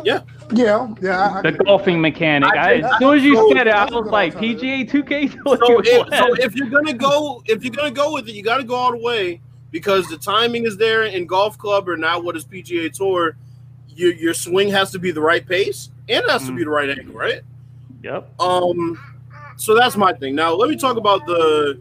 [0.03, 0.77] Yeah, yeah.
[0.77, 2.49] I, I the can- golfing mechanic.
[2.53, 4.35] I I, as soon as you so- said it, I was like.
[4.35, 5.31] PGA 2K.
[5.31, 8.57] So if, so if you're gonna go, if you're gonna go with it, you got
[8.57, 9.41] to go all the way
[9.71, 13.37] because the timing is there in golf club or now what is PGA Tour.
[13.97, 16.65] Your your swing has to be the right pace and it has to be mm.
[16.65, 17.41] the right angle, right?
[18.03, 18.39] yep.
[18.39, 18.99] Um,
[19.57, 20.35] so that's my thing.
[20.35, 21.79] Now let me talk about the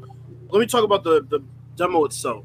[0.49, 1.41] let me talk about the the
[1.77, 2.45] demo itself.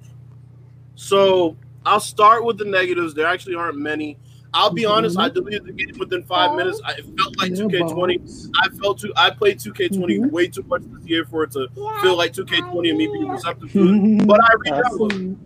[0.95, 3.13] So I'll start with the negatives.
[3.13, 4.17] There actually aren't many.
[4.53, 5.17] I'll be honest.
[5.17, 6.81] I deleted the game within five minutes.
[6.83, 8.51] I, felt like 2K20.
[8.61, 9.13] I felt too.
[9.15, 11.69] I played 2K20 way too much this year for it to
[12.01, 14.27] feel like 2K20 and me being receptive to it.
[14.27, 15.37] But I re-downloaded.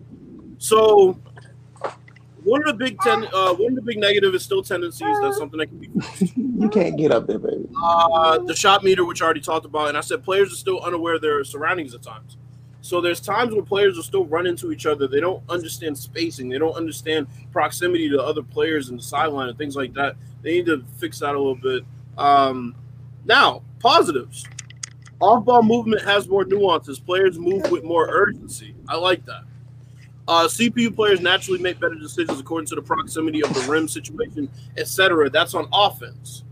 [0.58, 1.20] So
[2.46, 5.16] one of the big ten, uh, one of the big negative is still tendencies.
[5.20, 5.90] That's something that can be
[6.62, 7.68] you can't get up there, baby.
[7.82, 10.80] uh, the shot meter, which I already talked about, and I said players are still
[10.80, 12.36] unaware of their surroundings at times.
[12.82, 15.08] So there's times when players will still run into each other.
[15.08, 16.48] They don't understand spacing.
[16.48, 20.14] They don't understand proximity to other players in the sideline and things like that.
[20.42, 21.82] They need to fix that a little bit.
[22.16, 22.76] Um,
[23.24, 24.44] now, positives.
[25.18, 27.00] Off-ball movement has more nuances.
[27.00, 28.74] Players move with more urgency.
[28.88, 29.42] I like that.
[30.28, 34.50] Uh, CPU players naturally make better decisions according to the proximity of the rim situation,
[34.76, 35.30] etc.
[35.30, 36.44] That's on offense.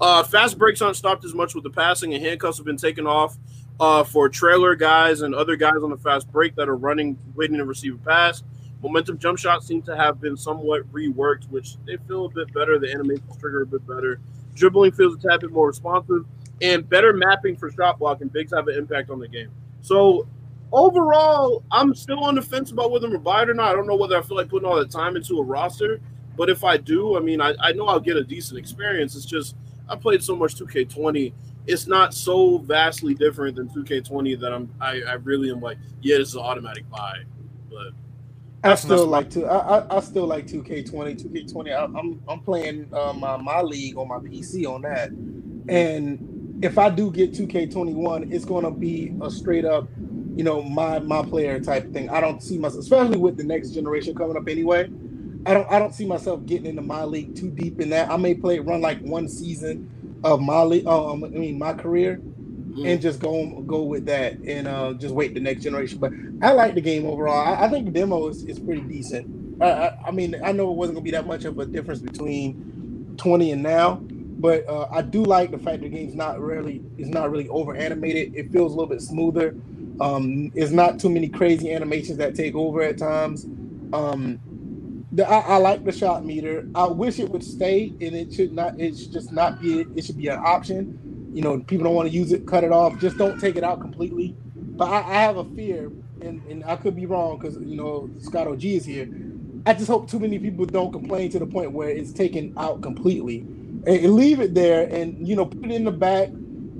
[0.00, 3.06] Uh, fast breaks aren't stopped as much with the passing, and handcuffs have been taken
[3.06, 3.36] off
[3.78, 7.58] uh, for trailer guys and other guys on the fast break that are running, waiting
[7.58, 8.42] to receive a pass.
[8.82, 12.78] Momentum jump shots seem to have been somewhat reworked, which they feel a bit better.
[12.78, 14.20] The animations trigger a bit better.
[14.54, 16.24] Dribbling feels a tad bit more responsive,
[16.62, 18.28] and better mapping for shot blocking.
[18.28, 19.50] Bigs have an impact on the game.
[19.82, 20.26] So
[20.72, 23.70] overall, I'm still on the fence about whether I'm gonna buy it or not.
[23.70, 26.00] I don't know whether I feel like putting all the time into a roster,
[26.36, 29.14] but if I do, I mean, I, I know I'll get a decent experience.
[29.14, 29.56] It's just
[29.88, 31.32] I played so much 2K20.
[31.66, 36.18] It's not so vastly different than 2K20 that I'm I, I really am like, yeah,
[36.18, 37.18] this is an automatic buy.
[37.70, 37.92] But
[38.64, 39.44] I still like to.
[39.44, 41.22] I, I, I still like 2K20.
[41.22, 41.72] 2K20.
[41.72, 45.10] I, I'm I'm playing uh, my my league on my PC on that,
[45.68, 46.28] and
[46.62, 49.88] if I do get 2K21, it's gonna be a straight up,
[50.36, 52.10] you know, my my player type thing.
[52.10, 54.88] I don't see myself, especially with the next generation coming up anyway.
[55.46, 58.10] I don't I don't see myself getting into my league too deep in that.
[58.10, 59.90] I may play run like one season
[60.24, 60.86] of my league.
[60.86, 65.14] Um, I mean my career, mm, and just go go with that and uh, just
[65.14, 65.98] wait the next generation.
[65.98, 67.40] But I like the game overall.
[67.46, 69.62] I, I think the demo is, is pretty decent.
[69.62, 72.00] I, I, I mean, I know it wasn't gonna be that much of a difference
[72.00, 73.96] between 20 and now,
[74.38, 77.74] but uh, I do like the fact the game's not really is not really over
[77.76, 78.34] animated.
[78.34, 79.56] It feels a little bit smoother.
[80.00, 83.46] Um, it's not too many crazy animations that take over at times.
[83.92, 84.40] Um,
[85.12, 86.68] the, I, I like the shot meter.
[86.74, 88.80] I wish it would stay, and it should not.
[88.80, 89.86] It should just not be.
[89.96, 90.98] It should be an option
[91.32, 92.98] you know, people don't want to use it, cut it off.
[93.00, 94.36] Just don't take it out completely.
[94.56, 95.92] But I, I have a fear,
[96.22, 99.08] and, and I could be wrong because you know Scott OG is here.
[99.66, 102.82] I just hope too many people don't complain to the point where it's taken out
[102.82, 106.30] completely, and, and leave it there, and you know put it in the back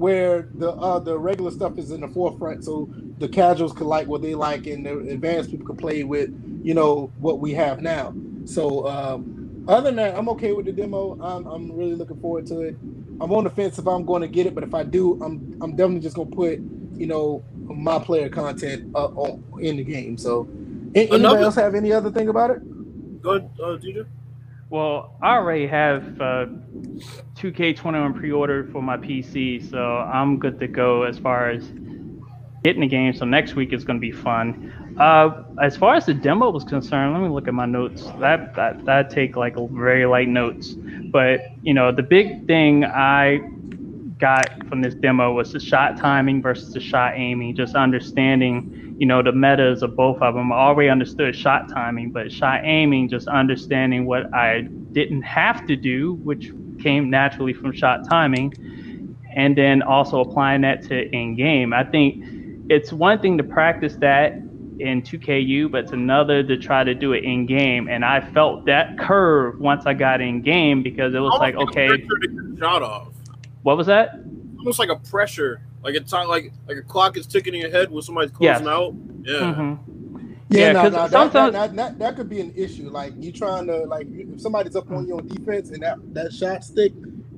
[0.02, 4.08] where the uh, the regular stuff is in the forefront, so the casuals can like
[4.08, 6.30] what they like, and the advanced people can play with
[6.62, 8.16] you know what we have now.
[8.44, 9.28] So um,
[9.68, 11.18] other than that, I'm okay with the demo.
[11.20, 12.78] I'm, I'm really looking forward to it.
[13.20, 15.42] I'm on the fence if I'm going to get it, but if I do, I'm
[15.62, 16.60] I'm definitely just gonna put
[16.96, 20.18] you know my player content uh, on, in the game.
[20.18, 20.50] So,
[20.94, 22.60] anybody Another- else have any other thing about it?
[23.22, 24.06] go ahead, uh, DJ.
[24.72, 26.46] Well, I already have uh,
[27.36, 31.62] 2K21 pre-ordered for my PC, so I'm good to go as far as
[32.64, 33.12] getting the game.
[33.12, 34.96] So next week is going to be fun.
[34.98, 38.04] Uh, as far as the demo was concerned, let me look at my notes.
[38.18, 43.40] That that that take like very light notes, but you know the big thing I
[44.22, 49.04] got from this demo was the shot timing versus the shot aiming, just understanding, you
[49.04, 50.52] know, the metas of both of them.
[50.52, 54.60] I already understood shot timing, but shot aiming, just understanding what I
[54.92, 60.84] didn't have to do, which came naturally from shot timing, and then also applying that
[60.84, 61.72] to in game.
[61.72, 62.24] I think
[62.70, 64.34] it's one thing to practice that
[64.78, 67.88] in 2KU, but it's another to try to do it in game.
[67.88, 71.88] And I felt that curve once I got in game because it was like, okay,
[72.60, 73.11] shot off.
[73.62, 74.14] What was that?
[74.58, 77.70] Almost like a pressure, like it's not like like a clock is ticking in your
[77.70, 78.66] head when somebody's closing Yes.
[78.66, 78.94] out.
[79.22, 79.32] Yeah.
[79.54, 80.32] Mm-hmm.
[80.50, 82.90] Yeah, Yeah, no, 'cause no, that, sometimes- that, that, that, that could be an issue.
[82.90, 86.32] Like you trying to like if somebody's up on you on defense and that that
[86.32, 86.92] shot stick,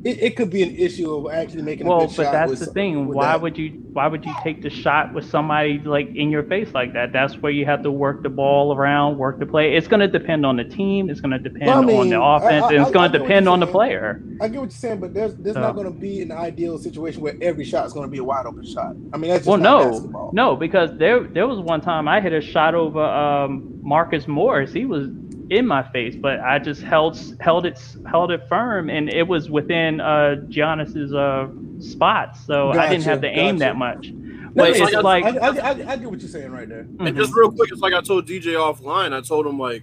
[0.05, 1.97] it, it could be an issue of actually making a shot.
[1.99, 3.09] Well, but that's the thing.
[3.09, 3.41] Why that.
[3.41, 6.93] would you why would you take the shot with somebody like in your face like
[6.93, 7.13] that?
[7.13, 9.75] That's where you have to work the ball around, work the play.
[9.77, 11.09] It's going to depend on the team.
[11.09, 13.19] It's going to depend Well, I on the offense, I- and it's I- going to
[13.19, 14.23] depend on the player.
[14.41, 16.77] I get what you're saying, but there's there's So- not going to be an ideal
[16.79, 18.95] situation where every shot is going to be a wide open shot.
[19.13, 20.31] I mean, that's just Well, no, basketball.
[20.35, 24.73] no, because there there was one time I hit a shot over um, Marcus Morris.
[24.73, 25.09] He was
[25.55, 29.49] in my face, but I just held held it held it firm, and it was
[29.51, 31.49] within uh, Giannis's uh,
[31.81, 33.59] spots, so I didn't have to aim gotcha.
[33.61, 34.09] that much.
[34.11, 36.69] No, But it's it's like- like, I, I, I, I get what you're saying right
[36.69, 36.81] there.
[36.81, 37.17] And Mhm.
[37.17, 39.13] just real quick, it's like I told DJ offline.
[39.13, 39.83] I told him like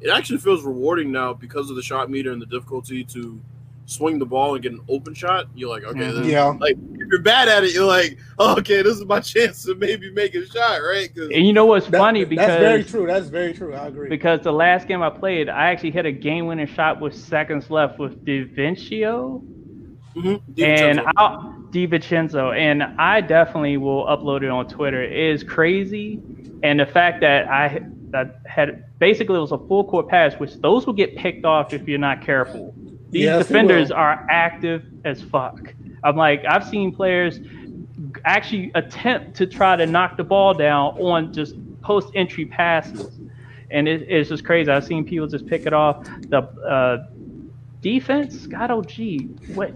[0.00, 3.40] it actually feels rewarding now because of the shot meter and the difficulty to
[3.88, 5.46] swing the ball and get an open shot.
[5.54, 6.30] You're like, okay, Mhm.
[6.30, 6.44] Yeah.
[6.60, 9.74] like if you're bad at it, you're like, oh, okay, this is my chance to
[9.74, 11.08] maybe make a shot, right?
[11.16, 13.06] and you know what's That- funny because that's very true.
[13.06, 13.74] That's very true.
[13.74, 14.08] I agree.
[14.10, 17.98] because the last game I played, I actually hit a game-winning shot with seconds left
[17.98, 19.42] with DiVincio
[20.14, 20.40] Mhm.
[20.58, 21.12] and DiVincenzo.
[21.16, 25.02] I, DiVincenzo, and I definitely will upload it on Twitter.
[25.02, 26.20] It is crazy,
[26.62, 30.54] and the fact that I that had basically it was a full court pass, which
[30.60, 32.74] those will get picked off if you're not careful.
[33.10, 35.74] These Yes, defenders are active as fuck.
[36.04, 37.40] I'm like I've seen players
[38.24, 43.18] actually attempt to try to knock the ball down on just post entry passes.
[43.70, 44.70] And it, it's just crazy.
[44.70, 46.06] I've seen people just pick it off.
[46.30, 47.06] The uh,
[47.82, 49.74] defense, God, oh gee, what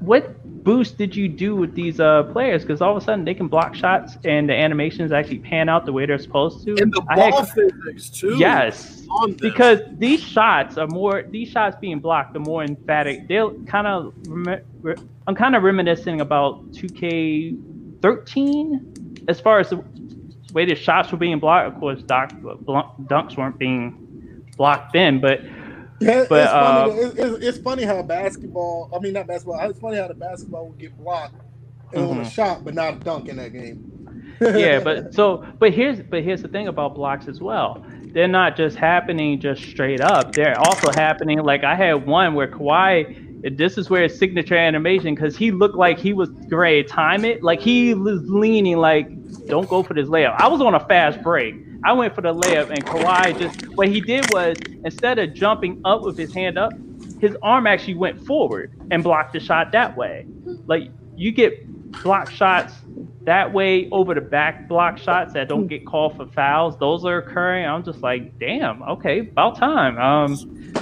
[0.00, 2.62] what boost did you do with these uh, players?
[2.62, 5.86] Because all of a sudden they can block shots and the animations actually pan out
[5.86, 6.70] the way they're supposed to.
[6.80, 8.36] and the I had- ball physics too.
[8.36, 9.06] yes,
[9.40, 14.12] because these shots are more these shots being blocked the more emphatic they'll kind of
[15.26, 19.82] i'm kind of reminiscing about 2k13 as far as the
[20.52, 25.40] way the shots were being blocked of course doc, dunks weren't being blocked then but
[26.00, 28.88] Yeah, But, it's, uh, funny, it's, it's, it's funny how basketball.
[28.94, 29.60] I mean, not basketball.
[29.68, 31.34] It's funny how the basketball would get blocked
[31.96, 32.24] on a Mhm.
[32.24, 33.80] shot, but not a dunk in that game.
[34.54, 37.84] yeah but so but here's but here's the thing about blocks as well
[38.14, 42.46] they're not just happening just straight up they're also happening like i had one where
[42.48, 43.06] Kawhi
[43.56, 47.42] this is where his signature animation because he looked like he was great time it
[47.42, 49.08] like he was leaning like
[49.48, 51.54] don't go for this layup i was on a fast break
[51.84, 55.80] i went for the layup and Kawhi just what he did was instead of jumping
[55.84, 56.72] up with his hand up
[57.20, 60.26] his arm actually went forward and blocked the shot that way
[60.66, 61.66] like you get
[62.02, 62.74] block shots
[63.24, 67.18] that way over the back block shots that don't get called for fouls those are
[67.18, 70.36] occurring i'm just like damn okay about time um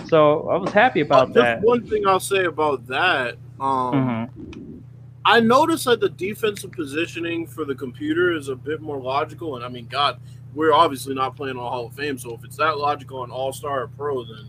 [0.06, 3.36] so i was happy about Just that one thing I'll say about that.
[3.58, 4.82] Um, Mhm.
[5.24, 9.56] I noticed that the defensive positioning for the computer is a bit more logical.
[9.56, 10.20] And I mean, God,
[10.56, 12.16] we're obviously not playing on Hall of Fame.
[12.18, 14.46] So if it's that logical on All Star or Pro, then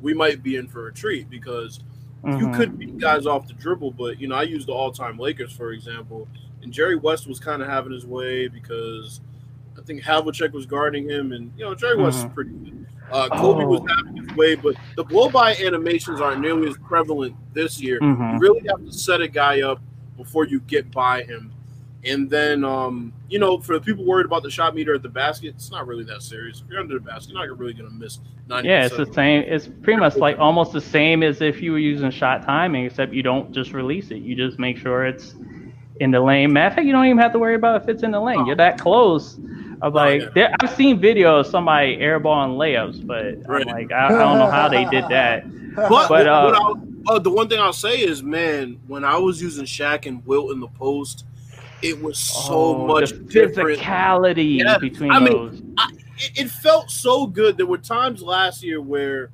[0.00, 1.78] we might be in for a treat because
[2.24, 2.56] you Mhm.
[2.56, 3.92] could beat guys off the dribble.
[3.92, 6.26] But, you know, I use the all time Lakers, for example.
[6.62, 9.20] And Jerry West was kind of having his way because
[9.78, 11.32] I think Havlicek was guarding him.
[11.32, 12.34] And, you know, Jerry West is Mhm.
[12.34, 12.86] pretty good.
[13.10, 13.94] Uh, Kobe was Oh.
[13.94, 18.00] having his way, but the blow by animations aren't nearly as prevalent this year.
[18.00, 18.34] Mhm.
[18.34, 19.80] You really have to set a guy up
[20.16, 21.52] before you get by him.
[22.04, 25.08] And then, um, you know, for the people worried about the shot meter at the
[25.08, 26.60] basket, it's not really that serious.
[26.60, 28.18] If you're under the basket, you're not really going to miss
[28.48, 31.70] 90 yeah it's the same it's pretty much like almost the same as if you
[31.70, 35.34] were using shot timing except you don't just release it you just make sure it's
[36.00, 38.02] in the lane matter of fact you don't even have to worry about if it's
[38.02, 39.38] in the lane you're that close
[39.80, 40.28] of Oh, like yeah.
[40.34, 43.62] there, i've seen videos of somebody airballing layups but Right.
[43.66, 45.46] i'm like I, I don't know how they did that
[45.76, 49.40] But, But, uh, I'll- oh, the one thing I'll say is, man, when I was
[49.40, 51.24] using Shaq and Wilt in the post,
[51.82, 55.62] it was so Oh, much physicality Yeah, between I mean, those
[56.18, 57.56] It, it felt so good.
[57.56, 59.30] There were times last year where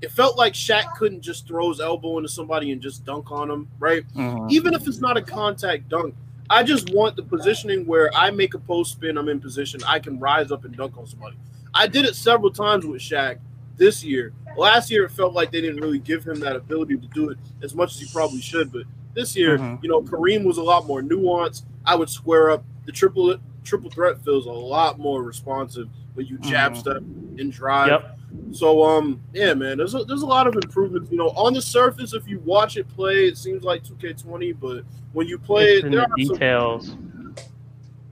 [0.00, 3.50] it felt like Shaq couldn't just throw his elbow into somebody and just dunk on
[3.50, 4.02] him, right?
[4.14, 4.50] Mhm.
[4.50, 6.14] even if it's not a contact dunk,
[6.48, 9.98] I just want the positioning where I make a post spin, I'm in position, I
[9.98, 11.36] can rise up and dunk on somebody.
[11.74, 13.38] I did it several times with Shaq
[13.76, 14.32] this year.
[14.56, 17.38] Last year, it felt like they didn't really give him that ability to do it
[17.62, 18.72] as much as he probably should.
[18.72, 18.82] But
[19.14, 19.82] This year, Mhm.
[19.82, 21.64] you know, Kareem was a lot more nuanced.
[21.84, 22.64] I would square up.
[22.86, 26.76] The triple triple threat feels a lot more responsive when you jab Mhm.
[26.76, 26.96] step
[27.38, 27.88] and drive.
[27.88, 28.18] Yep.
[28.52, 31.10] So um yeah man, there's a, there's a lot of improvements.
[31.10, 34.84] You know, on the surface, if you watch it play, it seems like 2K20, but
[35.12, 36.34] when you play It's it, there the are some.
[36.34, 36.96] details.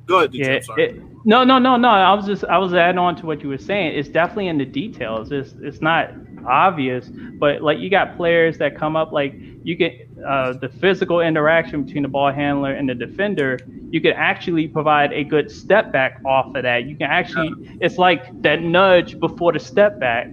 [0.06, 0.84] Go ahead, DJ, Yeah.
[0.84, 1.88] It, no, no, no, no.
[1.88, 3.96] I was just I was adding on to what you were saying.
[3.98, 5.32] It's definitely in the details.
[5.32, 6.10] It's it's not
[6.46, 11.20] obvious, but like you got players that come up like you get uh, the physical
[11.20, 13.58] interaction between the ball handler and the defender.
[13.90, 16.84] You can actually provide a good step back off of that.
[16.84, 17.50] You can actually
[17.80, 20.28] it's like that nudge before the step back.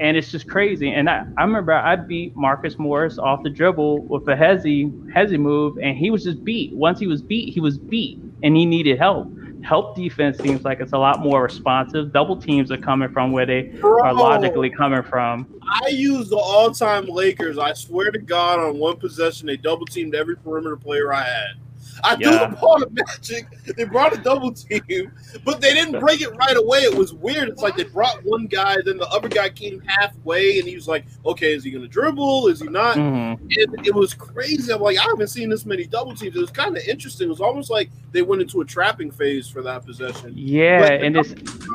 [0.00, 0.90] And it's just crazy.
[0.92, 5.38] And I, I remember I beat Marcus Morris off the dribble with a hezzy hezzy
[5.38, 6.74] move, and he was just beat.
[6.74, 9.28] Once he was beat, he was beat, and he needed help.
[9.64, 12.12] Help defense seems like it's a lot more responsive.
[12.12, 15.46] Double teams are coming from where they Bro, are logically coming from.
[15.62, 17.56] I used the all-time Lakers.
[17.56, 21.54] I swear to God, on one possession, they double teamed every perimeter player I had.
[22.02, 22.38] I Yeah.
[22.38, 23.46] threw the ball to Magic.
[23.76, 25.12] They brought a double team,
[25.44, 26.80] but they didn't break it right away.
[26.80, 27.48] It was weird.
[27.48, 30.88] It's like they brought one guy, then the other guy came halfway, and he was
[30.88, 32.48] like, "Okay, is he going to dribble?
[32.48, 33.38] Is he not?" Mhm.
[33.50, 34.72] it, it was crazy.
[34.72, 36.34] I'm like, I haven't seen this many double teams.
[36.36, 37.26] It was kind of interesting.
[37.26, 40.32] It was almost like they went into a trapping phase for that possession.
[40.34, 41.32] Yeah, and it's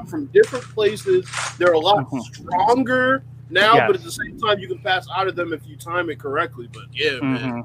[0.09, 1.25] from different places.
[1.57, 2.21] They're a lot Mhm.
[2.23, 3.83] stronger now, Yes.
[3.87, 6.19] but at the same time, you can pass out of them if you time it
[6.19, 6.69] correctly.
[6.71, 7.63] But yeah, man.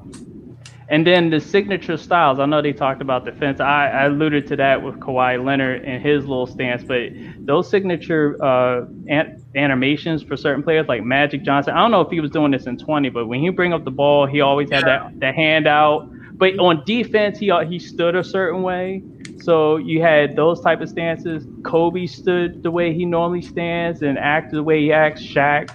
[0.87, 2.39] And then the signature styles.
[2.39, 3.59] I know they talked about defense.
[3.59, 7.09] I, I alluded to that with Kawhi Leonard and his little stance, but
[7.39, 11.73] those signature uh, an- animations for certain players, like Magic Johnson.
[11.73, 13.83] I don't know if he was doing this in 20, but when he bring up
[13.83, 16.07] the ball, he always had that that hand out.
[16.37, 19.01] But on defense, he he stood a certain way.
[19.39, 21.47] So you had those type of stances.
[21.63, 25.21] Kobe stood the way he normally stands and acted the way he acts.
[25.21, 25.69] Shaq,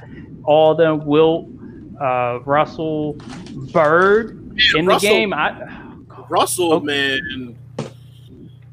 [0.44, 1.04] all them.
[1.04, 1.48] Wilt,
[2.00, 3.14] uh, Russell,
[3.72, 4.39] Bird
[4.76, 5.32] in Russell, the game.
[5.34, 5.82] I
[6.28, 6.80] Russell, Oh.
[6.80, 7.56] man.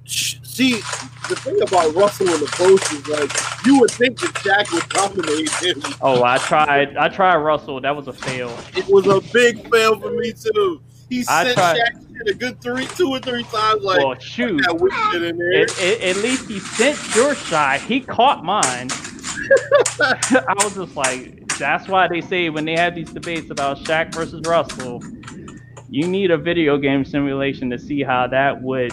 [0.06, 0.74] See,
[1.30, 3.32] the thing about Russell in the post is like
[3.66, 5.94] you would think that Shaq would dominate him.
[6.02, 6.96] oh, I tried.
[6.98, 7.82] I tried Russell.
[7.82, 8.56] That was a fail.
[8.76, 10.82] It was a big fail for me too.
[11.10, 13.84] He I sent tried- Shaq a good three, two or three times.
[13.84, 14.62] Like well, shoot.
[14.64, 15.52] that in there.
[15.62, 17.80] It, it, at least he sent your shot.
[17.82, 18.90] He caught mine.
[20.02, 24.14] I was just like, that's why they say when they have these debates about Shaq
[24.16, 25.02] versus Russell,
[25.90, 28.92] you need a video game simulation to see how that would.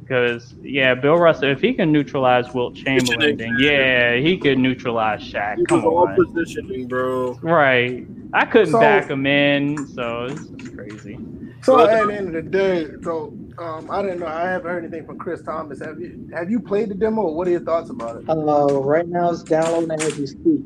[0.00, 5.22] Because yeah, Bill Russell, if he can neutralize Wilt Chamberlain, then yeah, he could neutralize
[5.22, 5.60] Shaq.
[5.60, 7.38] It Come was all on, positioning, bro.
[7.42, 8.06] right?
[8.34, 11.18] I couldn't So- back him in, so it's just crazy.
[11.62, 14.26] So Well, at the end of the day, so um, I didn't know.
[14.26, 15.80] I haven't heard anything from Chris Thomas.
[15.80, 17.30] Have you have you played the demo?
[17.30, 18.28] What are your thoughts about it?
[18.28, 20.60] Uh, right now it's downloading as we speak.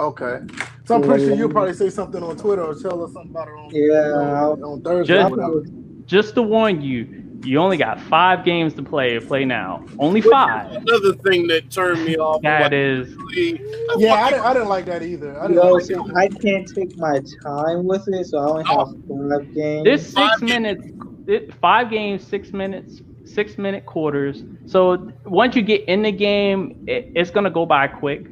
[0.00, 0.40] Okay.
[0.84, 3.48] So I'm pretty sure you'll probably say something on Twitter or tell us something about
[3.48, 5.22] it on, Yeah, on, on Thursday.
[5.22, 5.72] Just-
[6.06, 9.18] Just to warn you, you only got five games to play.
[9.20, 10.72] Play now, only five.
[10.72, 12.42] Another thing that turned me off.
[12.42, 13.60] That like, is really-
[13.98, 15.38] Yeah, I didn't, I didn't like that either.
[15.38, 16.16] I You didn't know, like so.
[16.16, 19.84] I can't take my time with it, so I only have five games.
[19.84, 20.84] this six Five minutes,
[21.28, 24.42] it, five games, six minutes, six minute quarters.
[24.66, 28.26] So once you get in the game, it, it's gonna go by quick.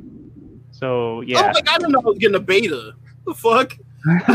[0.78, 1.38] So yeah.
[1.38, 2.92] I yeah, was like, I didn't know I was getting a beta.
[3.26, 3.76] The fuck?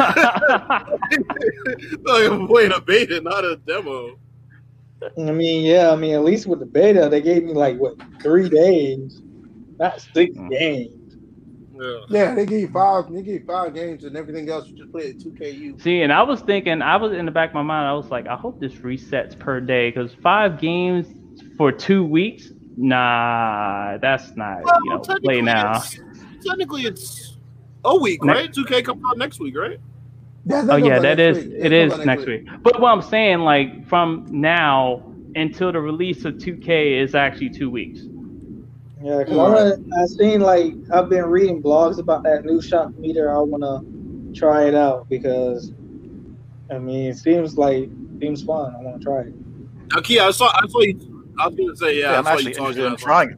[2.03, 4.19] like, I'm playing a beta, not a demo.
[5.17, 7.95] I mean, yeah, I mean, at least with the beta, they gave me like what
[8.21, 9.21] three days,
[9.79, 10.49] not six Mm.
[10.49, 10.99] games.
[11.75, 11.99] Yeah.
[12.09, 13.11] Yeah, they gave you five.
[13.11, 15.81] They give you five games, and everything else you just play at 2KU.
[15.81, 18.11] See, and I was thinking, I was in the back of my mind, I was
[18.11, 21.07] like, I hope this resets per day because five games
[21.57, 25.77] for two weeks, nah, that's not you know play now.
[25.77, 25.99] It's,
[26.45, 27.37] technically, it's
[27.85, 28.51] a week, Ne- right?
[28.51, 29.79] 2K comes out next week, right?
[30.69, 31.53] Oh, yeah, Oh yeah, out that next is week.
[31.57, 32.47] it That is comes out next week.
[32.63, 35.03] But what I'm saying, like from now
[35.35, 38.01] until the release of 2K is actually two weeks.
[39.03, 42.97] Yeah, because I wanna, I seen like I've been reading blogs about that new shot
[42.99, 43.35] meter.
[43.35, 43.81] I wanna
[44.33, 45.73] try it out because
[46.71, 47.89] I mean, it seems like
[48.21, 48.73] seems fun.
[48.75, 49.33] I wanna try it.
[49.97, 50.47] Okay, I saw.
[50.47, 51.25] I saw you.
[51.39, 52.99] I was gonna say, yeah, Yeah, I I'm saw actually you talking interested in about.
[52.99, 53.37] trying it.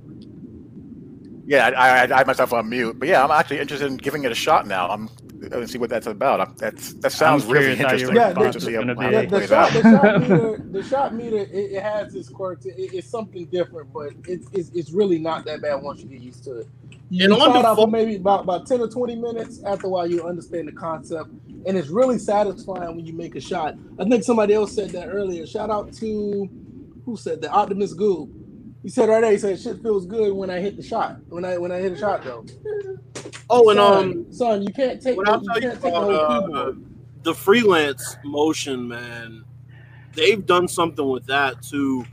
[1.45, 4.23] Yeah, I, I, I had myself on mute, but yeah, I'm actually interested in giving
[4.23, 4.89] it a shot now.
[4.89, 5.09] I'm
[5.39, 6.41] going to see what that's about.
[6.41, 8.15] I'm, that's that sounds really curious how your interesting.
[8.15, 9.13] Yeah, response to see how, gonna how be.
[9.13, 12.29] Yeah, it the plays shot, the shot meter, the shot meter, it, it has its
[12.29, 12.65] quirks.
[12.65, 16.21] It, it's something different, but it's, it's it's really not that bad once you get
[16.21, 16.67] used to it.
[17.09, 19.63] You And on start the off for maybe about, about ten or twenty minutes.
[19.63, 21.29] After a while, you understand the concept,
[21.67, 23.75] and it's really satisfying when you make a shot.
[23.99, 25.45] I think somebody else said that earlier.
[25.45, 26.49] Shout out to
[27.05, 27.51] who said that?
[27.51, 28.31] Optimus Goob.
[28.85, 29.31] He said right there.
[29.31, 31.17] He said shit feels good when I hit the shot.
[31.29, 32.45] When I when I hit a shot though.
[33.49, 35.81] Oh, and son, um, son, you can't take what no, I'll you tell you can't
[35.81, 36.73] take about uh,
[37.23, 39.43] the freelance motion, man,
[40.13, 42.05] they've done something with that too.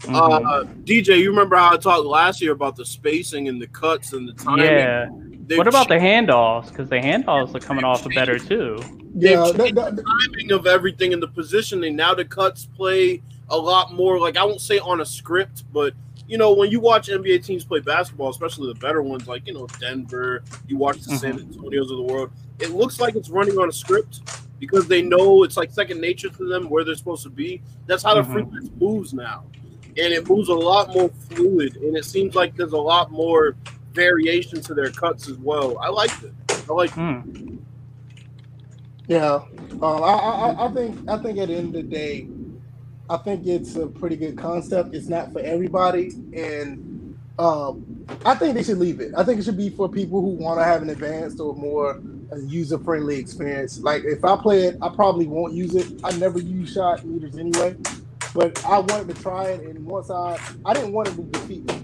[0.00, 0.14] Mhm.
[0.14, 4.12] Uh, DJ, you remember how I talked last year about the spacing and the cuts
[4.12, 4.66] and the timing?
[4.66, 5.08] yeah.
[5.46, 6.68] They've What about the changed handoffs?
[6.68, 8.78] Because the handoffs are coming off better too.
[9.14, 11.96] Yeah, that, that, the timing of everything and the positioning.
[11.96, 14.20] Now the cuts play a lot more.
[14.20, 15.94] Like I won't say on a script, but
[16.28, 19.54] you know when you watch NBA teams play basketball, especially the better ones, like you
[19.54, 22.30] know Denver, you watch the San Antonios of the world.
[22.60, 24.20] It looks like it's running on a script
[24.60, 27.62] because they know it's like second nature to them where they're supposed to be.
[27.86, 28.26] That's how Mhm.
[28.26, 29.44] the freelance moves now,
[29.96, 31.76] and it moves a lot more fluid.
[31.76, 33.56] And it seems like there's a lot more
[33.94, 35.78] variation to their cuts as well.
[35.78, 36.32] I like it.
[36.68, 36.90] I like.
[36.90, 36.94] it.
[36.94, 37.56] Hmm.
[39.06, 39.40] Yeah,
[39.80, 42.28] um, I, I, I think I think at the end of the day,
[43.10, 44.94] I think it's a pretty good concept.
[44.94, 49.12] It's not for everybody, and um, I think they should leave it.
[49.16, 52.02] I think it should be for people who want to have an advanced or more
[52.46, 53.80] user friendly experience.
[53.80, 56.00] Like if I play it, I probably won't use it.
[56.04, 57.76] I never use shot meters anyway,
[58.34, 61.64] but I wanted to try it, and once I I didn't want it to defeat
[61.66, 61.82] me.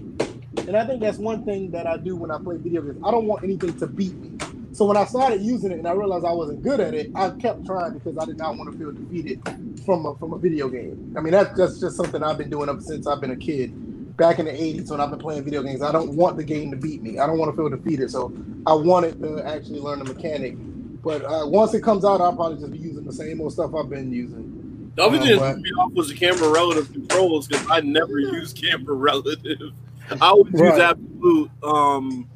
[0.67, 3.01] And I think that's one thing that I do when I play video games.
[3.05, 4.34] I don't want anything to beat me.
[4.75, 7.31] So when I started using it and I realized I wasn't good at it, I
[7.31, 9.39] kept trying because I did not want to feel defeated
[9.85, 10.99] from a, from a video game.
[11.17, 13.73] I mean, that's just, just something I've been doing ever since I've been a kid.
[14.17, 16.71] Back in the 80s when I've been playing video games, I don't want the game
[16.71, 17.19] to beat me.
[17.19, 18.11] I don't want to feel defeated.
[18.11, 18.33] So
[18.67, 20.59] I wanted to actually learn the mechanic.
[21.05, 23.73] But uh, once it comes out, I'll probably just be using the same old stuff
[23.75, 24.49] I've been using.
[24.97, 25.53] The other Oh, thing that what?
[25.53, 29.73] threw me off was the camera relative controls because I never use camera relative.
[30.21, 30.81] I always use Right.
[30.81, 31.51] absolute.
[31.63, 32.29] Um,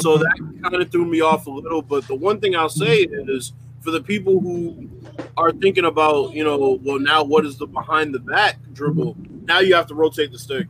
[0.00, 1.82] so that kind of threw me off a little.
[1.82, 4.88] But the one thing I'll say is for the people who
[5.36, 9.16] are thinking about, you know, well, now what is the behind the back dribble?
[9.44, 10.68] Now you have to rotate the stick.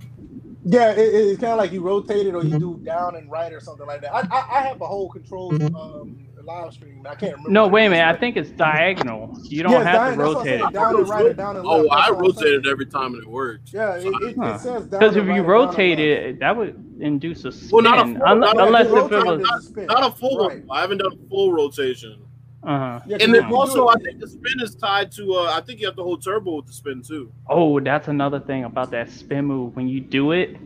[0.65, 3.53] Yeah, it, it's kind of like you rotate it or you do down and right
[3.53, 4.15] or something like that.
[4.15, 7.05] I, I, I have a whole control um, live stream.
[7.09, 7.51] I can't remember.
[7.51, 8.07] No, wait it a minute.
[8.15, 9.37] I think it's diagonal.
[9.45, 10.73] You don't Yeah, have down- to that's what I'm rotate it.
[10.73, 11.93] Down and right or down and Oh, left.
[11.93, 12.55] I rotate what I'm saying.
[12.55, 13.73] rotated every time and it works.
[13.73, 14.45] Yeah, it, it, Huh.
[14.55, 15.01] it says down.
[15.01, 16.01] Because if and right you and down and rotate left.
[16.01, 17.69] it, that would induce a spin.
[17.73, 19.41] Well, not a full- Un- not a- unless if it was.
[19.43, 19.87] is a spin.
[19.87, 20.65] Not a full Right.
[20.67, 20.79] one.
[20.79, 22.17] I haven't done a full rotation.
[22.63, 23.01] Uh-huh.
[23.07, 25.35] Yeah, And 'cause then if you do also, I think the spin is tied to.
[25.35, 27.31] Uh, I think you have to hold turbo with the spin too.
[27.47, 29.77] Oh, that's another thing about that spin move.
[29.77, 30.57] When you do it,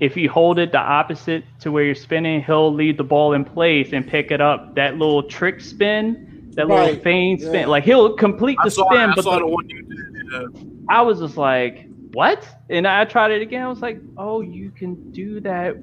[0.00, 3.44] if you hold it the opposite to where you're spinning, he'll leave the ball in
[3.44, 4.74] place and pick it up.
[4.74, 7.48] That little trick spin, that little Right, feint yeah.
[7.48, 9.82] spin, like he'll complete I the saw, spin, I but saw the- the one you
[9.82, 9.98] did.
[10.32, 10.46] Yeah.
[10.88, 12.46] I was just like, what?
[12.70, 13.62] And I tried it again.
[13.62, 15.76] I was like, oh, you can do that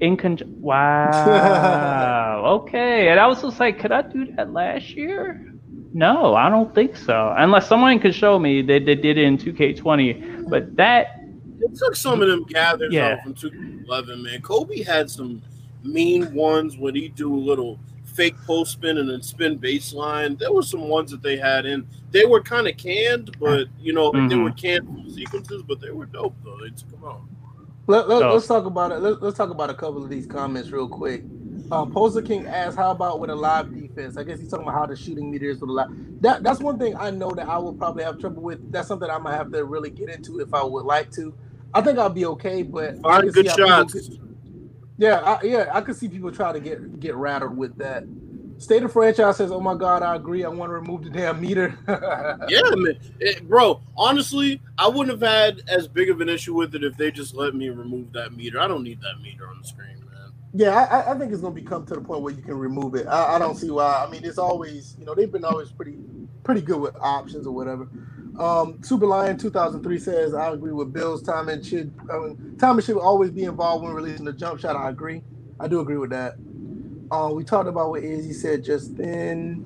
[0.00, 0.42] in conj.
[0.60, 2.42] Wow.
[2.62, 3.08] okay.
[3.08, 5.42] And I was just like, could I do that last year?
[5.94, 7.34] No, I don't think so.
[7.36, 10.48] Unless someone could show me that they did it in 2K20.
[10.50, 11.15] But that,
[11.60, 13.14] It took some of them gathers Yeah.
[13.14, 14.40] out from 2011, man.
[14.42, 15.42] Kobe had some
[15.82, 20.38] mean ones when he do a little fake post spin and then spin baseline.
[20.38, 21.86] There were some ones that they had in.
[22.12, 25.90] They were kind of canned, but you know like, they were canned sequences, but they
[25.90, 26.56] were dope though.
[26.62, 27.20] They took them out.
[27.88, 28.98] Let, let, So- us talk about it.
[28.98, 31.22] Let, us talk about a couple of these comments real quick.
[31.70, 34.78] Um, Poster King asked, "How about with a live defense?" I guess he's talking about
[34.78, 35.88] how the shooting meter is with a live.
[36.20, 38.70] That that's one thing I know that I will probably have trouble with.
[38.72, 41.34] That's something I might have to really get into if I would like to.
[41.74, 43.92] I think I'll be okay, but Find good see how people shots.
[43.92, 44.20] could-
[44.98, 48.04] yeah, I, yeah, I could see people try to get get rattled with that.
[48.58, 50.42] State of franchise says, "Oh my God, I agree.
[50.42, 51.76] I want to remove the damn meter."
[52.48, 53.82] Yeah, man, It- bro.
[53.96, 57.34] Honestly, I wouldn't have had as big of an issue with it if they just
[57.34, 58.58] let me remove that meter.
[58.58, 60.30] I don't need that meter on the screen, man.
[60.54, 62.94] Yeah, I, I- I think it's gonna become to the point where you can remove
[62.94, 63.06] it.
[63.06, 64.02] I, I don't see why.
[64.06, 65.98] I mean, it's always you know they've been always pretty
[66.42, 67.86] pretty good with options or whatever.
[68.38, 72.98] Um, Super Lion 2003 says I agree with Bill's timing should I mean, timing should
[72.98, 74.76] always be involved when releasing the jump shot.
[74.76, 75.22] I agree.
[75.58, 76.34] I do agree with that.
[77.10, 79.64] Uh, we talked about what Izzy said just then.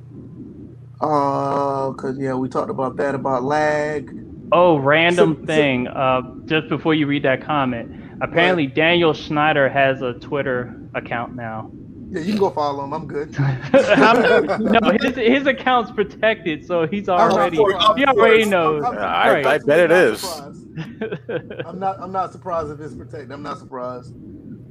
[1.00, 4.14] Uh, cause yeah, we talked about that about lag.
[4.52, 5.88] oh, random So- so- thing.
[5.88, 7.90] Uh, just before you read that comment,
[8.20, 11.70] apparently Daniel Schneider has a Twitter account now.
[12.12, 12.92] Yeah, you can go follow him.
[12.92, 13.30] I'm good.
[13.72, 18.48] no, his, his account's protected, so he's already for he already it.
[18.48, 18.82] knows.
[18.82, 20.20] I'm- I'm- I- I'm I bet it not is.
[20.20, 21.66] surprised.
[21.66, 22.00] I'm not.
[22.00, 23.30] I'm not surprised if it's protected.
[23.32, 24.12] I'm not surprised.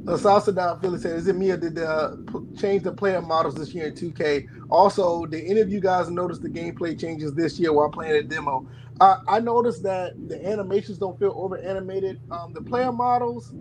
[0.07, 3.22] Uh, Salsa Down Philly said, "Is it me or did uh, p- change the player
[3.22, 4.45] models this year in 2K?
[4.70, 8.24] Also, did any of you guys notice the gameplay changes this year while playing a
[8.24, 8.68] demo?
[9.02, 12.20] Uh, I noticed that the animations don't feel over animated.
[12.32, 13.53] Um, the player models,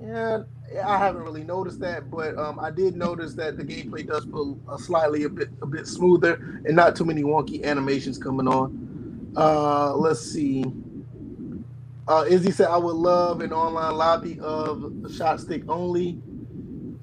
[0.00, 0.42] yeah,
[0.80, 4.58] I haven't really noticed that, but um, I did notice that the gameplay does feel
[4.68, 6.34] uh, slightly a bit a bit smoother
[6.64, 9.32] and not too many wonky animations coming on.
[9.36, 10.64] Uh, let's see."
[12.08, 16.20] Uh, Izzy said, "I would love an online lobby of shot stick only."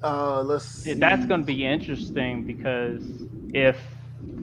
[0.02, 0.90] Uh, let's see.
[0.90, 3.02] Yeah, That's going to be interesting because
[3.52, 3.76] if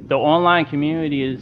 [0.08, 1.42] the online community is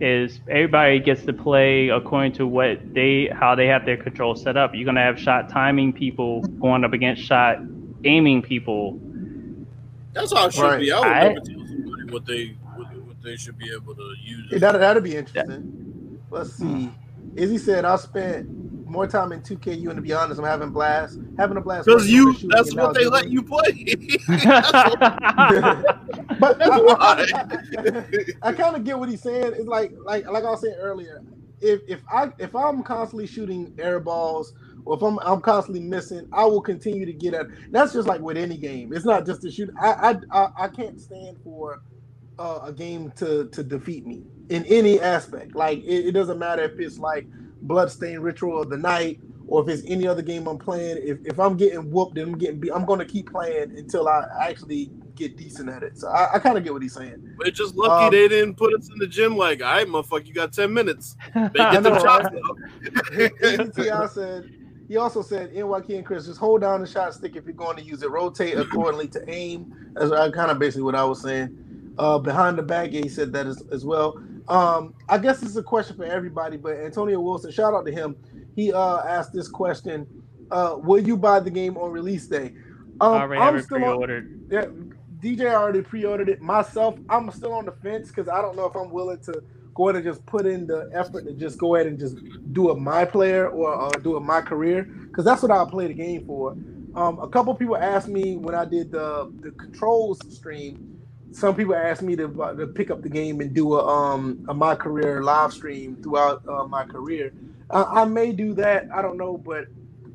[0.00, 4.56] is everybody gets to play according to what they how they have their control set
[4.56, 4.74] up.
[4.74, 7.58] You're gonna have shot timing people going up against shot
[8.04, 9.00] aiming people.
[10.12, 10.80] That's how it should Right.
[10.80, 10.92] be.
[10.92, 12.46] I would I- never tell somebody what they
[12.76, 14.48] what, what they should be able to use.
[14.52, 16.18] Yeah, that that'd be interesting.
[16.30, 16.90] Let's see.
[17.36, 18.48] Izzy said I spent
[18.86, 19.80] more time in 2K.
[19.80, 21.86] You and to be honest, I'm having blast, having a blast.
[21.86, 23.86] Because you, on the shooting that's what they let you play.
[26.38, 27.26] But That's I, why.
[28.42, 29.54] I, kind of get what he's saying.
[29.56, 31.22] It's like like like I was saying earlier.
[31.60, 34.52] If if I if I'm constantly shooting air balls
[34.84, 37.46] or if I'm I'm constantly missing, I will continue to get at.
[37.70, 38.92] That's just like with any game.
[38.92, 39.70] It's not just to shoot.
[39.80, 41.80] I I I, I can't stand for
[42.38, 45.54] uh, a game to to defeat me in any aspect.
[45.54, 47.26] Like it, it doesn't matter if it's like
[47.62, 50.98] Bloodstained Ritual of the Night or if it's any other game I'm playing.
[51.00, 54.08] If, if I'm getting whooped and I'm getting beat, I'm going to keep playing until
[54.08, 55.98] I actually get decent at it.
[55.98, 57.34] So I, I kind of get what he's saying.
[57.38, 60.26] We're just lucky Um, they didn't put us in the gym like, all right, motherfucker,
[60.26, 61.16] you got 10 minutes.
[61.34, 62.42] They get them know, shots right?
[62.48, 62.56] up.
[63.12, 64.50] ABTI said
[64.88, 67.76] he also said NYK and Chris just hold down the shot stick if you're going
[67.76, 68.10] to use it.
[68.10, 69.74] Rotate accordingly to aim.
[69.94, 71.94] That's kind of basically what I was saying.
[71.98, 74.22] Uh, behind the back, he said that as, as well.
[74.48, 77.92] Um, I guess this is a question for everybody, but Antonio Wilson, shout out to
[77.92, 78.16] him.
[78.54, 80.06] He uh, asked this question:
[80.50, 82.54] uh, Will you buy the game on release day?
[83.00, 84.48] Um, I already I'm still pre-ordered.
[84.50, 84.66] yeah,
[85.20, 86.40] DJ already pre-ordered it.
[86.40, 89.42] Myself, I'm still on the fence because I don't know if I'm willing to
[89.74, 92.16] go ahead and just put in the effort to just go ahead and just
[92.52, 95.88] do a my player or uh, do a my career because that's what I'll play
[95.88, 96.56] the game for.
[96.94, 100.95] Um, a couple people asked me when I did the the controls stream.
[101.36, 104.44] Some people asked me to, uh, to pick up the game and do a um
[104.48, 107.34] a my career live stream throughout uh, my career.
[107.70, 108.86] Uh, I may do that.
[108.94, 109.66] I don't know, but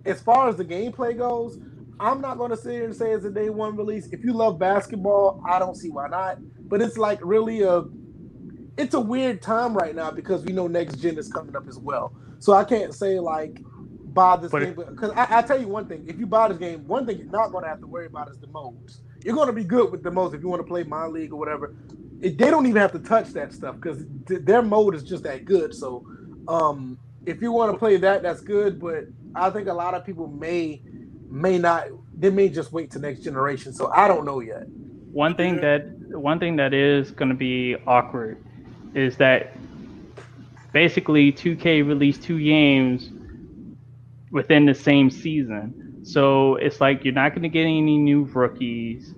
[0.05, 1.59] as far as the gameplay goes,
[1.99, 4.07] I'm not going to sit here and say it's a day one release.
[4.11, 6.39] If you love basketball, I don't see why not.
[6.69, 7.83] But it's like really a,
[8.77, 11.79] it's a weird time right now because we know next gen is coming up as
[11.79, 12.13] well.
[12.39, 13.61] So I can't say like
[14.13, 16.57] buy this But game because I, I tell you one thing: if you buy this
[16.57, 19.01] game, one thing you're not going to have to worry about is the modes.
[19.23, 21.31] You're going to be good with the most if you want to play my league
[21.31, 21.75] or whatever.
[22.21, 25.23] It, they don't even have to touch that stuff because th- their mode is just
[25.23, 25.73] that good.
[25.73, 26.05] So
[26.47, 28.79] um, if you want to play that, that's good.
[28.79, 30.81] But I think a lot of people may
[31.29, 31.87] may not.
[32.17, 33.73] They may just wait to next generation.
[33.73, 34.67] So I don't know yet.
[35.11, 38.43] One thing that one thing that is going to be awkward
[38.93, 39.55] is that
[40.73, 43.09] basically 2K released two games
[44.31, 45.80] within the same season.
[46.03, 49.13] So it's like you're not going to get any new rookies.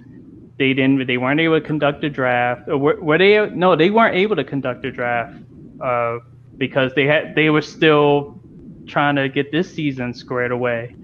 [0.58, 1.08] They didn't.
[1.08, 2.68] They weren't able to conduct a draft.
[2.68, 3.50] Or were, were they?
[3.50, 5.38] No, they weren't able to conduct a draft
[5.82, 6.20] uh,
[6.58, 7.36] because they had.
[7.36, 8.40] They were still
[8.88, 10.96] trying to get this season squared away.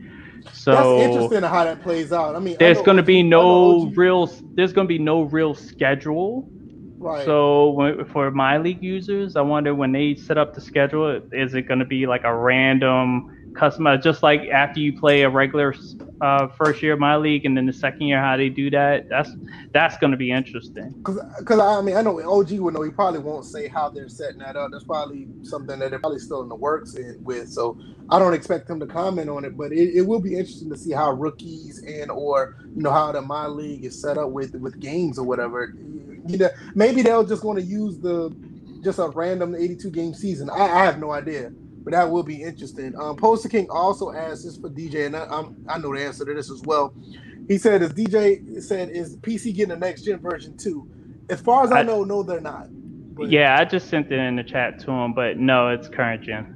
[0.53, 2.35] So that's interesting how that plays out.
[2.35, 6.49] I mean, there's going to be no real there's going to be no real schedule
[6.97, 7.25] right.
[7.25, 11.53] so when, for my league users i wonder when they set up the schedule is
[11.53, 15.75] it going to be like a random customized just like after you play a regular
[16.21, 19.09] uh, first year of my league and then the second year how they do that
[19.09, 19.31] that's
[19.73, 20.93] that's going to be interesting
[21.39, 22.83] Because I mean, I know OG would know.
[22.83, 24.71] He probably won't say how they're setting that up.
[24.71, 27.49] That's probably something that they're probably still in the works in, with.
[27.49, 27.79] So
[28.09, 29.57] I don't expect him to comment on it.
[29.57, 33.11] But it, it will be interesting to see how rookies and or you know how
[33.13, 35.73] the my league is set up with with games or whatever.
[36.27, 38.35] You know, maybe they'll just want to use the
[38.83, 40.49] just a random 82 game season.
[40.49, 41.51] I, I have no idea.
[41.85, 42.93] But that will be interesting.
[42.99, 46.25] Um, Poster King also asked this for DJ, and I, I'm, I know the answer
[46.25, 46.95] to this as well.
[47.47, 50.87] He said, "Is DJ said is PC getting a next gen version too?"
[51.29, 52.67] As far as I, I- know, no, they're not.
[53.15, 56.23] But yeah i just sent it in the chat to him, but no it's current
[56.23, 56.47] gen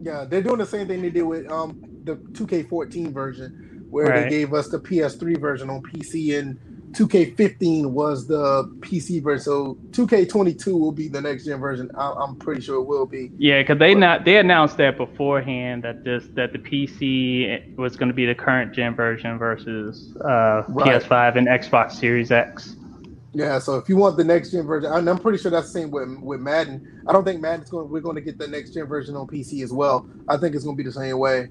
[0.00, 3.52] yeah, they're doing the same thing they did with um the 2K14 version,
[3.90, 4.12] where Right.
[4.12, 6.58] they gave us the PS3 version on PC, and
[6.94, 9.40] 2K15 was the PC version.
[9.42, 11.90] So 2K22 will be the next gen version.
[11.96, 13.30] I, I'm pretty sure it will be.
[13.38, 18.08] yeah because they not they announced that beforehand that this that the pc was going
[18.08, 21.00] to be the current gen version versus uh, Right.
[21.02, 22.76] ps5 and xbox series x
[23.32, 25.80] Yeah, so if you want the next gen version, and I'm pretty sure that's the
[25.80, 26.82] same with with Madden.
[27.08, 27.88] I don't think Madden's going.
[27.90, 30.06] We're going to get the next gen version on PC as well.
[30.28, 31.48] I think it's going to be the same way.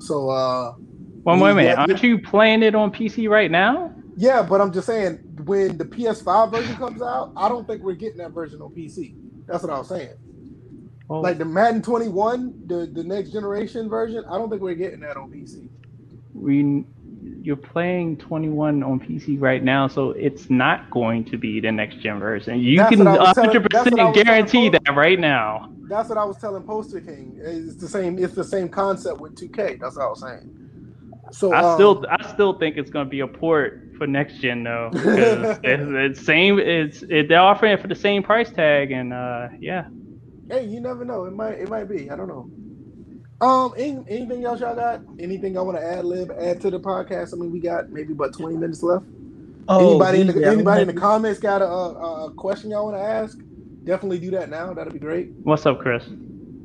[0.00, 0.72] So uh
[1.24, 1.40] One.
[1.62, 3.92] Yeah, Aren't you playing it on PC right now?
[4.18, 7.94] Yeah, but I'm just saying when the PS5 version comes out, I don't think we're
[7.94, 9.14] getting that version on PC.
[9.46, 10.10] That's what I was saying.
[11.06, 15.00] Well, Like the Madden 21, the the next generation version, I don't think we're getting
[15.00, 15.68] that on PC.
[16.34, 16.84] we,
[17.42, 22.00] you're playing 21 on PC right now, so it's not going to be the next
[22.00, 22.58] gen version.
[22.58, 25.18] You That's can what I was telling- 100 that's what I percent guarantee that right
[25.20, 25.70] now.
[25.88, 27.38] That's what I was telling Poster King.
[27.40, 28.18] It's the same.
[28.18, 29.80] It's the same concept with 2K.
[29.80, 30.54] That's what I was saying.
[31.30, 34.38] So I um, still, I still think it's going to be a port for next
[34.38, 34.90] gen though.
[34.94, 36.58] it's, it's same.
[36.58, 39.88] It's it, they're offering it for the same price tag, and uh, yeah.
[40.48, 41.24] Hey, you never know.
[41.24, 42.10] It might it might be.
[42.10, 42.50] I don't know.
[43.40, 45.02] Um, any, anything else y'all got?
[45.18, 47.34] Anything I want to add lib add to the podcast?
[47.34, 49.04] I mean, we got maybe about twenty minutes left.
[49.68, 52.86] Oh, anybody in the yeah, anybody in the comments got a, a, a question y'all
[52.86, 53.38] want to ask?
[53.84, 54.72] Definitely do that now.
[54.72, 55.30] That'd be great.
[55.42, 56.04] What's up, Chris?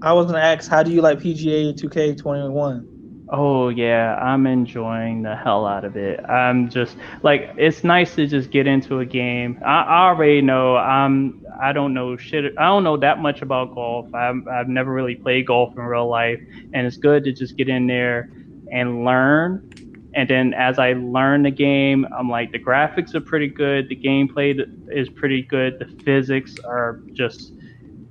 [0.02, 2.93] I was gonna ask, how do you like PGA 2K21?
[3.36, 6.24] Oh yeah, I'm enjoying the hell out of it.
[6.30, 9.60] I'm just like it's nice to just get into a game.
[9.66, 12.54] I, I already know I'm I don't know shit.
[12.60, 14.14] I don't know that much about golf.
[14.14, 16.40] I'm, I've never really played golf in real life,
[16.74, 18.30] and it's good to just get in there
[18.72, 19.68] and learn.
[20.14, 23.96] And then as I learn the game, I'm like the graphics are pretty good, the
[23.96, 24.64] gameplay
[24.96, 27.54] is pretty good, the physics are just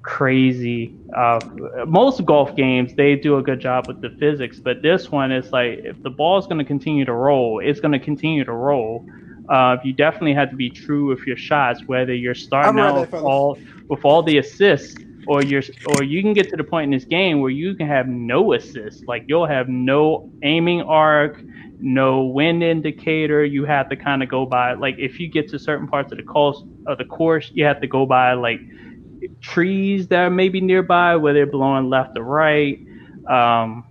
[0.03, 0.95] crazy.
[1.17, 1.41] Uh,
[1.87, 5.51] most golf games they do a good job with the physics, but this one is
[5.53, 8.53] like if the ball is going to continue to roll, it's going to continue to
[8.53, 9.07] roll.
[9.49, 13.15] Uh, you definitely have to be true with your shots, whether you're starting out with
[13.15, 13.59] all
[13.89, 14.97] with all the assists,
[15.27, 17.87] or you're or you can get to the point in this game where you can
[17.87, 21.41] have no assists, like you'll have no aiming arc,
[21.81, 23.45] no wind indicator.
[23.45, 26.19] You have to kind of go by like if you get to certain parts of
[26.19, 28.61] the course of the course, you have to go by like
[29.41, 32.79] trees that are maybe nearby where they're blowing left or right.
[33.29, 33.85] Um,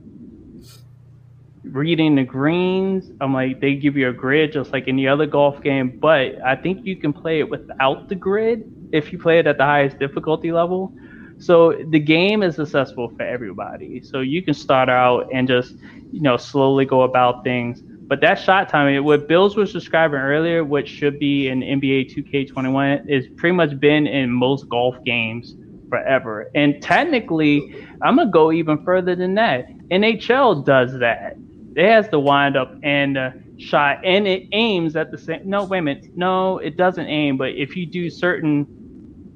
[1.64, 5.62] reading the greens, I'm like they give you a grid just like any other golf
[5.62, 9.48] game, but I think you can play it without the grid if you play it
[9.48, 10.94] at the highest difficulty level.
[11.38, 14.02] So the game is accessible for everybody.
[14.02, 15.76] So you can start out and just
[16.12, 17.82] you know slowly go about things.
[18.12, 23.08] But that shot timing, what Bills was describing earlier, which should be in NBA 2K21,
[23.08, 25.56] is pretty much been in most golf games
[25.88, 26.52] forever.
[26.54, 29.66] And technically, I'm gonna go even further than that.
[29.92, 31.38] NHL does that.
[31.78, 35.44] It has the wind up and the shot, and it aims at the same.
[35.46, 36.10] No, wait a minute.
[36.14, 37.38] No, it doesn't aim.
[37.38, 38.68] But if you do certain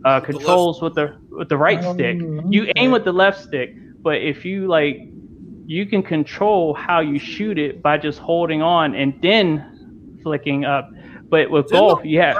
[0.04, 3.14] uh, With the controls with the with the right stick, Um, you aim with the
[3.14, 3.74] left stick.
[4.02, 4.98] But if you like,
[5.66, 10.92] you can control how you shoot it by just holding on and then flicking up.
[11.30, 12.40] But with Didn't golf, yeah.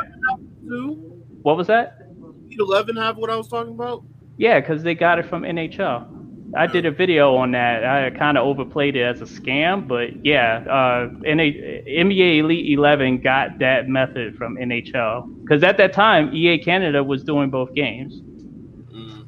[0.68, 1.24] Two?
[1.42, 2.00] What was that?
[2.50, 4.04] Did Eleven have what I was talking about?
[4.38, 6.12] Yeah, because they got it from NHL.
[6.56, 7.84] I did a video on that.
[7.84, 13.22] I kind of overplayed it as a scam, but yeah, uh, NA, NBA Elite 11
[13.22, 15.42] got that method from NHL.
[15.42, 18.22] Because at that time, EA Canada was doing both games.
[18.22, 19.26] Mm.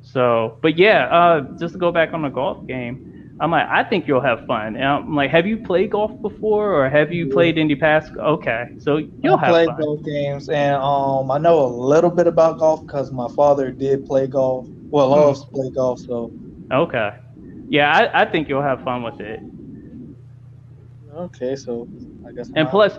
[0.00, 3.09] So, but yeah, uh, just to go back on the golf game,
[3.40, 4.76] I'm like, I think you'll have fun.
[4.76, 8.10] And I'm like, have you played golf before, or have you played any past?
[8.18, 9.76] Okay, so you'll I have played fun.
[9.76, 14.04] both games, and um, I know a little bit about golf because my father did
[14.04, 14.68] play golf.
[14.90, 15.22] Well, Hmm.
[15.22, 16.32] loves to play golf, so
[16.72, 17.10] Okay,
[17.68, 19.40] yeah, I, I think you'll have fun with it.
[21.16, 21.56] okay.
[21.56, 21.88] So
[22.26, 22.50] I guess.
[22.54, 22.98] and plus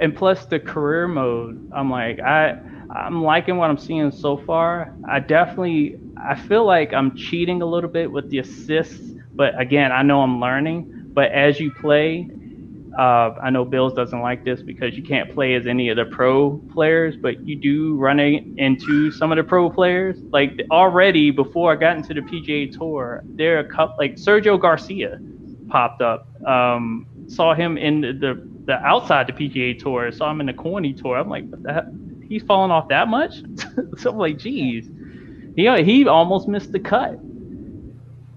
[0.00, 2.54] and plus the career mode i'm like i
[2.94, 7.66] i'm liking what i'm seeing so far i definitely i feel like i'm cheating a
[7.66, 12.28] little bit with the assists but again i know i'm learning but as you play
[12.98, 16.04] uh, I know Bills doesn't like this because you can't play as any of the
[16.04, 20.18] pro players, but you do run into some of the pro players.
[20.30, 24.60] Like already before I got into the PGA Tour, there are a couple like Sergio
[24.60, 25.18] Garcia
[25.68, 26.28] popped up.
[26.46, 30.12] Um, saw him in the, the the outside the PGA Tour.
[30.12, 31.16] Saw him in the Korn Ferry Tour.
[31.16, 33.42] I'm like, what the he's falling off that much?
[33.98, 34.90] so I'm like, geez,
[35.56, 37.18] he he almost missed the cut.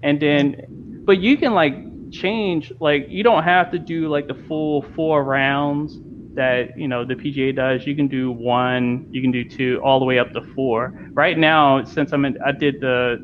[0.02, 0.75] And then,
[1.06, 1.74] but you can like
[2.12, 5.98] change like you don't have to do like the full four rounds
[6.34, 7.86] that you know the PGA does.
[7.86, 10.92] You can do one, you can do two, all the way up to four.
[11.12, 13.18] Right now, since I'm in, I did the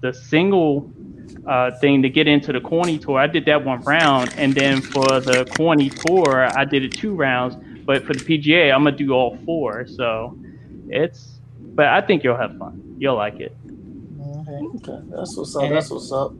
[0.00, 0.90] the single
[1.46, 3.18] uh, thing to get into the Korn Ferry tour.
[3.18, 6.96] I did that one round, and then for the Korn Ferry tour, I did it
[6.96, 7.56] two rounds.
[7.84, 9.86] But for the PGA, I'm gonna do all four.
[9.86, 10.38] So
[10.88, 11.40] it's,
[11.74, 12.96] but I think you'll have fun.
[12.98, 13.56] You'll like it.
[14.20, 14.60] Okay.
[14.76, 15.68] Okay, that's what's up.
[15.68, 16.32] That's what's up.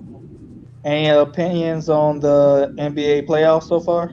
[0.85, 4.13] Any opinions on the NBA playoffs so far?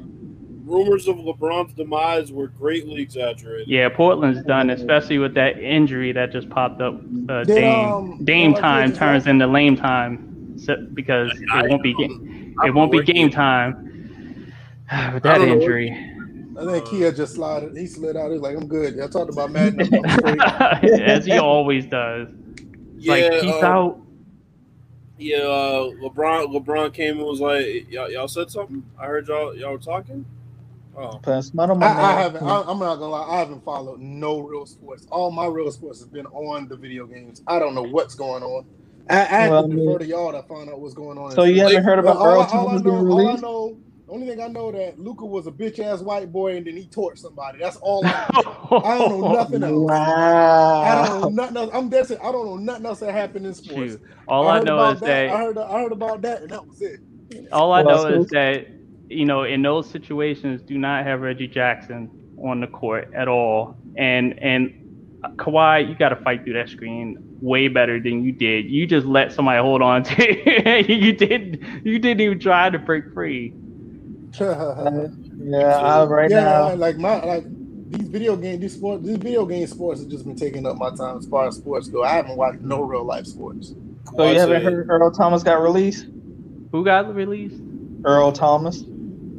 [0.63, 3.67] Rumors of LeBron's demise were greatly exaggerated.
[3.67, 6.93] Yeah, Portland's done, especially with that injury that just popped up.
[7.27, 11.69] Uh, Did, Dame um, Dame Dame time turns into lame time so, because I- it
[11.71, 14.53] won't be game, I it won't be game time
[15.13, 16.05] with that don't know what- injury.
[16.59, 17.75] I think Kia just slid.
[17.77, 18.31] He slid out.
[18.31, 19.79] He's like, "I'm good." Y'all talked about Madden.
[21.01, 22.27] As he always does.
[22.97, 24.01] Yeah, like peace uh, out.
[25.19, 25.37] Yeah.
[25.37, 28.83] Uh, LeBron, LeBron came and was like, "Y'all, y'all said something.
[28.99, 30.25] I heard y'all, y'all were talking."
[30.97, 32.43] Oh, Pass my I, I haven't.
[32.43, 33.35] I, I'm not gonna lie.
[33.35, 35.07] I haven't followed no real sports.
[35.11, 37.41] All my real sports has been on the video games.
[37.47, 38.65] I don't know what's going on.
[39.09, 41.17] I, I Well, have to I mean- defer to y'all to find out what's going
[41.17, 41.31] on.
[41.31, 43.43] So you haven't heard about all, Earl all I Thomas know, being all I released?
[43.43, 43.77] know,
[44.09, 46.75] The only thing I know that Luka was a bitch ass white boy and then
[46.75, 47.59] he torched somebody.
[47.59, 48.81] That's all I know.
[48.83, 49.91] I don't know nothing else.
[49.91, 50.81] Wow.
[50.81, 51.69] I don't know nothing else.
[51.75, 52.11] I'm dead.
[52.13, 53.91] I don't know nothing else that happened in sports.
[53.93, 54.01] Shoot.
[54.27, 56.65] All I, heard know about is that, I heard I heard about that and that
[56.65, 57.01] was it.
[57.51, 58.65] all I Well, know is that
[59.09, 62.09] you know in those situations do not have Reggie Jackson
[62.43, 63.77] on the court at all.
[63.95, 64.73] And and
[65.35, 68.65] Kawhi, you got to fight through that screen way better than you did.
[68.65, 70.89] You just let somebody hold on to it.
[70.89, 73.53] you did you didn't even try to break free.
[75.39, 76.75] Yeah, I, right yeah, now.
[76.75, 77.45] like my like
[77.89, 80.91] these video game these sport these video game sports have just been taking up my
[80.91, 82.03] time as far as sports go.
[82.03, 83.75] I haven't watched no real life sports.
[84.17, 86.07] So you haven't heard Earl Thomas got released?
[86.71, 87.61] Who got released?
[88.05, 88.85] Earl Thomas.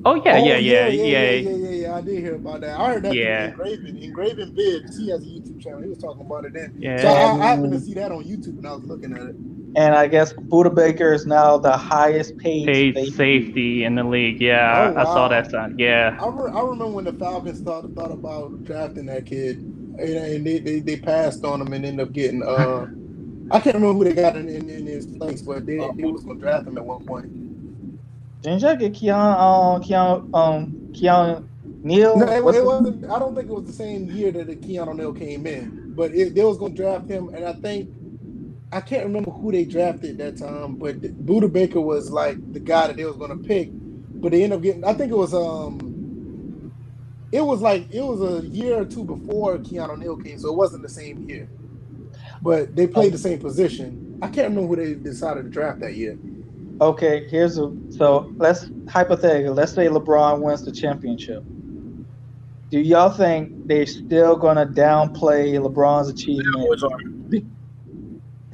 [0.04, 1.30] Oh yeah, Oh, yeah, yeah, yeah, yeah.
[1.30, 1.94] yeah, yeah, yeah.
[1.96, 2.78] I did hear about that.
[2.80, 3.46] I heard that Yeah.
[3.46, 4.48] engraving, Engraven.
[4.48, 4.96] Engraven Vids.
[4.98, 5.82] He has a YouTube channel.
[5.82, 6.72] He was talking about it then.
[6.78, 6.96] Yeah.
[6.96, 9.36] So I, I happened to see that on YouTube when I was looking at it.
[9.76, 13.10] And I guess Budda Baker is now the highest paid, Paid safety.
[13.12, 14.40] safety in the league.
[14.40, 15.76] Yeah, Oh, I saw that sign.
[15.78, 16.18] Yeah.
[16.20, 20.46] I, re- I remember when the Falcons thought thought about drafting that kid, and, and
[20.46, 22.86] they, they, they passed on him and ended up getting uh,
[23.52, 26.24] I can't remember who they got in, in, in his place, but they, they was
[26.24, 27.26] gonna draft him at one point.
[28.42, 31.48] Didn't y'all get Keon, um, Keon, um, Keon
[31.82, 32.16] Neal?
[32.18, 33.04] No, it, it wasn't.
[33.10, 36.12] I don't think it was the same year that the Keanu O'Neal came in, but
[36.14, 37.90] it, they was gonna draft him, and I think
[38.72, 42.86] I can't remember who they drafted that time, but Budda Baker was like the guy
[42.86, 44.84] that they was gonna pick, but they ended up getting.
[44.84, 46.72] I think it was um,
[47.32, 50.56] it was like it was a year or two before Keanu O'Neal came, so it
[50.56, 51.48] wasn't the same year,
[52.42, 54.18] but they played the same position.
[54.22, 56.16] I can't remember who they decided to draft that year.
[56.80, 61.42] Okay, here's a so let's hypothetically let's say LeBron wins the championship.
[62.70, 66.98] Do y'all think they're still gonna downplay LeBron's achievement, always are.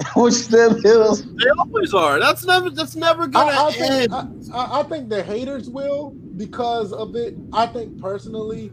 [0.15, 1.25] which still is?
[1.25, 2.19] They always are.
[2.19, 2.69] That's never.
[2.69, 4.13] That's never gonna I, I think end.
[4.53, 7.35] I, I I think the haters will because of it.
[7.51, 8.71] I think personally,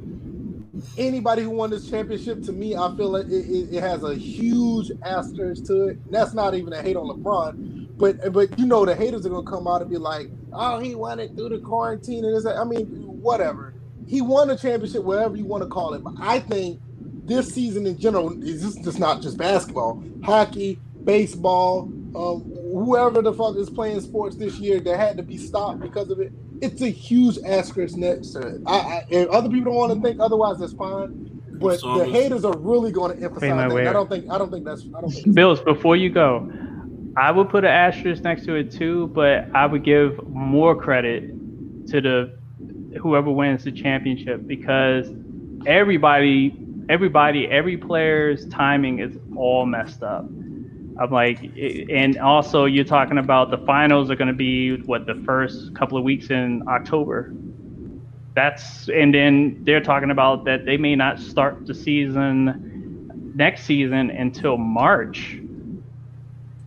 [0.98, 4.14] anybody who won this championship, to me, I feel like it, it, it has a
[4.14, 6.10] huge asterisk to it.
[6.10, 9.50] That's not even a hate on LeBron, but but you know the haters are gonna
[9.50, 12.44] come out and be like, "Oh, he won it through the quarantine," and this.
[12.44, 13.72] I mean, whatever.
[14.06, 16.04] He won a championship, whatever you want to call it.
[16.04, 16.78] But I think
[17.24, 21.82] this season in general is just, just not just basketball, hockey, baseball,
[22.16, 26.10] um, whoever the fuck is playing sports this year that had to be stopped because
[26.10, 26.32] of it.
[26.60, 28.60] It's a huge asterisk next to it.
[28.66, 31.30] I, I, if other people don't want to think otherwise, that's fine.
[31.54, 33.74] But So the haters are really going to emphasize my that.
[33.74, 33.86] way.
[33.86, 34.30] I don't think.
[34.30, 34.82] I don't think that's.
[34.96, 35.34] I don't think.
[35.34, 36.50] Bills, before you go,
[37.16, 41.28] I would put an asterisk next to it too, but I would give more credit
[41.88, 42.38] to the
[43.00, 45.10] whoever wins the championship because
[45.66, 46.56] everybody,
[46.88, 50.26] everybody, every player's timing is all messed up.
[50.98, 51.40] I'm like,
[51.90, 55.98] and also you're talking about the finals are going to be what the first couple
[55.98, 57.34] of weeks in October.
[58.34, 62.54] That's and then they're talking about that they may not start the season
[63.34, 65.40] next season until March.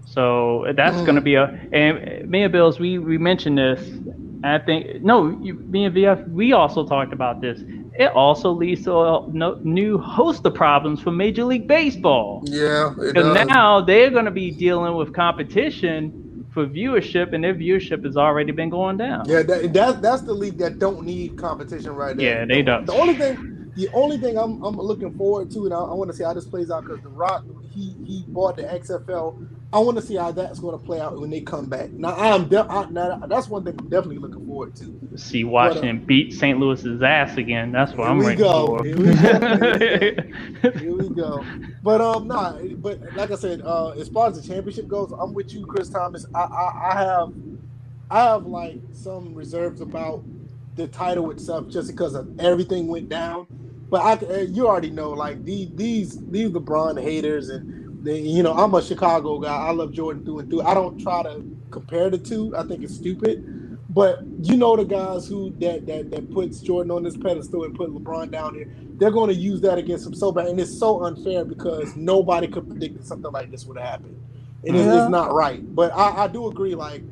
[0.05, 1.03] So that's Mm.
[1.03, 2.79] going to be a and me and Bills.
[2.79, 3.99] We we mentioned this.
[4.43, 6.19] I think no, you, me and VF.
[6.27, 7.63] We also talked about this.
[7.97, 12.43] It also leads to a no, new host of problems for Major League Baseball.
[12.45, 13.47] Yeah, it Because does.
[13.47, 18.51] now they're going to be dealing with competition for viewership, and their viewership has already
[18.51, 19.27] been going down.
[19.27, 22.23] Yeah, that, that that's the league that don't need competition right now.
[22.23, 22.85] Yeah, they don't.
[22.85, 26.11] The only thing, the only thing I'm, I'm looking forward to, and I, I want
[26.11, 27.45] to see how this plays out because the Rock
[27.77, 29.47] he he bought the XFL.
[29.71, 31.91] I want to see how that's going to play out when they come back.
[31.91, 34.99] Now I am de- I, now, that's one thing I'm definitely looking forward to.
[35.15, 36.57] See Washington beat St.
[36.57, 37.71] Louis's ass again.
[37.71, 38.83] That's what I'm waiting for.
[38.83, 40.69] Here we go.
[40.79, 41.45] Here we go.
[41.83, 42.53] But um, nah.
[42.77, 45.89] But like I said, uh, as far as the championship goes, I'm with you, Chris
[45.89, 46.25] Thomas.
[46.33, 47.33] I, I, I have,
[48.09, 50.23] I have like some reserves about
[50.75, 53.47] the title itself, just because of everything went down.
[53.89, 58.43] But I, uh, you already know, like these, these, these LeBron haters, and they, you
[58.43, 59.55] know, I'm a Chicago guy.
[59.55, 60.63] I love Jordan through and through.
[60.63, 62.55] I don't try to compare the two.
[62.57, 63.45] I think it's stupid.
[63.89, 67.75] But you know the guys who that that that puts Jordan on this pedestal and
[67.75, 70.77] put LeBron down here, they're going to use that against him so bad, and it's
[70.77, 74.19] so unfair because nobody could predict that something like this would happen,
[74.65, 75.01] and it's, Yeah.
[75.01, 75.63] it's not right.
[75.75, 76.75] But I, I do agree.
[76.75, 77.03] Like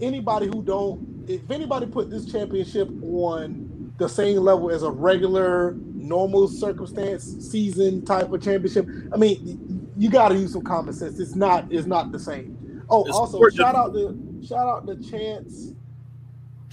[0.00, 3.69] anybody who don't, if anybody put this championship on
[4.00, 10.10] the same level as a regular, normal circumstance season type of championship, I mean, you
[10.10, 11.20] got to use some common sense.
[11.20, 12.82] It's not it's not the same.
[12.88, 15.74] Oh, It's also more shout out to shout out to Chance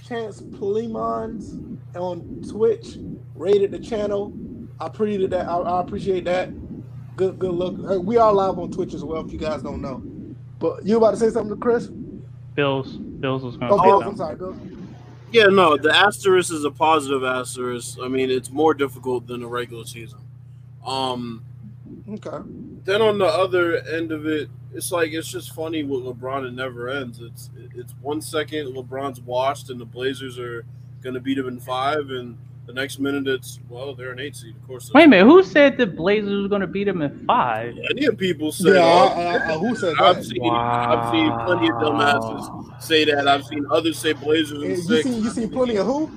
[0.04, 2.96] Chance Plemons on Twitch.
[3.34, 4.32] Rated the channel.
[4.80, 5.46] I appreciate that.
[5.46, 6.50] I, I appreciate that.
[7.16, 7.74] Good good look.
[7.88, 9.24] Uh, We are live on Twitch as well.
[9.24, 10.02] If you guys don't know,
[10.58, 11.88] but you about to say something to Chris?
[12.54, 14.04] Bills, Bills was going to Oh, say Bills.
[14.04, 14.56] I'm sorry, Bills.
[15.30, 17.98] Yeah, no, the asterisk is a positive asterisk.
[18.02, 20.20] I mean, it's more difficult than a regular season.
[20.84, 21.44] Um,
[22.08, 22.38] Okay.
[22.84, 26.46] then on the other end of it, it's like it's just funny with LeBron.
[26.46, 27.20] It never ends.
[27.20, 30.64] It's it's one second LeBron's washed and the Blazers are
[31.02, 32.36] gonna beat him in five, and
[32.68, 34.54] the next minute it's well they're an eight seed.
[34.54, 34.90] Of course.
[34.94, 37.74] Wait a minute, who said the Blazers were going to beat them in five?
[37.74, 38.74] Many of people said.
[38.74, 40.24] Yeah, oh, I, I, I, who said I've that?
[40.24, 43.26] seen I've seen plenty of dumbasses say that.
[43.26, 45.04] I've seen others say Blazers in You six.
[45.08, 46.08] seen you seen plenty of who?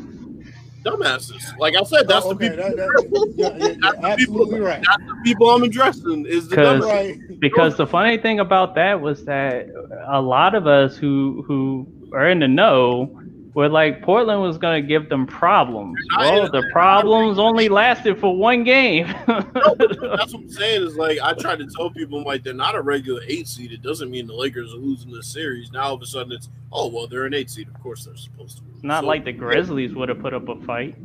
[0.84, 1.58] dumbasses.
[1.60, 2.58] Like I said, that's Oh, the people.
[2.58, 4.06] that- that- yeah, yeah, That's you're the people-
[4.42, 4.84] absolutely right.
[4.86, 6.26] That's the people I'm addressing.
[6.26, 6.90] Is the 'Cause- dumbasses.
[6.90, 7.40] Right.
[7.40, 9.68] Because the funny thing about that was that
[10.08, 13.21] a lot of us who who are in the know
[13.54, 15.98] were like Portland was going to give them problems.
[16.18, 19.08] Well, the problems only lasted for one game.
[19.28, 19.42] No,
[19.78, 20.84] that's what I'm saying.
[20.84, 23.72] Is like I try to tell people, I'm like they're not a regular eight seed.
[23.72, 25.72] It doesn't mean the Lakers are losing this series.
[25.72, 27.68] Now all of a sudden it's oh well they're an eight seed.
[27.68, 28.64] Of course they're supposed to.
[28.64, 28.84] Lose.
[28.84, 30.96] Not So, like the Grizzlies would have put up a fight.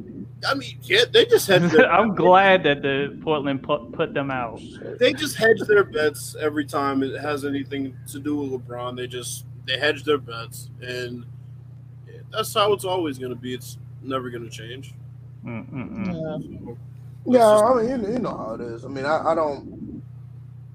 [0.47, 1.71] I mean, yeah, they just hedge.
[1.73, 4.61] Their, I'm glad that the Portland put, put them out.
[4.99, 8.97] they just hedge their bets every time it has anything to do with LeBron.
[8.97, 11.25] They just they hedge their bets, and
[12.33, 13.55] that's how it's always going to be.
[13.55, 14.95] It's never going to change.
[15.45, 16.07] Mm-mm-mm.
[16.09, 16.39] Yeah.
[16.65, 16.79] So,
[17.27, 18.85] Yeah, I mean, you, you know how it is.
[18.85, 20.03] I mean, I, I don't.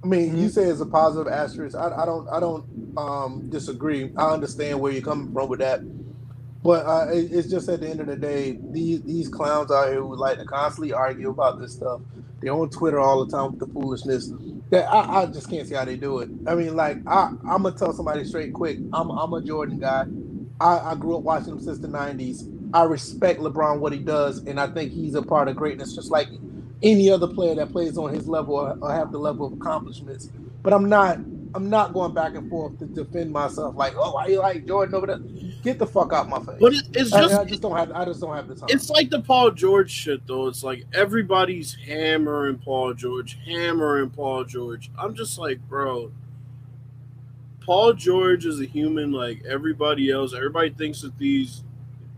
[0.04, 1.76] I mean, you say it's a positive asterisk.
[1.78, 2.28] I, I don't.
[2.30, 2.66] I don't
[2.98, 4.12] um, disagree.
[4.18, 5.82] I understand where you're coming from with that,
[6.64, 9.90] but uh, it, it's just at the end of the day, these these clowns out
[9.90, 12.02] here who like to constantly argue about this stuff.
[12.42, 14.32] They're on Twitter all the time with the foolishness.
[14.72, 16.30] That I, I just can't see how they do it.
[16.48, 18.80] I mean, like I, I'm gonna tell somebody straight, quick.
[18.94, 20.06] I'm I'm a Jordan guy.
[20.62, 22.48] I, I grew up watching him since the '90s.
[22.74, 26.12] I respect LeBron what he does, and I think he's a part of greatness, just
[26.12, 26.28] like
[26.84, 30.30] any other player that plays on his level or, or have the level of accomplishments.
[30.64, 31.18] But I'm not
[31.54, 34.96] I'm not going back and forth to defend myself like, oh, why you like Jordan
[34.96, 35.20] over there?
[35.64, 36.58] Get the fuck out my face.
[36.60, 38.68] but it, it's I, just I just don't have I just don't have the time.
[38.70, 40.48] It's like the Paul George shit, though.
[40.48, 44.92] It's like everybody's hammering Paul George, hammering Paul George.
[44.98, 46.12] I'm just like, bro,
[47.72, 50.34] Paul George is a human like everybody else.
[50.34, 51.64] Everybody thinks that these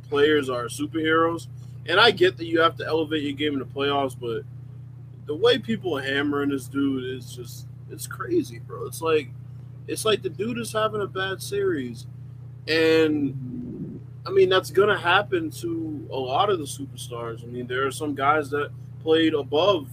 [0.10, 1.46] players are superheroes.
[1.86, 4.46] And I get that you have to elevate your game in the playoffs, but
[5.28, 8.88] the way people are hammering this dude is just it's crazy, bro.
[8.88, 9.30] It's like
[9.88, 12.08] it's like the dude is having a bad series.
[12.68, 17.44] And I mean, that's gonna happen to a lot of the superstars.
[17.44, 18.72] I mean, there are some guys that
[19.04, 19.88] played above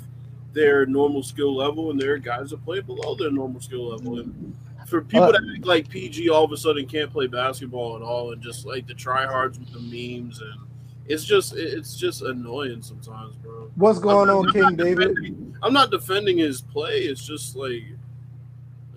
[0.54, 4.20] their normal skill level, and there are guys that play below their normal skill level.
[4.20, 4.56] And
[4.90, 8.02] for people Uh, that act like PG all of a sudden can't play basketball at
[8.02, 10.60] all, and just like the tryhards with the memes, and
[11.06, 13.70] it's just it's just annoying sometimes, bro.
[13.76, 15.16] What's going I'm- on, I'm King David?
[15.62, 17.00] I'm not defending his play.
[17.00, 17.84] It's just like,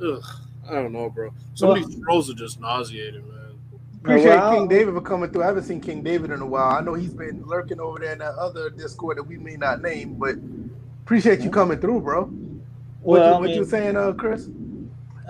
[0.03, 0.23] ugh,
[0.69, 1.31] I don't know, bro.
[1.53, 3.39] Some of these throws are just nauseating, man.
[4.01, 5.43] Appreciate Well, King David for coming through.
[5.43, 6.71] I haven't seen King David in a while.
[6.77, 9.81] I know he's been lurking over there in that other Discord that we may not
[9.81, 10.35] name, but
[11.03, 12.23] appreciate you coming through, bro.
[12.25, 14.49] What, Well, you, I what you saying, uh, Chris?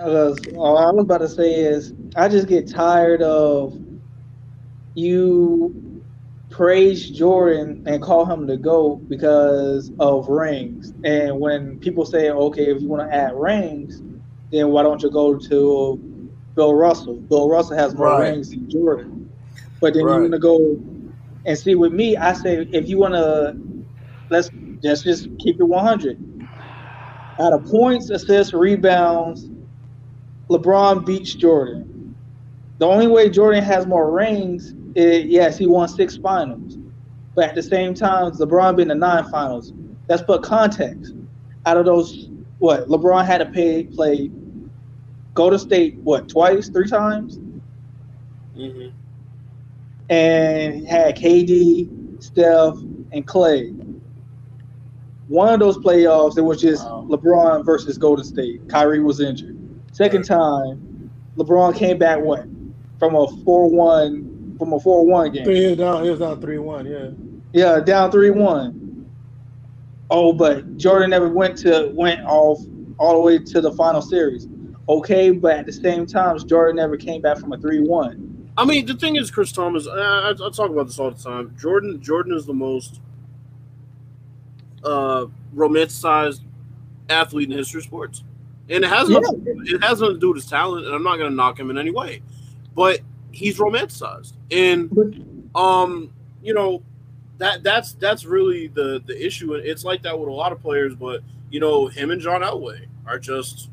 [0.00, 3.74] Uh, all I was about to say is I just get tired of
[4.94, 6.02] you
[6.50, 10.92] praise Jordan and call him the GOAT because of rings.
[11.04, 14.02] And when people say, okay, if you want to add rings,
[14.52, 17.22] then why don't you go to Bill Russell?
[17.28, 18.16] Bill Russell has more Right.
[18.16, 19.30] rings than Jordan.
[19.80, 20.14] But then Right.
[20.14, 20.78] you want to go
[21.46, 23.56] and see with me, I say, if you want to,
[24.30, 24.50] let's,
[24.82, 26.18] let's just keep it 100.
[27.40, 29.50] Out of points, assists, rebounds,
[30.50, 32.14] LeBron beats Jordan.
[32.78, 36.78] The only way Jordan has more rings is yes, he won six finals.
[37.34, 39.72] But at the same time, LeBron been to nine finals.
[40.08, 41.14] Let's put context.
[41.66, 44.30] Out of those, what LeBron had to pay play
[45.34, 47.38] go to state what twice, three times,
[48.54, 48.88] hmm
[50.10, 52.74] and had KD, Steph,
[53.12, 53.72] and Clay.
[55.28, 57.06] One of those playoffs, it was just Wow.
[57.08, 58.68] LeBron versus Golden State.
[58.68, 59.53] Kyrie was injured.
[59.94, 62.46] Second time, LeBron came back what
[62.98, 65.44] from a four-one from a four-one game.
[65.44, 66.84] Three years down, he was down three one.
[66.84, 67.10] Yeah,
[67.52, 69.08] Yeah, down three-one.
[70.10, 72.58] Oh, but Jordan never went to went off
[72.98, 74.48] all the way to the final series.
[74.88, 78.50] Okay, but at the same time, Jordan never came back from a three-one.
[78.56, 79.86] I mean, the thing is, Chris Thomas.
[79.86, 81.54] I, I, I talk about this all the time.
[81.56, 83.00] Jordan, Jordan is the most
[84.82, 86.40] uh, romanticized
[87.08, 88.24] athlete in history of sports,
[88.70, 89.18] and it has Yeah.
[89.20, 90.86] nothing, it has nothing to do with his talent.
[90.86, 92.22] And I'm not going to knock him in any way,
[92.74, 93.00] but
[93.32, 96.10] he's romanticized, and um,
[96.42, 96.82] you know
[97.38, 99.54] that that's that's really the the issue.
[99.54, 101.20] And It's like that with a lot of players, but
[101.50, 103.70] you know, him and John Elway are just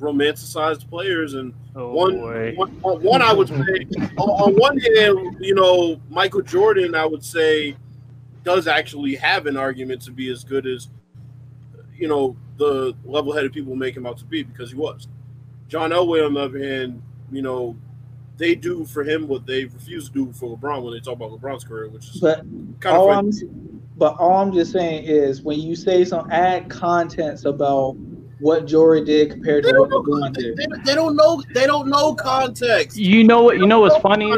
[0.00, 2.52] romanticized players and Oh, one, boy.
[2.54, 3.54] one, one, one I would say
[4.18, 7.76] on, on one hand, you know, Michael Jordan, I would say,
[8.44, 10.88] does actually have an argument to be as good as,
[11.96, 15.08] you know, the level-headed people make him out to be because he was.
[15.68, 17.76] John Elway, on the other hand, you know,
[18.36, 21.30] they do for him what they refuse to do for LeBron when they talk about
[21.30, 22.38] LeBron's career, which is But
[22.80, 26.68] kind all of I'm, but all I'm just saying is when you say some add
[26.68, 27.96] contents about
[28.42, 30.56] what Jory did compared they to what know, LeBron did.
[30.56, 32.96] they, they don't know they don't know context.
[32.98, 33.58] You know what?
[33.58, 34.32] You know what's funny?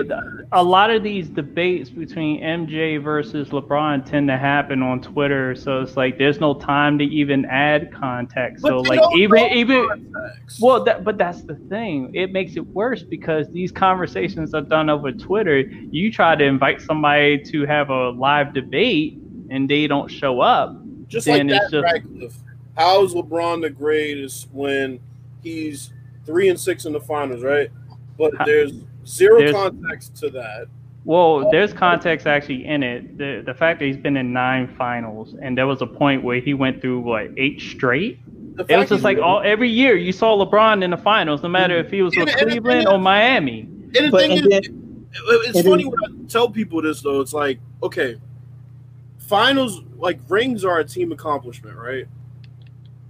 [0.52, 5.80] A lot of these debates between MJ versus LeBron tend to happen on Twitter, so
[5.80, 8.62] it's like there's no time to even add context.
[8.62, 10.60] But So they like don't even know even context.
[10.60, 12.14] well, that but that's the thing.
[12.14, 15.58] It makes it worse because these conversations are done over Twitter.
[15.60, 19.18] You try to invite somebody to have a live debate,
[19.50, 20.76] and they don't show up.
[21.08, 22.36] just then like it's that, just- Radcliffe.
[22.76, 24.98] How is LeBron the greatest when
[25.42, 25.92] he's
[26.26, 27.70] three and six in the finals, right?
[28.18, 28.72] But there's
[29.06, 30.66] zero There's- context to that.
[31.06, 33.18] Well, there's context actually in it.
[33.18, 36.40] The the fact that he's been in nine finals, and there was a point where
[36.40, 38.18] he went through what eight straight.
[38.68, 41.76] It was just like all every year you saw LeBron in the finals, no matter
[41.76, 43.60] if he was with And- and the Cleveland or Miami.
[43.60, 47.20] And the But thing is, then, it's funny when I tell people this though.
[47.20, 48.16] It's like, okay,
[49.18, 52.06] finals like rings are a team accomplishment, right?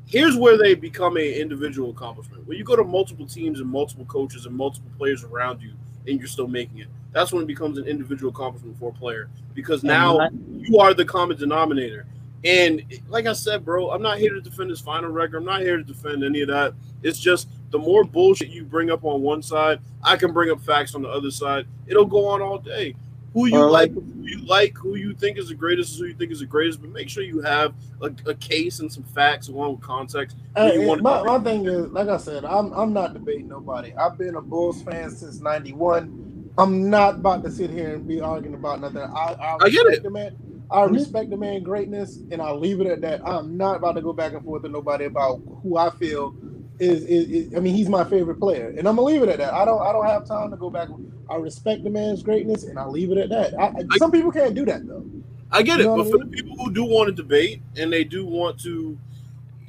[0.07, 2.47] Here's where they become an individual accomplishment.
[2.47, 5.73] When you go to multiple teams and multiple coaches and multiple players around you,
[6.07, 9.31] and you're still making it, that's when it becomes an individual accomplishment for a player
[9.55, 10.29] because now
[10.59, 12.07] you are the common denominator.
[12.45, 15.39] And like I said, bro, I'm not here to defend his final record.
[15.39, 16.75] I'm not here to defend any of that.
[17.03, 20.61] It's just the more bullshit you bring up on one side, I can bring up
[20.61, 21.67] facts on the other side.
[21.87, 22.95] It'll go on all day.
[23.35, 25.99] Who you Or like, like- who you like, who you think is the greatest, is
[26.01, 26.81] who you think is the greatest.
[26.81, 30.37] But make sure you have a, a case and some facts along with context.
[30.57, 33.95] who Hey, you my, my thing is, like I said, I'm I'm not debating nobody.
[33.97, 36.11] I've been a Bulls fan since '91.
[36.59, 39.03] I'm not about to sit here and be arguing about nothing.
[39.03, 40.03] I, I, I get respect it.
[40.05, 40.33] The man,
[40.71, 40.93] I Mhm.
[40.93, 43.23] respect the man greatness, and I'll leave it at that.
[43.27, 46.37] I'm not about to go back and forth with nobody about who I feel
[46.79, 49.39] is, is, is I mean, he's my favorite player, and I'm gonna leave it at
[49.39, 49.55] that.
[49.55, 50.89] I don't I don't have time to go back.
[51.31, 53.55] I respect the man's greatness, and I'll leave it at that.
[53.59, 55.05] I, I- some people can't do that though.
[55.51, 57.13] I get it, You know but what I for the people who do want to
[57.15, 58.99] debate and they do want to,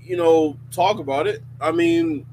[0.03, 2.26] you know, talk about it, I mean,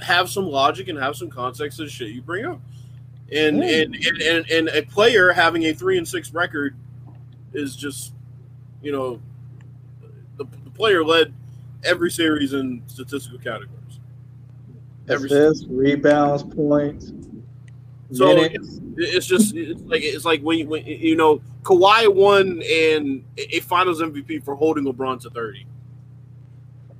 [0.00, 2.60] have some logic and have some context to the shit you bring up.
[3.32, 3.82] And Yeah.
[3.82, 6.74] and, and, and and a player having a three and six record
[7.52, 8.12] is just,
[8.82, 9.20] you know,
[10.36, 11.32] the, the player led
[11.84, 13.70] every series in statistical categories.
[15.08, 17.12] Every assists, rebounds, points.
[18.12, 22.62] So it's, it's just it's like it's like when you, when you know Kawhi won
[22.62, 25.66] and a Finals MVP for holding LeBron to thirty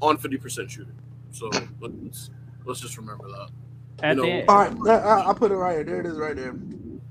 [0.03, 0.99] on fifty percent shooting.
[1.31, 1.51] So
[1.81, 2.31] let's
[2.65, 3.49] let's just remember that.
[4.03, 5.85] At You the know- end, All right, I, I put it right here.
[5.85, 6.55] There it is, right there.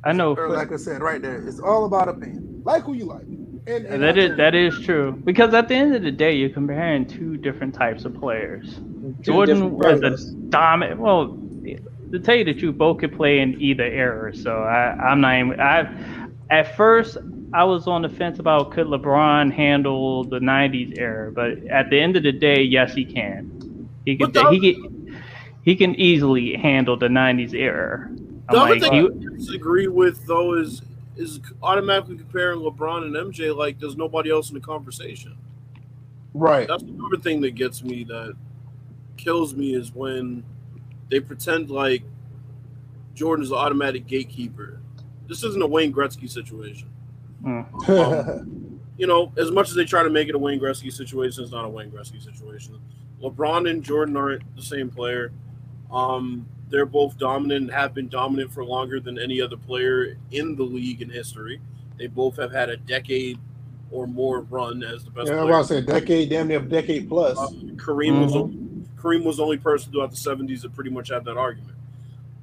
[0.04, 1.48] I know Or like I said, right there.
[1.48, 2.62] It's all about opinion.
[2.64, 3.24] Like who you like.
[3.68, 6.04] And, and that I is tell that you, is true because at the end of
[6.04, 8.76] the day, you're comparing two different types of players.
[8.76, 11.00] Two Jordan was a dominant.
[11.00, 11.40] Well,
[12.12, 14.36] to tell you the truth, both could play in either era.
[14.36, 15.38] So I, I'm not.
[15.40, 17.18] Even, I at first
[17.54, 22.00] I was on the fence about could LeBron handle the '90s era, but at the
[22.00, 23.90] end of the day, yes, he can.
[24.06, 24.32] He can.
[24.32, 25.22] But the- He can.
[25.64, 28.08] He can easily handle the '90s era.
[28.08, 28.18] I'm
[28.52, 30.82] The other like, thing he- I disagree with though is
[31.18, 35.36] is automatically comparing LeBron and MJ like there's nobody else in the conversation.
[36.36, 36.68] Right.
[36.68, 38.34] That's another thing that gets me that
[39.18, 40.44] kills me is when
[41.10, 42.04] they pretend like
[43.14, 44.80] Jordan's the automatic gatekeeper.
[45.28, 46.90] This isn't a Wayne Gretzky situation.
[48.98, 51.52] You know, as much as they try to make it a Wayne Gretzky situation, it's
[51.52, 52.80] not a Wayne Gretzky situation.
[53.22, 55.34] LeBron and Jordan aren't the same player.
[55.92, 60.56] Um, they're both dominant and have been dominant for longer than any other player in
[60.56, 61.60] the league in history.
[61.98, 63.38] They both have had a decade
[63.92, 66.60] or more run as the best yeah, I was about to say decade, damn near
[66.60, 67.38] a decade plus.
[67.38, 68.36] Uh, Kareem was Mhm.
[68.44, 68.58] only,
[69.06, 71.78] Kareem was the only person throughout the seventies that pretty much had that argument.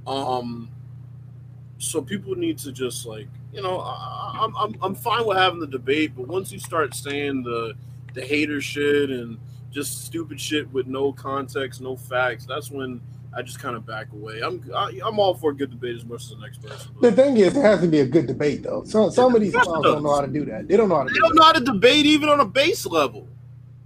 [0.07, 0.71] Um,
[1.79, 5.59] so people need to just like you know I, I'm I'm I'm fine with having
[5.61, 7.75] the debate, but once you start saying the
[8.15, 9.39] the hater shit and
[9.73, 13.01] just stupid shit with no context, no facts, that's when
[13.35, 14.41] I just kind of back away.
[14.41, 16.93] I'm I, I'm all for a good debate as much as the next person.
[17.01, 18.85] The thing is, it has to be a good debate, though.
[18.85, 20.69] Some some of these clowns don't know how to do that.
[20.69, 22.47] They don't know how to they do don't know how to debate even on a
[22.47, 23.27] base level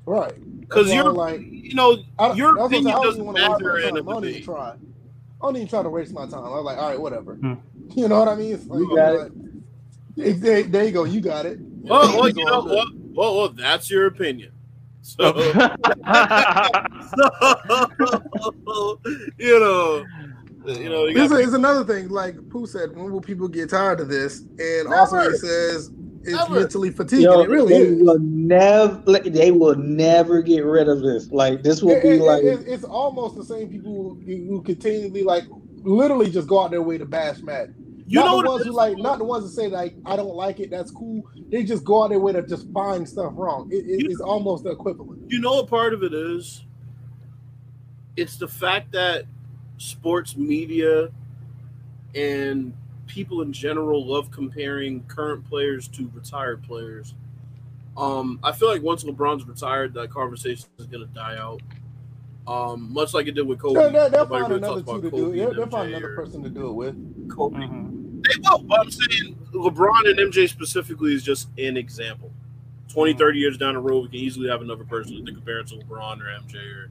[0.07, 0.35] Right.
[0.69, 2.87] Because you're like, you know I, your that's what I'm saying.
[2.87, 4.09] opinion don't doesn't want to waste matter my in a time.
[4.09, 4.45] I don't even debate.
[4.45, 4.71] try.
[4.71, 4.77] I
[5.43, 6.45] don't even try to waste my time.
[6.45, 7.35] I'm like, all right, whatever.
[7.37, 7.55] Hmm.
[7.95, 8.53] You know what I mean?
[8.55, 9.33] It's like, You got I'm like,
[10.17, 11.05] If there, there you go.
[11.05, 11.59] You got it.
[11.61, 14.53] Well, well, you know, well, well, well, that's your opinion.
[15.07, 15.23] So,
[19.39, 20.05] you know,
[20.67, 22.09] you know, you This is another thing.
[22.09, 24.41] Like Pooh said, when will people get tired of this?
[24.41, 24.97] And Never.
[24.97, 25.93] also, he says
[26.27, 26.61] it's Never.
[26.61, 27.25] mentally fatiguing.
[27.25, 28.03] Yo, it really they is.
[28.03, 29.21] will never.
[29.23, 31.31] They will never get rid of this.
[31.31, 32.43] Like this will It- be it- like.
[32.45, 35.45] it- it's almost the same people who, who continually like
[35.83, 37.69] literally just go out their way to bash Matt.
[38.09, 38.77] you not know the what ones it who is?
[38.77, 40.71] like, not the ones that say like, I don't like it.
[40.71, 41.23] That's cool.
[41.51, 43.69] They just go out their way to just find stuff wrong.
[43.73, 45.31] It, it- You- it's almost the equivalent.
[45.31, 46.65] You know what part of it is?
[48.17, 49.25] It's the fact that
[49.79, 51.11] sports media
[52.15, 52.73] and
[53.07, 57.15] people in general love comparing current players to retired players.
[57.97, 61.63] Um, I feel like once LeBron's retired, that conversation is going to die out.
[62.47, 63.75] Um, much like it did with Kobe.
[63.75, 65.37] They'll, they'll, they'll find really another two to Kobe it.
[65.37, 67.29] They'll, they'll find another person to do it with.
[67.29, 67.57] Kobe.
[67.57, 68.23] Mhm.
[68.23, 72.33] They will, but I'm saying LeBron and MJ specifically is just an example.
[72.89, 75.67] 20, 30 years down the road, we can easily have another person to compare it
[75.69, 76.91] to LeBron or MJ or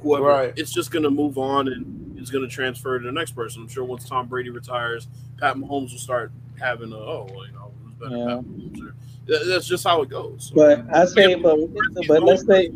[0.00, 0.24] whoever.
[0.24, 0.52] Right.
[0.56, 3.62] It's just going to move on and it's going to transfer to the next person.
[3.62, 7.52] I'm sure once Tom Brady retires, Pat Mahomes will start having a, oh, well, you
[7.52, 8.24] know, who's better, Yeah.
[8.36, 8.82] Pat Mahomes?
[8.82, 8.94] Or,
[9.26, 10.52] that- that's just how it goes.
[10.54, 11.58] But I say, but
[12.06, 12.68] but let's say,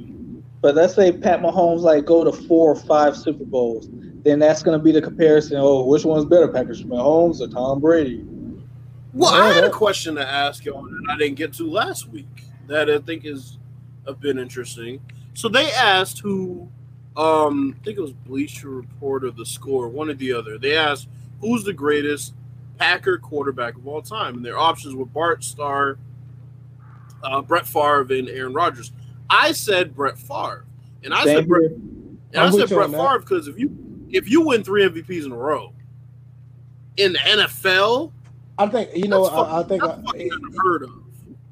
[0.60, 3.88] but let's say Pat Mahomes like go to four or five Super Bowls.
[4.24, 5.56] Then that's gonna be the comparison.
[5.58, 8.26] Oh, which one's better, Patrick Mahomes or Tom Brady?
[9.14, 12.26] Well, I had a question to ask y'all that I didn't get to last week
[12.66, 13.58] that I think is
[14.06, 15.00] a bit interesting.
[15.34, 16.68] So they asked who,
[17.20, 20.56] um, I think it was Bleacher Report or The Score, one or the other.
[20.56, 21.08] They asked
[21.40, 22.34] who's the greatest
[22.78, 25.98] Packer quarterback of all time, and their options were Bart Starr,
[27.22, 28.92] uh, Brett Favre, and Aaron Rodgers.
[29.28, 30.64] I said Brett Favre,
[31.04, 32.90] and I Same said Brett, and I said Brett.
[32.90, 33.76] Favre because if you
[34.10, 35.74] if you win three MVPs in a row
[36.96, 38.12] in the NFL,
[38.56, 39.26] I think you know.
[39.26, 40.99] I, I think, I, unheard of.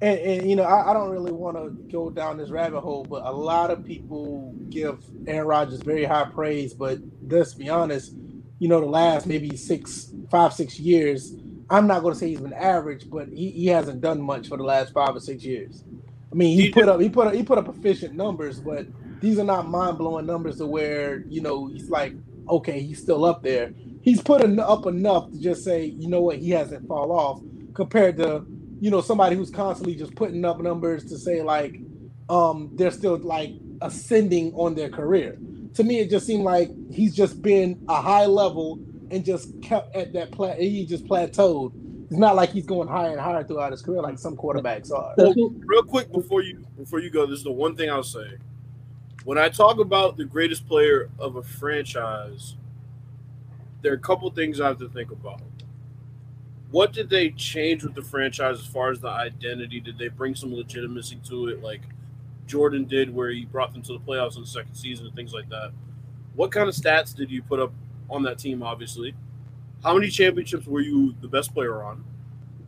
[0.00, 3.04] And, and you know, I, I don't really want to go down this rabbit hole,
[3.04, 6.74] but a lot of people give Aaron Rodgers very high praise.
[6.74, 8.14] But let's be honest,
[8.60, 11.34] you know, the last maybe six, five, six years,
[11.70, 14.56] I'm not going to say he's been average, but he, he hasn't done much for
[14.56, 15.84] the last five or six years.
[16.32, 18.86] I mean, he put up he put up he put up efficient numbers, but
[19.20, 22.14] these are not mind blowing numbers to where you know he's like,
[22.48, 23.72] okay, he's still up there.
[24.02, 27.42] He's put en- up enough to just say, you know what, he hasn't fall off
[27.74, 28.46] compared to
[28.80, 31.80] you know somebody who's constantly just putting up numbers to say like
[32.28, 33.52] um they're still like
[33.82, 35.38] ascending on their career.
[35.74, 38.80] To me, it just seemed like he's just been a high level
[39.10, 41.72] and just kept at that pla- he just plateaued.
[42.10, 45.18] It's not like he's going higher and higher throughout his career like some quarterbacks are.
[45.34, 48.38] Who- Real quick before you before you go, this is the one thing I'll say.
[49.24, 52.56] When I talk about the greatest player of a franchise,
[53.82, 55.42] there are a couple things I have to think about.
[56.70, 59.80] What did they change with the franchise as far as the identity?
[59.80, 61.80] Did they bring some legitimacy to it, like
[62.46, 65.32] Jordan did, where he brought them to the playoffs in the second season and things
[65.32, 65.72] like that?
[66.34, 67.72] What kind of stats did you put up
[68.10, 68.62] on that team?
[68.62, 69.14] Obviously,
[69.82, 72.04] how many championships were you the best player on?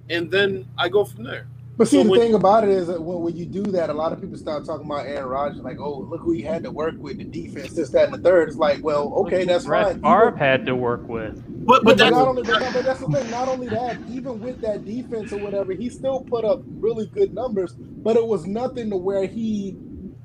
[0.08, 1.46] And then I go from there.
[1.80, 3.88] But see, So the when- thing about it is that when, when you do that,
[3.88, 6.62] a lot of people start talking about Aaron Rodgers, like, oh, look who he had
[6.64, 8.48] to work with, the defense, this, that, and the third.
[8.48, 9.84] It's like, well, okay, that's right.
[9.84, 10.02] Brett fine.
[10.02, 11.42] Favre Even- had to work with.
[11.64, 13.30] But But, but that's not only that, but that's the thing.
[13.30, 17.32] Not only that, even with that defense or whatever, he still put up really good
[17.32, 17.72] numbers.
[17.72, 19.74] But it was nothing to where he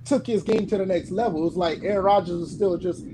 [0.03, 1.39] took his game to the next level.
[1.39, 3.05] It was like Aaron Rodgers was still just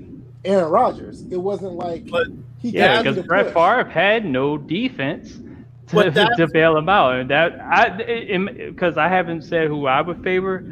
[0.44, 1.22] Aaron Rodgers.
[1.30, 2.26] It wasn't like But-
[2.60, 3.54] he Yeah, because to Brett push.
[3.54, 5.38] Favre had no defense
[5.92, 7.90] to, But to bail him out, and that I
[8.70, 10.64] because I haven't said who I would favor.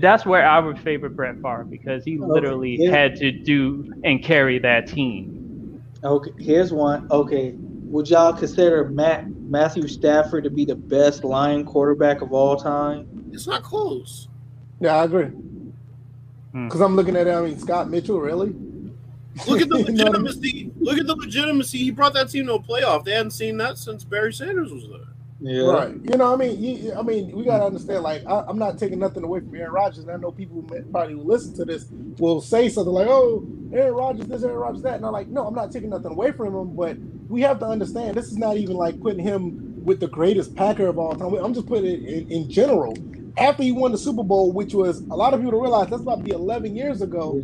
[0.00, 2.90] That's where I would favor Brett Favre because he literally yeah.
[2.90, 5.82] had to do and carry that team.
[6.04, 7.08] Okay, here's one.
[7.10, 12.56] Okay, would y'all consider Matt Matthew Stafford to be the best Lion quarterback of all
[12.56, 13.08] time?
[13.32, 14.28] it's not close.
[14.80, 15.26] Yeah, I agree.
[16.52, 16.66] Hmm.
[16.66, 18.54] Because I'm looking at, I mean, Scott Mitchell, really?
[19.46, 20.34] Look at the You know what I mean?
[20.34, 20.72] legitimacy.
[20.80, 21.78] Look at the legitimacy.
[21.78, 23.04] He brought that team to a playoff.
[23.04, 25.08] They hadn't seen that since Barry Sanders was there.
[25.40, 25.62] Yeah.
[25.62, 25.94] Right.
[26.02, 28.02] You know, I mean, you, I mean, we gotta understand.
[28.02, 30.82] Like, I, I'm not taking nothing away from Aaron Rodgers, and I know people who
[30.90, 31.86] probably who listen to this
[32.18, 35.46] will say something like, "Oh, Aaron Rodgers this, Aaron Rodgers that," and I'm like, "No,
[35.46, 36.98] I'm not taking nothing away from him." But
[37.28, 40.88] we have to understand this is not even like putting him with the greatest Packer
[40.88, 41.34] of all time.
[41.34, 42.96] I'm just putting it in, in general.
[43.38, 46.02] After he won the Super Bowl, which was a lot of people don't realize that's
[46.02, 47.40] about to be 11 years ago,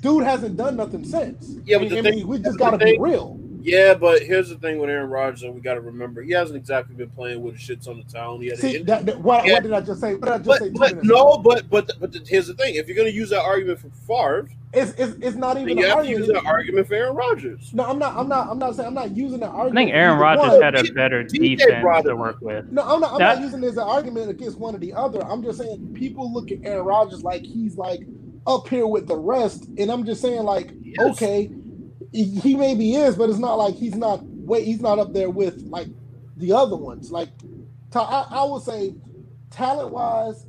[0.00, 1.56] dude hasn't done nothing since.
[1.64, 3.43] Yeah, I mean, the I mean, we just gotta be real.
[3.64, 6.58] Yeah, but here's the thing with Aaron Rodgers, and we got to remember he hasn't
[6.58, 8.42] exactly been playing with a shit ton of talent.
[8.42, 9.54] He had See, that, that- what, Yeah.
[9.54, 10.14] what did I just say?
[10.16, 10.68] What did I just but, say?
[10.70, 13.40] but no, but but but the, here's the thing: if you're going to use that
[13.42, 16.44] argument for Favre, it's, it's it's not even then you an have to use argument.
[16.44, 17.70] that argument for Aaron Rodgers.
[17.72, 18.14] No, I'm not.
[18.18, 18.48] I'm not.
[18.50, 18.86] I'm not saying.
[18.88, 22.16] I'm not using the I think Aaron Rodgers had a better DJ defense brought to
[22.16, 22.70] work with.
[22.70, 23.12] No, I'm not.
[23.12, 25.24] I'm That- not using it as an argument against one or the other.
[25.24, 28.00] I'm just saying people look at Aaron Rodgers like he's like
[28.46, 30.98] up here with the rest, and I'm just saying like, Yes.
[31.12, 31.50] okay,
[32.14, 34.24] he, he maybe is, but it's not like he's not.
[34.24, 35.88] Wait, he's not up there with like
[36.38, 37.12] the other ones.
[37.12, 37.30] Like,
[37.94, 38.94] I, I would say,
[39.50, 40.46] talent wise,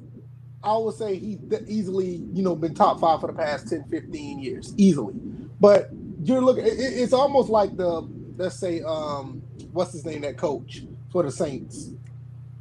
[0.64, 4.40] I would say he's easily, you know, been top five for the past 10, 15
[4.40, 5.16] years, easily.
[5.60, 5.90] But
[6.24, 10.38] you're looking, it, it- it's almost like the, let's say, um, what's his name, that
[10.38, 11.92] coach for the Saints,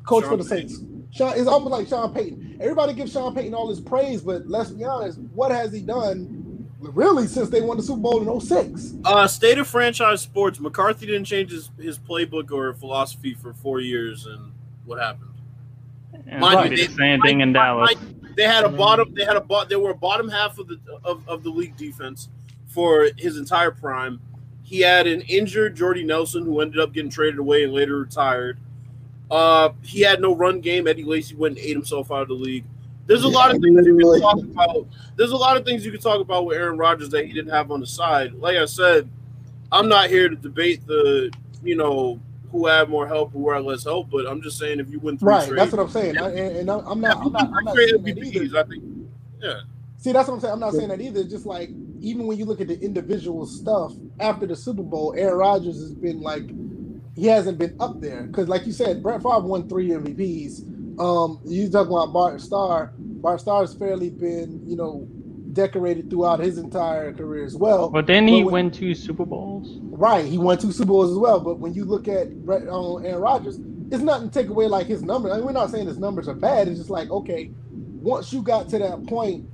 [0.05, 0.83] coach Sean for the Saints.
[1.13, 2.59] Sean, it's almost like Sean Payton.
[2.61, 6.44] Everybody gives Sean Payton all his praise, but let's be honest, what has he done
[6.93, 8.95] really since they won the Super Bowl in 06?
[9.05, 10.61] Uh, state of franchise sports.
[10.61, 14.53] McCarthy didn't change his, his playbook or philosophy for four years, and
[14.85, 15.31] what happened?
[16.27, 17.95] And Mind you, did the they- same thing in Dallas.
[17.95, 19.15] mind- They had a bottom.
[19.15, 19.69] They had a bot.
[19.69, 22.29] They were a bottom half of the of, of the league defense
[22.67, 24.21] for his entire prime.
[24.63, 28.59] He had an injured Jordy Nelson who ended up getting traded away and later retired.
[29.31, 30.87] Uh, he had no run game.
[30.89, 32.65] Eddie Lacy went and ate himself out of the league.
[33.07, 34.87] There's a lot of things you can talk about.
[35.17, 37.53] There's a lot of things you can talk about with Aaron Rodgers that he didn't
[37.53, 38.35] have on the side.
[38.35, 39.09] Like I said,
[39.71, 41.31] I'm not here to debate the
[41.63, 42.21] you know
[42.51, 45.19] who had more help, who had less help, but I'm just saying if you win
[45.19, 46.17] three Right, straight, that's what I'm saying.
[46.19, 47.19] I- and, and I'm not.
[47.21, 47.51] I'm not.
[47.57, 47.99] I'm not saying.
[48.05, 48.85] MVPs, I think.
[49.43, 49.61] Yeah.
[49.99, 50.53] See, that's what I'm saying.
[50.55, 51.25] I'm not saying that either.
[51.25, 51.71] Just like
[52.01, 55.95] even when you look at the individual stuff after the Super Bowl, Aaron Rodgers has
[55.95, 56.55] been like
[57.17, 60.63] he hasn't been up there because, like you said, Brett Favre won three MVPs.
[60.99, 62.93] Um, you talking about Bart Starr?
[62.99, 65.09] Bart Starr's fairly been you know
[65.53, 67.89] decorated throughout his entire career as well.
[67.91, 69.79] But didn't he But when- win two Super Bowls?
[69.83, 71.41] Right, he won two Super Bowls as well.
[71.41, 73.59] But when you look at Brett, uh, Aaron Rodgers,
[73.91, 75.33] it's nothing to take away like his numbers.
[75.33, 76.69] I mean, we're not saying his numbers are bad.
[76.69, 77.51] It's just like okay,
[78.01, 79.47] once you got to that point,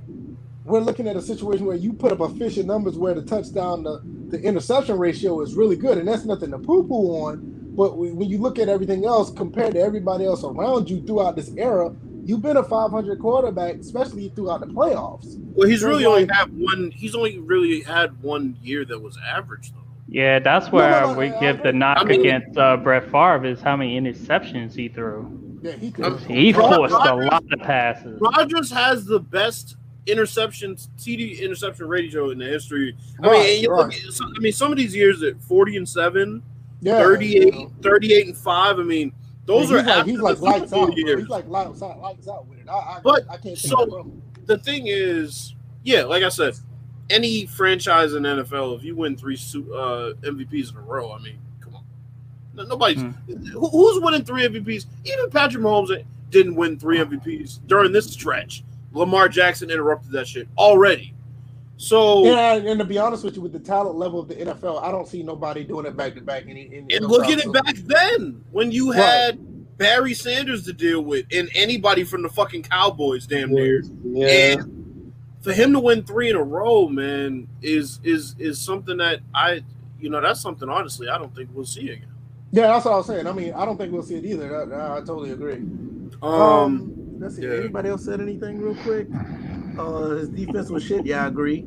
[0.65, 4.01] we're looking at a situation where you put up efficient numbers where the touchdown, the,
[4.29, 7.60] the interception ratio is really good, and that's nothing to poo-poo on.
[7.81, 11.35] But when when you look at everything else compared to everybody else around you throughout
[11.35, 11.91] this era,
[12.23, 15.39] you've been a 500 quarterback, especially throughout the playoffs.
[15.55, 16.91] Well, he's So, really only had one.
[16.91, 19.79] He's only really had one year that was average, though.
[20.07, 22.55] Yeah, that's No, where no, no, we I- give I- the knock I mean- against
[22.55, 25.25] uh, Brett Favre is how many interceptions he threw.
[25.63, 26.19] Yeah, he could.
[26.19, 28.21] He Rod- forced a lot of passes.
[28.21, 29.75] Rodgers has the best
[30.05, 32.95] interceptions TD interception ratio in the history.
[33.23, 33.77] I Right, mean, right.
[33.79, 33.93] look
[34.37, 36.43] I mean, some of these years at 40 and 7,
[36.81, 37.71] yeah, 38, you know.
[37.81, 38.79] 38 and 5.
[38.79, 39.13] I mean,
[39.45, 40.97] those Yeah, are he's like, after he's like the Super lights out.
[40.97, 41.19] Years.
[41.21, 42.67] He's like lights out, lights out with it.
[42.69, 44.21] I, I, But, I can't so- that from him.
[44.45, 46.55] the thing is, yeah, like I said,
[47.09, 51.37] any franchise in NFL, if you win three uh, MVPs in a row, I mean,
[51.59, 51.83] come on,
[52.53, 53.09] no, nobody's Hmm.
[53.51, 54.85] who, who's winning three MVPs.
[55.05, 58.63] Even Patrick Mahomes didn't win three MVPs during this stretch.
[58.93, 61.13] Lamar Jackson interrupted that shit already.
[61.81, 64.83] So And, and to be honest with you, with the talent level of the NFL,
[64.83, 66.43] I don't see nobody doing it back to back.
[66.43, 68.99] In, in, and look at it back then when you Right.
[68.99, 73.81] had Barry Sanders to deal with and anybody from the fucking Cowboys, damn near.
[74.03, 74.27] Yeah.
[74.27, 79.21] And for him to win three in a row, man, is is is something that
[79.33, 79.63] I,
[79.99, 82.05] you know, that's something honestly I don't think we'll see again.
[82.51, 83.25] Yeah, that's what I was saying.
[83.25, 84.67] I mean, I don't think we'll see it either.
[84.67, 85.55] That- I, totally agree.
[86.21, 87.41] Um, Um, let's see.
[87.41, 87.53] yeah.
[87.55, 89.07] Anybody else said anything real quick?
[89.77, 91.05] Uh, his defense was shit.
[91.05, 91.65] Yeah, I agree.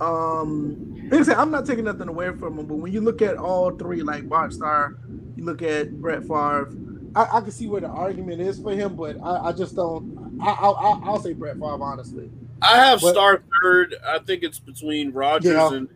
[0.00, 3.22] Um, like I said, I'm not taking nothing away from him, but when you look
[3.22, 4.96] at all three, like Bart Starr,
[5.36, 6.72] you look at Brett Favre,
[7.14, 10.38] I, I can see where the argument is for him, but I, I just don't.
[10.42, 12.30] I, I, I, I'll say Brett Favre honestly.
[12.62, 13.94] I have What- Starr third.
[14.06, 15.72] I think it's between Rodgers Yeah.
[15.74, 15.88] and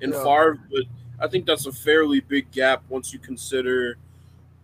[0.00, 0.22] and Yeah.
[0.24, 0.84] Favre, but
[1.20, 3.98] I think that's a fairly big gap once you consider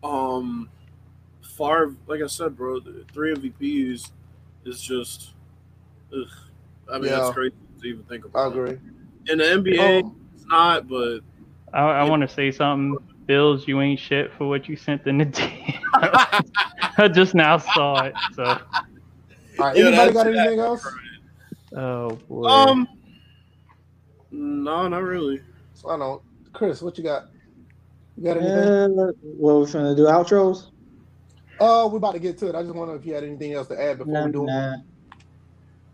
[0.02, 0.70] um
[1.42, 1.94] Favre.
[2.06, 4.10] Like I said, bro, the three MVPs
[4.64, 5.32] is just.
[6.12, 6.26] Ugh.
[6.90, 7.18] I mean, Yeah.
[7.18, 8.46] that's crazy to even think about.
[8.48, 8.78] I agree.
[9.28, 11.20] In the NBA, Um, it's not, but
[11.72, 12.96] I, I want to say something.
[13.26, 15.74] Bills, you ain't shit for what you sent in the team.
[16.96, 18.14] I just now saw it.
[18.34, 18.56] So, all
[19.58, 20.86] right, Yeah, anybody got anything else?
[21.76, 22.46] oh boy.
[22.48, 22.88] um,
[24.30, 25.42] no, not really.
[25.74, 26.22] So I don't.
[26.54, 27.26] Chris, what you got?
[28.16, 28.56] You got anything?
[28.56, 30.04] Uh, what we finna do?
[30.04, 30.70] Outros?
[31.60, 32.54] Uh, we're about to get to it.
[32.54, 34.80] I just wonder if you had anything else to add before Nah, we do it.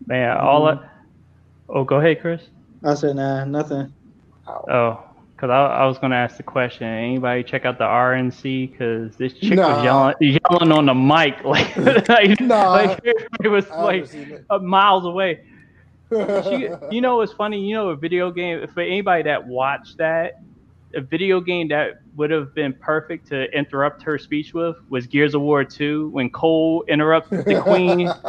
[0.06, 0.14] Nah.
[0.14, 0.84] Man, all mm-hmm.
[0.84, 0.90] I,
[1.68, 2.42] oh, go ahead, Chris.
[2.84, 3.92] I said nah, nothing.
[4.46, 5.04] Oh, oh
[5.44, 6.86] because I, I was gonna ask the question.
[6.86, 8.70] Anybody check out the RNC?
[8.70, 9.76] Because this chick Nah.
[9.76, 11.76] was yelling, yelling on the mic like,
[12.08, 12.70] like, Nah.
[12.72, 13.00] like
[13.42, 14.62] it was like it.
[14.62, 15.44] miles away.
[16.10, 17.60] She, you know, it's funny.
[17.60, 20.40] You know, a video game for anybody that watched that,
[20.96, 25.34] a video game that would have been perfect to interrupt her speech with was Gears
[25.34, 28.10] of War 2 when Cole interrupts the Queen.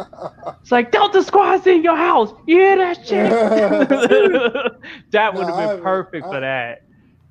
[0.62, 2.32] It's like Delta Squad's in your house.
[2.46, 3.30] You hear that shit?
[5.10, 6.82] that would have I been haven't- perfect I- for that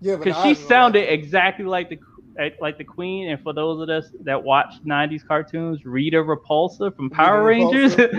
[0.02, 2.00] yeah, because she haven't sounded watched exactly like the
[2.60, 3.30] like the Queen.
[3.30, 7.96] And for those of us that watch '90s cartoons, Rita Repulsa from Power Rangers.
[7.98, 8.12] it.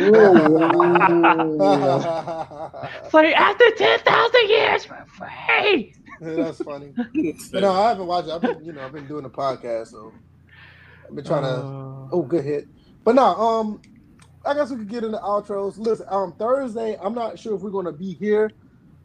[3.05, 5.95] it's like after ten thousand years, we're free.
[6.21, 6.93] That's funny.
[7.53, 8.33] But no, I haven't watched it.
[8.33, 10.13] I've been, you know, I've been doing the podcast, so
[11.09, 11.49] I've been trying to.
[11.49, 12.69] Uh, Oh, good hit.
[13.05, 13.81] But no, um,
[14.45, 15.79] I guess we could get into outros.
[15.79, 18.53] Listen, um, Thursday, I'm not sure if we're gonna be here.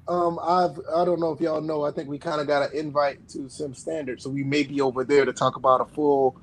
[0.08, 1.84] Um, I've I don't know if y'all know.
[1.84, 4.82] I think we kind of got an invite to Sim Standard, so we may be
[4.82, 6.40] over there to talk about a full,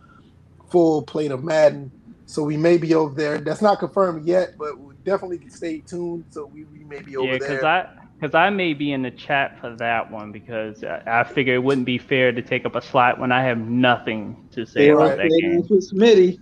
[0.70, 1.90] full plate of Madden.
[2.26, 3.38] So we may be over there.
[3.38, 6.26] That's not confirmed yet, but we definitely stay tuned.
[6.30, 7.48] So we, we may be over yeah, there.
[7.48, 7.88] because I
[8.20, 11.62] because I may be in the chat for that one because I, I figure it
[11.62, 14.90] wouldn't be fair to take up a slot when I have nothing to say They
[14.90, 15.18] about Right.
[15.18, 15.62] that game.
[15.62, 16.38] gonna put Smitty.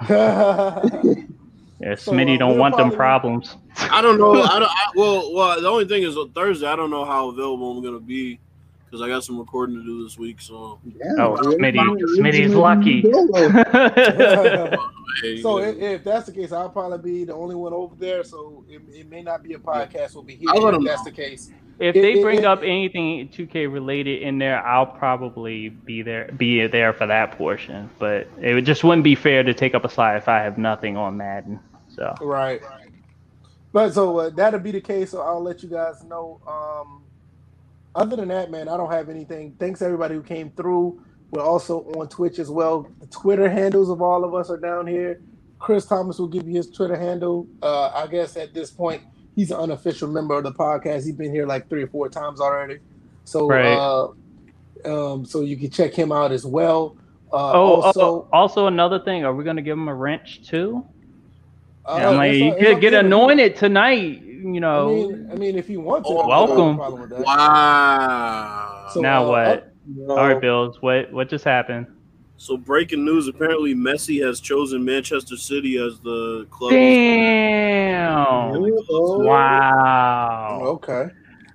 [1.80, 3.56] Yeah, So, Smitty uh, don't want them problems.
[3.90, 4.42] I don't know.
[4.42, 4.68] I don't.
[4.70, 6.66] I, well, well, the only thing is on Thursday.
[6.66, 8.40] I don't know how available I'm gonna be
[8.90, 10.40] because I got some recording to do this week.
[10.40, 10.80] So,
[11.18, 11.76] Oh, Smitty-
[12.18, 13.02] Smitty's lucky.
[15.42, 18.22] So if, if that's the case, I'll probably be the only one over there.
[18.24, 20.14] So it, it may not be a podcast.
[20.14, 20.48] We'll be here.
[20.50, 21.04] I'll let If 'em that's know.
[21.10, 21.50] the case.
[21.80, 26.64] if It- they bring up anything 2K related in there, I'll probably be there, be
[26.68, 27.90] there for that portion.
[27.98, 30.96] But it just wouldn't be fair to take up a slot if I have nothing
[30.96, 31.58] on Madden.
[31.88, 32.62] So Right.
[33.72, 35.10] But so uh, that'll be the case.
[35.10, 36.40] So I'll let you guys know.
[36.46, 37.02] Um,
[37.94, 39.54] other than that, man, I don't have anything.
[39.58, 41.02] Thanks everybody who came through.
[41.30, 42.88] We're also on Twitch as well.
[43.00, 45.20] The Twitter handles of all of us are down here.
[45.58, 47.46] Chris Thomas will give you his Twitter handle.
[47.62, 49.02] Uh, I guess at this point,
[49.36, 51.04] he's an unofficial member of the podcast.
[51.04, 52.78] He's been here like three or four times already.
[53.24, 53.66] So, Right.
[53.76, 54.08] uh,
[54.84, 56.96] um, so you can check him out as well.
[57.32, 60.84] Uh, oh, also, oh, also another thing, are we gonna give him a wrench too?
[61.86, 64.22] uh, Yeah, I'm like, you could get anointed tonight.
[64.42, 64.88] You I know.
[64.88, 66.76] mean, I mean, if you want to, Oh, I don't have a welcome.
[66.76, 67.24] problem with that.
[67.24, 68.86] wow.
[68.92, 69.72] So, now uh, what?
[69.86, 70.16] No.
[70.16, 70.78] All right, Bills.
[70.80, 71.86] What what just happened?
[72.36, 76.72] So breaking news: apparently Messi has chosen Manchester City as the club.
[76.72, 78.52] Damn!
[78.90, 80.60] Oh, Wow.
[80.64, 81.08] Okay.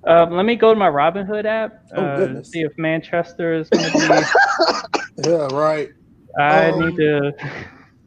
[0.05, 1.73] Um, let me go to my Robinhood app.
[1.95, 2.51] Oh, uh, goodness.
[2.51, 4.23] See if Manchester is going to be.
[5.29, 5.89] Yeah, right.
[6.37, 7.31] I Um, need to.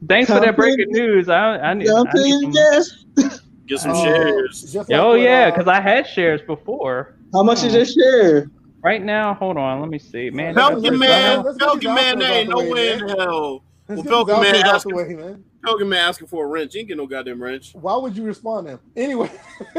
[0.09, 1.31] Thanks for that breaking news.
[1.31, 1.87] I, I need.
[1.87, 3.41] Jump I need in, some- yes.
[3.69, 4.75] Get some Uh, shares.
[4.75, 7.15] like Oh yeah, uh, because I had shares before.
[7.33, 8.51] How much is your share?
[8.83, 9.81] Right now, hold on.
[9.81, 10.31] Let me see.
[10.31, 13.17] Man, Pelican Pelican Man, let's Pelican Man, there ain't out no way, way in hell.
[13.19, 15.45] Well, get these Pelican Man outros out the asking- way, man.
[15.65, 16.75] Pelican Man asking for a wrench.
[16.75, 17.75] You ain't get no goddamn wrench.
[17.75, 18.81] Why would you respond to him?
[18.97, 19.31] Anyway,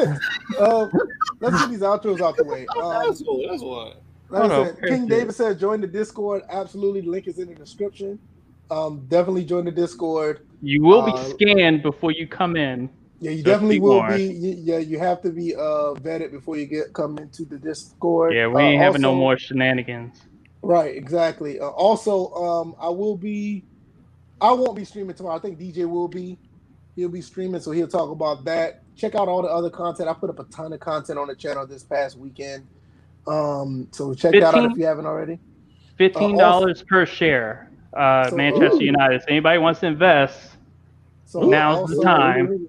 [0.60, 0.92] um,
[1.40, 2.66] let's get these outros out the way.
[2.78, 3.50] Um, that's what.
[3.50, 3.94] That's why.
[4.30, 5.08] like I said, King.
[5.08, 6.44] David said, join the Discord.
[6.50, 8.20] Absolutely, link is in the description.
[8.70, 10.46] Um, definitely join the Discord.
[10.62, 12.90] you will be uh, scanned before you come in.
[13.22, 14.16] Yeah, you Just definitely will warned.
[14.16, 14.24] be.
[14.24, 18.34] you- Yeah, you have to be uh vetted before you get come into the Discord.
[18.34, 20.22] Yeah, we Uh, ain't having no more shenanigans.
[20.62, 21.60] Right, exactly.
[21.60, 23.64] Uh, also, um, I will be,
[24.42, 25.36] I won't be streaming tomorrow.
[25.36, 26.38] I think DJ will be.
[26.96, 28.82] He'll be streaming, so he'll talk about that.
[28.98, 30.10] Check out all the other content.
[30.10, 32.66] I put up a ton of content on the channel this past weekend.
[33.26, 35.40] Um, so check that out if you haven't already.
[35.98, 37.70] Fifteen dollars per share.
[37.94, 38.84] Uh, So- Manchester Ooh.
[38.86, 39.22] United.
[39.22, 40.56] So anybody wants to invest,
[41.26, 42.68] So Now's the also- time.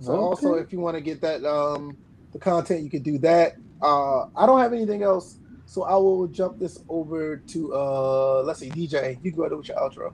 [0.00, 1.96] So also, if you want to get that um
[2.32, 3.54] the content, you could do that.
[3.82, 8.60] Uh, I don't have anything else, so I will jump this over to uh, let's
[8.60, 9.18] see, DJ.
[9.22, 10.12] You go ahead with your outro.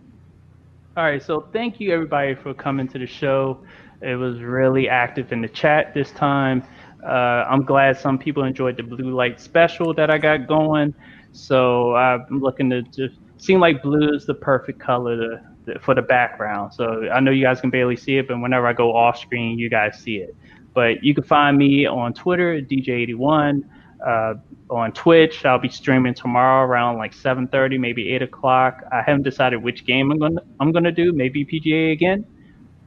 [0.96, 3.64] All right, so thank you everybody for coming to the show.
[4.02, 6.62] It was really active in the chat this time.
[7.06, 10.94] Uh, I'm glad some people enjoyed the blue light special that I got going.
[11.32, 15.40] So I'm looking to just seem like blue is the perfect color to, to-
[15.80, 16.74] for the background.
[16.74, 19.58] So I know you guys can barely see it, but whenever I go off screen,
[19.58, 20.34] you guys see it.
[20.74, 23.64] But you can find me on Twitter, DJ81.
[24.04, 24.34] Uh,
[24.72, 25.44] on Twitch.
[25.44, 28.82] I'll be streaming tomorrow around like 7:30, maybe 8 o'clock.
[28.90, 31.12] I haven't decided which game I'm gonna I'm gonna do.
[31.12, 32.24] Maybe PGA again.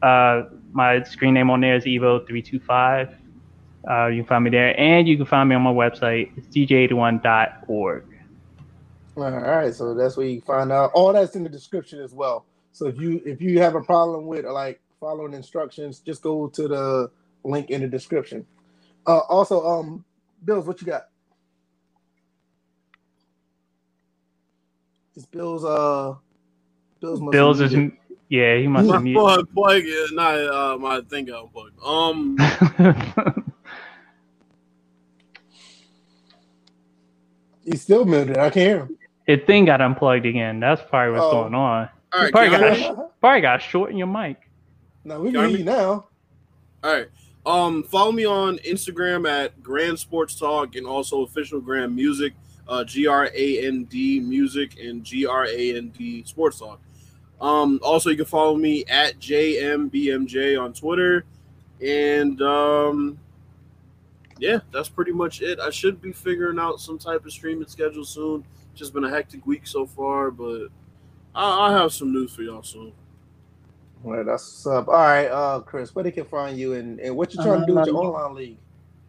[0.02, 3.15] Uh, my screen name on there is Evo325.
[3.89, 6.31] Uh, you can find me there, and you can find me on my website.
[6.38, 8.03] It's dj81.org.
[9.18, 10.91] All right, so that's where you find out.
[10.93, 12.45] All that's in the description as well.
[12.76, 16.69] So if you if you have a problem with like following instructions, just go to
[16.69, 17.11] the
[17.45, 18.47] link in the description.
[19.07, 20.06] Uh, also, um,
[20.45, 21.10] Bills, what you got?
[25.15, 26.15] Is Bills uh
[27.02, 27.85] Bills must Bills is muted.
[28.30, 29.26] yeah, he must My be mute.
[29.26, 31.80] plug, plug, yeah, not uh, my thing got unplugged.
[31.85, 32.39] Um,
[37.65, 38.38] He's still muted.
[38.38, 38.91] I can't hear him.
[39.27, 40.60] his thing got unplugged again.
[40.60, 41.27] That's probably what's Oh.
[41.27, 41.89] going on.
[42.15, 44.49] All right, probably can got y'all- probably got short in your mic.
[45.03, 45.59] no, we Got can hear me?
[45.59, 46.07] you now.
[46.83, 47.07] All right.
[47.45, 52.33] Um, follow me on Instagram at Grand Sports Talk and also official Grand Music,
[52.67, 56.79] uh, G R A N D Music and G R A N D Sports Talk.
[57.41, 61.25] Um, also you can follow me at JMBMJ on Twitter,
[61.85, 63.19] and um,
[64.39, 65.59] yeah, that's pretty much it.
[65.59, 68.45] I should be figuring out some type of streaming schedule soon.
[68.73, 70.67] Just been a hectic week so far, but
[71.36, 72.94] I'll, I'll have some news for y'all soon.
[74.03, 74.88] Well, that's up.
[74.88, 77.66] All right, uh, Chris, where they can find you and, and what you trying to
[77.66, 78.57] do with your online league?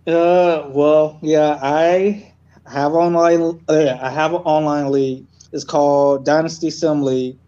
[0.07, 2.33] Uh, well, yeah, I
[2.67, 3.61] have online.
[3.69, 5.27] Uh, I have an online league.
[5.53, 7.39] It's called Dynasty Sim League.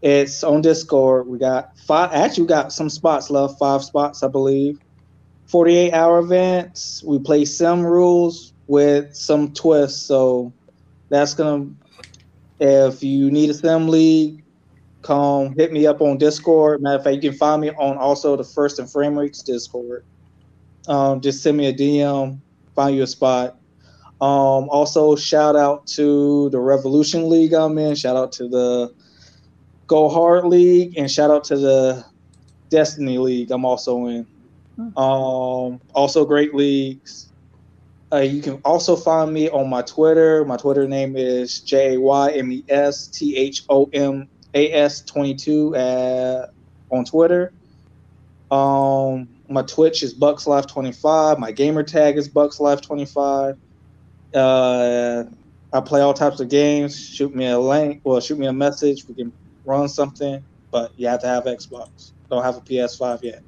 [0.00, 1.26] It's on Discord.
[1.26, 2.12] We got five.
[2.12, 3.58] Actually, we got some spots left.
[3.58, 4.78] Five spots, I believe.
[5.46, 7.02] Forty-eight hour events.
[7.02, 10.02] We play sim rules with some twists.
[10.02, 10.52] So
[11.08, 11.70] that's gonna.
[12.62, 14.44] If you need a sim league,
[15.02, 16.80] come hit me up on Discord.
[16.80, 20.04] Matter of fact, you can find me on also the First and Framerates Discord
[20.88, 22.38] um, just send me a DM,
[22.74, 23.58] find you a spot.
[24.20, 27.94] Um, also, shout out to the Revolution League I'm in.
[27.94, 28.94] Shout out to the
[29.86, 32.04] Go Hard League, and shout out to the
[32.68, 34.26] Destiny League I'm also in.
[34.96, 37.31] Um, also, great leagues.
[38.12, 40.44] Uh, you can also find me on my Twitter.
[40.44, 44.70] My Twitter name is J A Y M E S T H O M A
[44.72, 46.46] S 22 uh,
[46.90, 47.52] on Twitter.
[48.50, 51.38] Um, my Twitch is Bucks Life 25.
[51.38, 53.56] My gamer tag is Bucks Life 25.
[54.34, 55.24] Uh,
[55.72, 56.98] I play all types of games.
[56.98, 59.08] Shoot me a link, well, shoot me a message.
[59.08, 59.32] We can
[59.64, 62.12] run something, but you have to have Xbox.
[62.28, 63.42] Don't have a PS5 yet.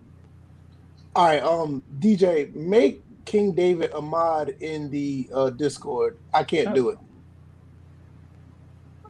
[1.14, 6.18] All right, um, DJ, make King David Ahmad in the uh, Discord.
[6.32, 6.98] I can't do it.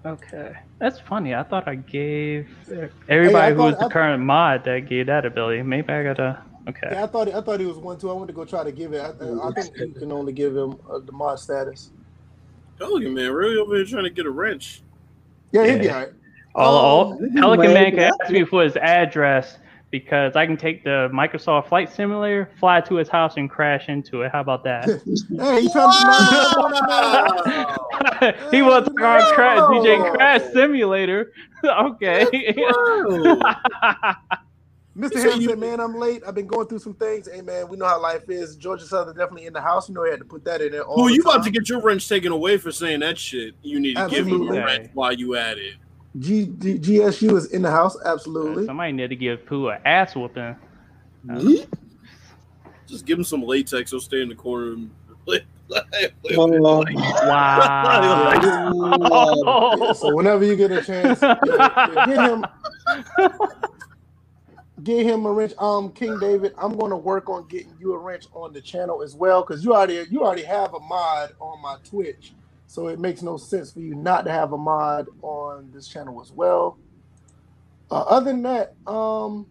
[0.06, 1.34] Okay, that's funny.
[1.34, 2.48] I thought I gave
[3.08, 5.62] everybody who thought- was the I- current mod that gave that ability.
[5.62, 6.42] Maybe I gotta.
[6.68, 6.88] Okay.
[6.92, 8.10] Yeah, I thought I thought he was one too.
[8.10, 9.00] I wanted to go try to give it.
[9.00, 9.08] I,
[9.48, 11.90] I think you can only give him uh, the mod status.
[12.78, 14.82] Pelican man, really over here trying to get a wrench.
[15.52, 15.94] Yeah, he'll be Yeah.
[15.94, 16.12] all right.
[16.54, 19.58] All, all Um, Pelican Man can ask me for his address
[19.94, 24.22] because I can take the Microsoft Flight Simulator, fly to his house, and crash into
[24.22, 24.32] it.
[24.32, 24.86] How about that?
[25.38, 25.92] Hey, you trying
[28.20, 28.50] to?
[28.50, 31.32] he wants to call crash, DJ Crash Simulator.
[31.64, 32.24] okay.
[34.96, 35.12] Mr.
[35.12, 36.22] So Ham you- said, "Man, I'm late.
[36.26, 37.28] I've been going through some things.
[37.32, 38.56] Hey, man, we know how life is.
[38.56, 39.88] Georgia Southern definitely in the house.
[39.88, 40.82] You know, he had to put that in there.
[40.82, 43.54] All Well, the you about to get your wrench taken away for saying that shit.
[43.62, 45.74] You need to give him a wrench while you at it.
[46.18, 47.96] G, G, GSU is in the house.
[48.04, 48.66] Absolutely.
[48.66, 50.56] Somebody need to give Pooh an ass whooping.
[52.86, 53.90] Just give him some latex.
[53.90, 54.90] He'll stay in the corner and
[55.26, 55.40] play.
[56.36, 56.84] Oh,
[57.26, 58.40] Wow.
[59.78, 62.44] Yeah, so whenever you get a chance, yeah, yeah, get him,
[64.82, 65.54] get him a wrench.
[65.58, 69.02] Um, King David, I'm going to work on getting you a wrench on the channel
[69.02, 72.34] as well because you already you already have a mod on my Twitch,
[72.74, 76.20] so it makes no sense for you not to have a mod on this channel
[76.20, 76.76] as well.
[77.88, 79.46] Uh, other than that, um,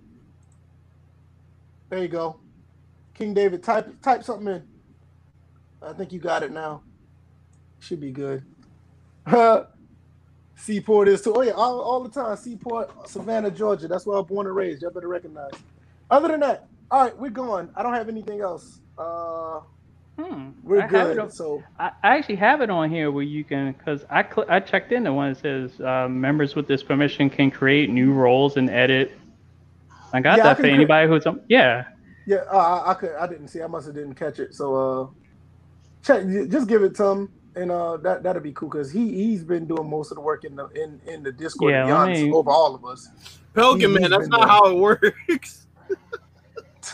[1.90, 2.42] there you go,
[3.14, 3.64] King David.
[3.64, 4.64] Type type something in.
[5.82, 6.84] I think you got it now.
[7.80, 8.44] Should be good.
[10.58, 11.34] Seaport is too.
[11.34, 12.36] Oh yeah, all, all the time.
[12.36, 13.88] Seaport, Savannah, Georgia.
[13.88, 14.82] That's where I was born and raised.
[14.82, 15.54] Y'all better recognize.
[16.12, 17.70] Other than that, all right, we're going.
[17.74, 18.82] I don't have anything else.
[18.98, 19.62] Uh,
[20.20, 20.50] Hmm.
[20.62, 21.18] we're I good.
[21.20, 24.46] on- So I, I actually have it on here where you can, because I cl-
[24.48, 28.14] I checked in the one that says uh, members with this permission can create new
[28.14, 29.12] roles and edit.
[30.14, 31.42] I got Yeah, I that for can cre- anybody who's on.
[31.50, 31.86] Yeah.
[32.28, 33.12] yeah, uh, I, I could.
[33.16, 33.64] I didn't see.
[33.64, 34.54] I must have didn't catch it.
[34.54, 35.08] So uh,
[36.04, 36.28] check.
[36.50, 39.66] Just give it to him, and uh, that that'll be cool because he he's been
[39.66, 41.72] doing most of the work in the in in the Discord.
[41.72, 43.10] Yeah, to be honest, me- over all of us.
[43.56, 44.48] Pelican He's man, that's not there.
[44.48, 45.66] how it works.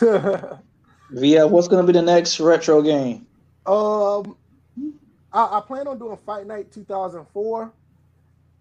[1.12, 3.26] Via, what's going to be the next retro game?
[3.66, 4.36] Um,
[5.32, 7.72] I, I plan on doing Fight Night 2004.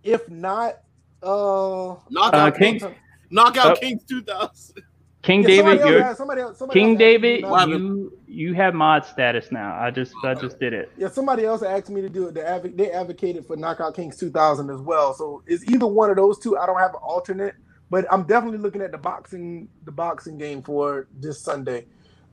[0.04, 0.80] If not,
[1.22, 2.96] uh, Knockout Uh, Kings, King-
[3.30, 3.80] Knockout Oh.
[3.80, 4.84] Kings 2000.
[5.22, 7.42] King yeah, David, somebody else you're somebody else, somebody King else asked me David.
[7.82, 9.78] You you have mod status now.
[9.78, 10.90] I just I just did it.
[10.98, 12.36] yeah, somebody else asked me to do it.
[12.36, 15.14] They, advo- they advocated for Knockout Kings 2000 as well.
[15.14, 16.58] So it's either one of those two.
[16.58, 17.56] I don't have an alternate,
[17.90, 21.86] but I'm definitely looking at the boxing the boxing game for this Sunday.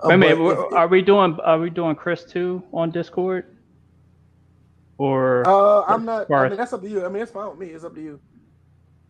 [0.04, 0.36] Wait a minute.
[0.36, 3.44] but we're- if- Are we doing are we doing Chris too on Discord?
[4.98, 6.30] Or uh, I'm not.
[6.30, 7.04] I mean, that's up to you.
[7.04, 7.66] I mean, it's fine with me.
[7.66, 8.20] It's up to you.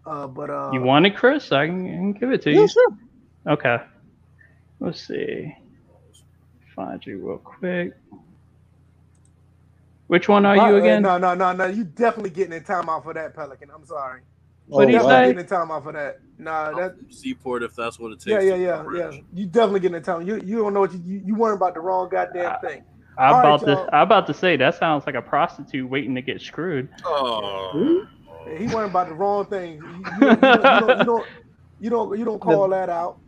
[0.05, 1.51] Uh, but uh, you wanted Chris?
[1.53, 2.61] I can, I can give it to you.
[2.63, 2.97] Yeah, sure.
[3.49, 3.79] Okay.
[4.81, 5.55] Let's see.
[6.75, 7.95] Find you real quick.
[10.09, 11.03] Which one are you again?
[11.03, 11.67] No, no, no, no.
[11.67, 13.71] You definitely getting in timeout for that, Pelican.
[13.75, 14.21] I'm sorry.
[14.69, 15.11] What'd he Oh, wow.
[15.11, 15.27] say?
[15.29, 16.17] Getting in timeout for that.
[16.39, 16.97] Nah, that.
[17.11, 18.45] Seaport, if that's what it takes.
[18.45, 19.21] Yeah, yeah, yeah, yeah.
[19.33, 20.23] You definitely getting in time.
[20.23, 22.83] You you don't know what you you, you worrying about the wrong goddamn thing.
[23.19, 23.87] I'm All right, about y'all.
[23.87, 23.95] to.
[23.95, 26.89] I'm about to say that sounds like a prostitute waiting to get screwed.
[27.05, 28.07] Oh,
[28.59, 29.83] He worrying about the wrong thing.
[29.83, 31.27] You, you, you, don't, you, don't, you don't
[31.79, 33.19] you don't you don't call that out.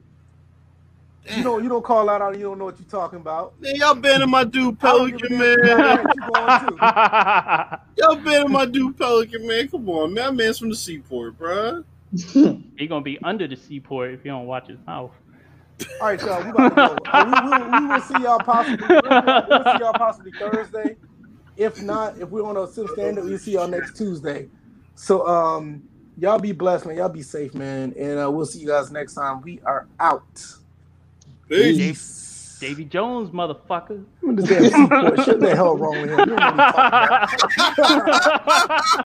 [1.36, 3.60] You don't you don't call out on You don't know what you're talking about.
[3.60, 5.38] man, y'all banning my dude I don't give a Pelican, damn.
[5.38, 6.06] man.
[6.16, 6.76] You going too.
[7.98, 9.68] Y'all banning my dude Pelican, man.
[9.68, 10.24] Come on, man.
[10.26, 11.84] That man's from the seaport, bruh.
[12.76, 15.12] he gonna be under the seaport if you don't watch his mouth.
[16.00, 16.42] All right, y'all.
[16.42, 17.24] We about to go.
[17.24, 18.86] We, will, we will see y'all possibly.
[18.88, 20.96] We'll, we'll see y'all possibly Thursday.
[21.56, 24.48] If not, if we're on a Sim Standard, we'll see y'all next Tuesday.
[24.94, 25.82] So, um,
[26.16, 26.96] y'all be blessed, man.
[26.96, 29.40] Y'all be safe, man, and uh, we'll see you guys next time.
[29.42, 30.42] We are out.
[31.48, 31.76] Peace.
[31.76, 32.58] Peace.
[32.60, 34.04] Davy Jones, motherfucker.
[34.20, 35.24] Look at this damn seaport.
[35.24, 36.28] Shit, the hell wrong with him?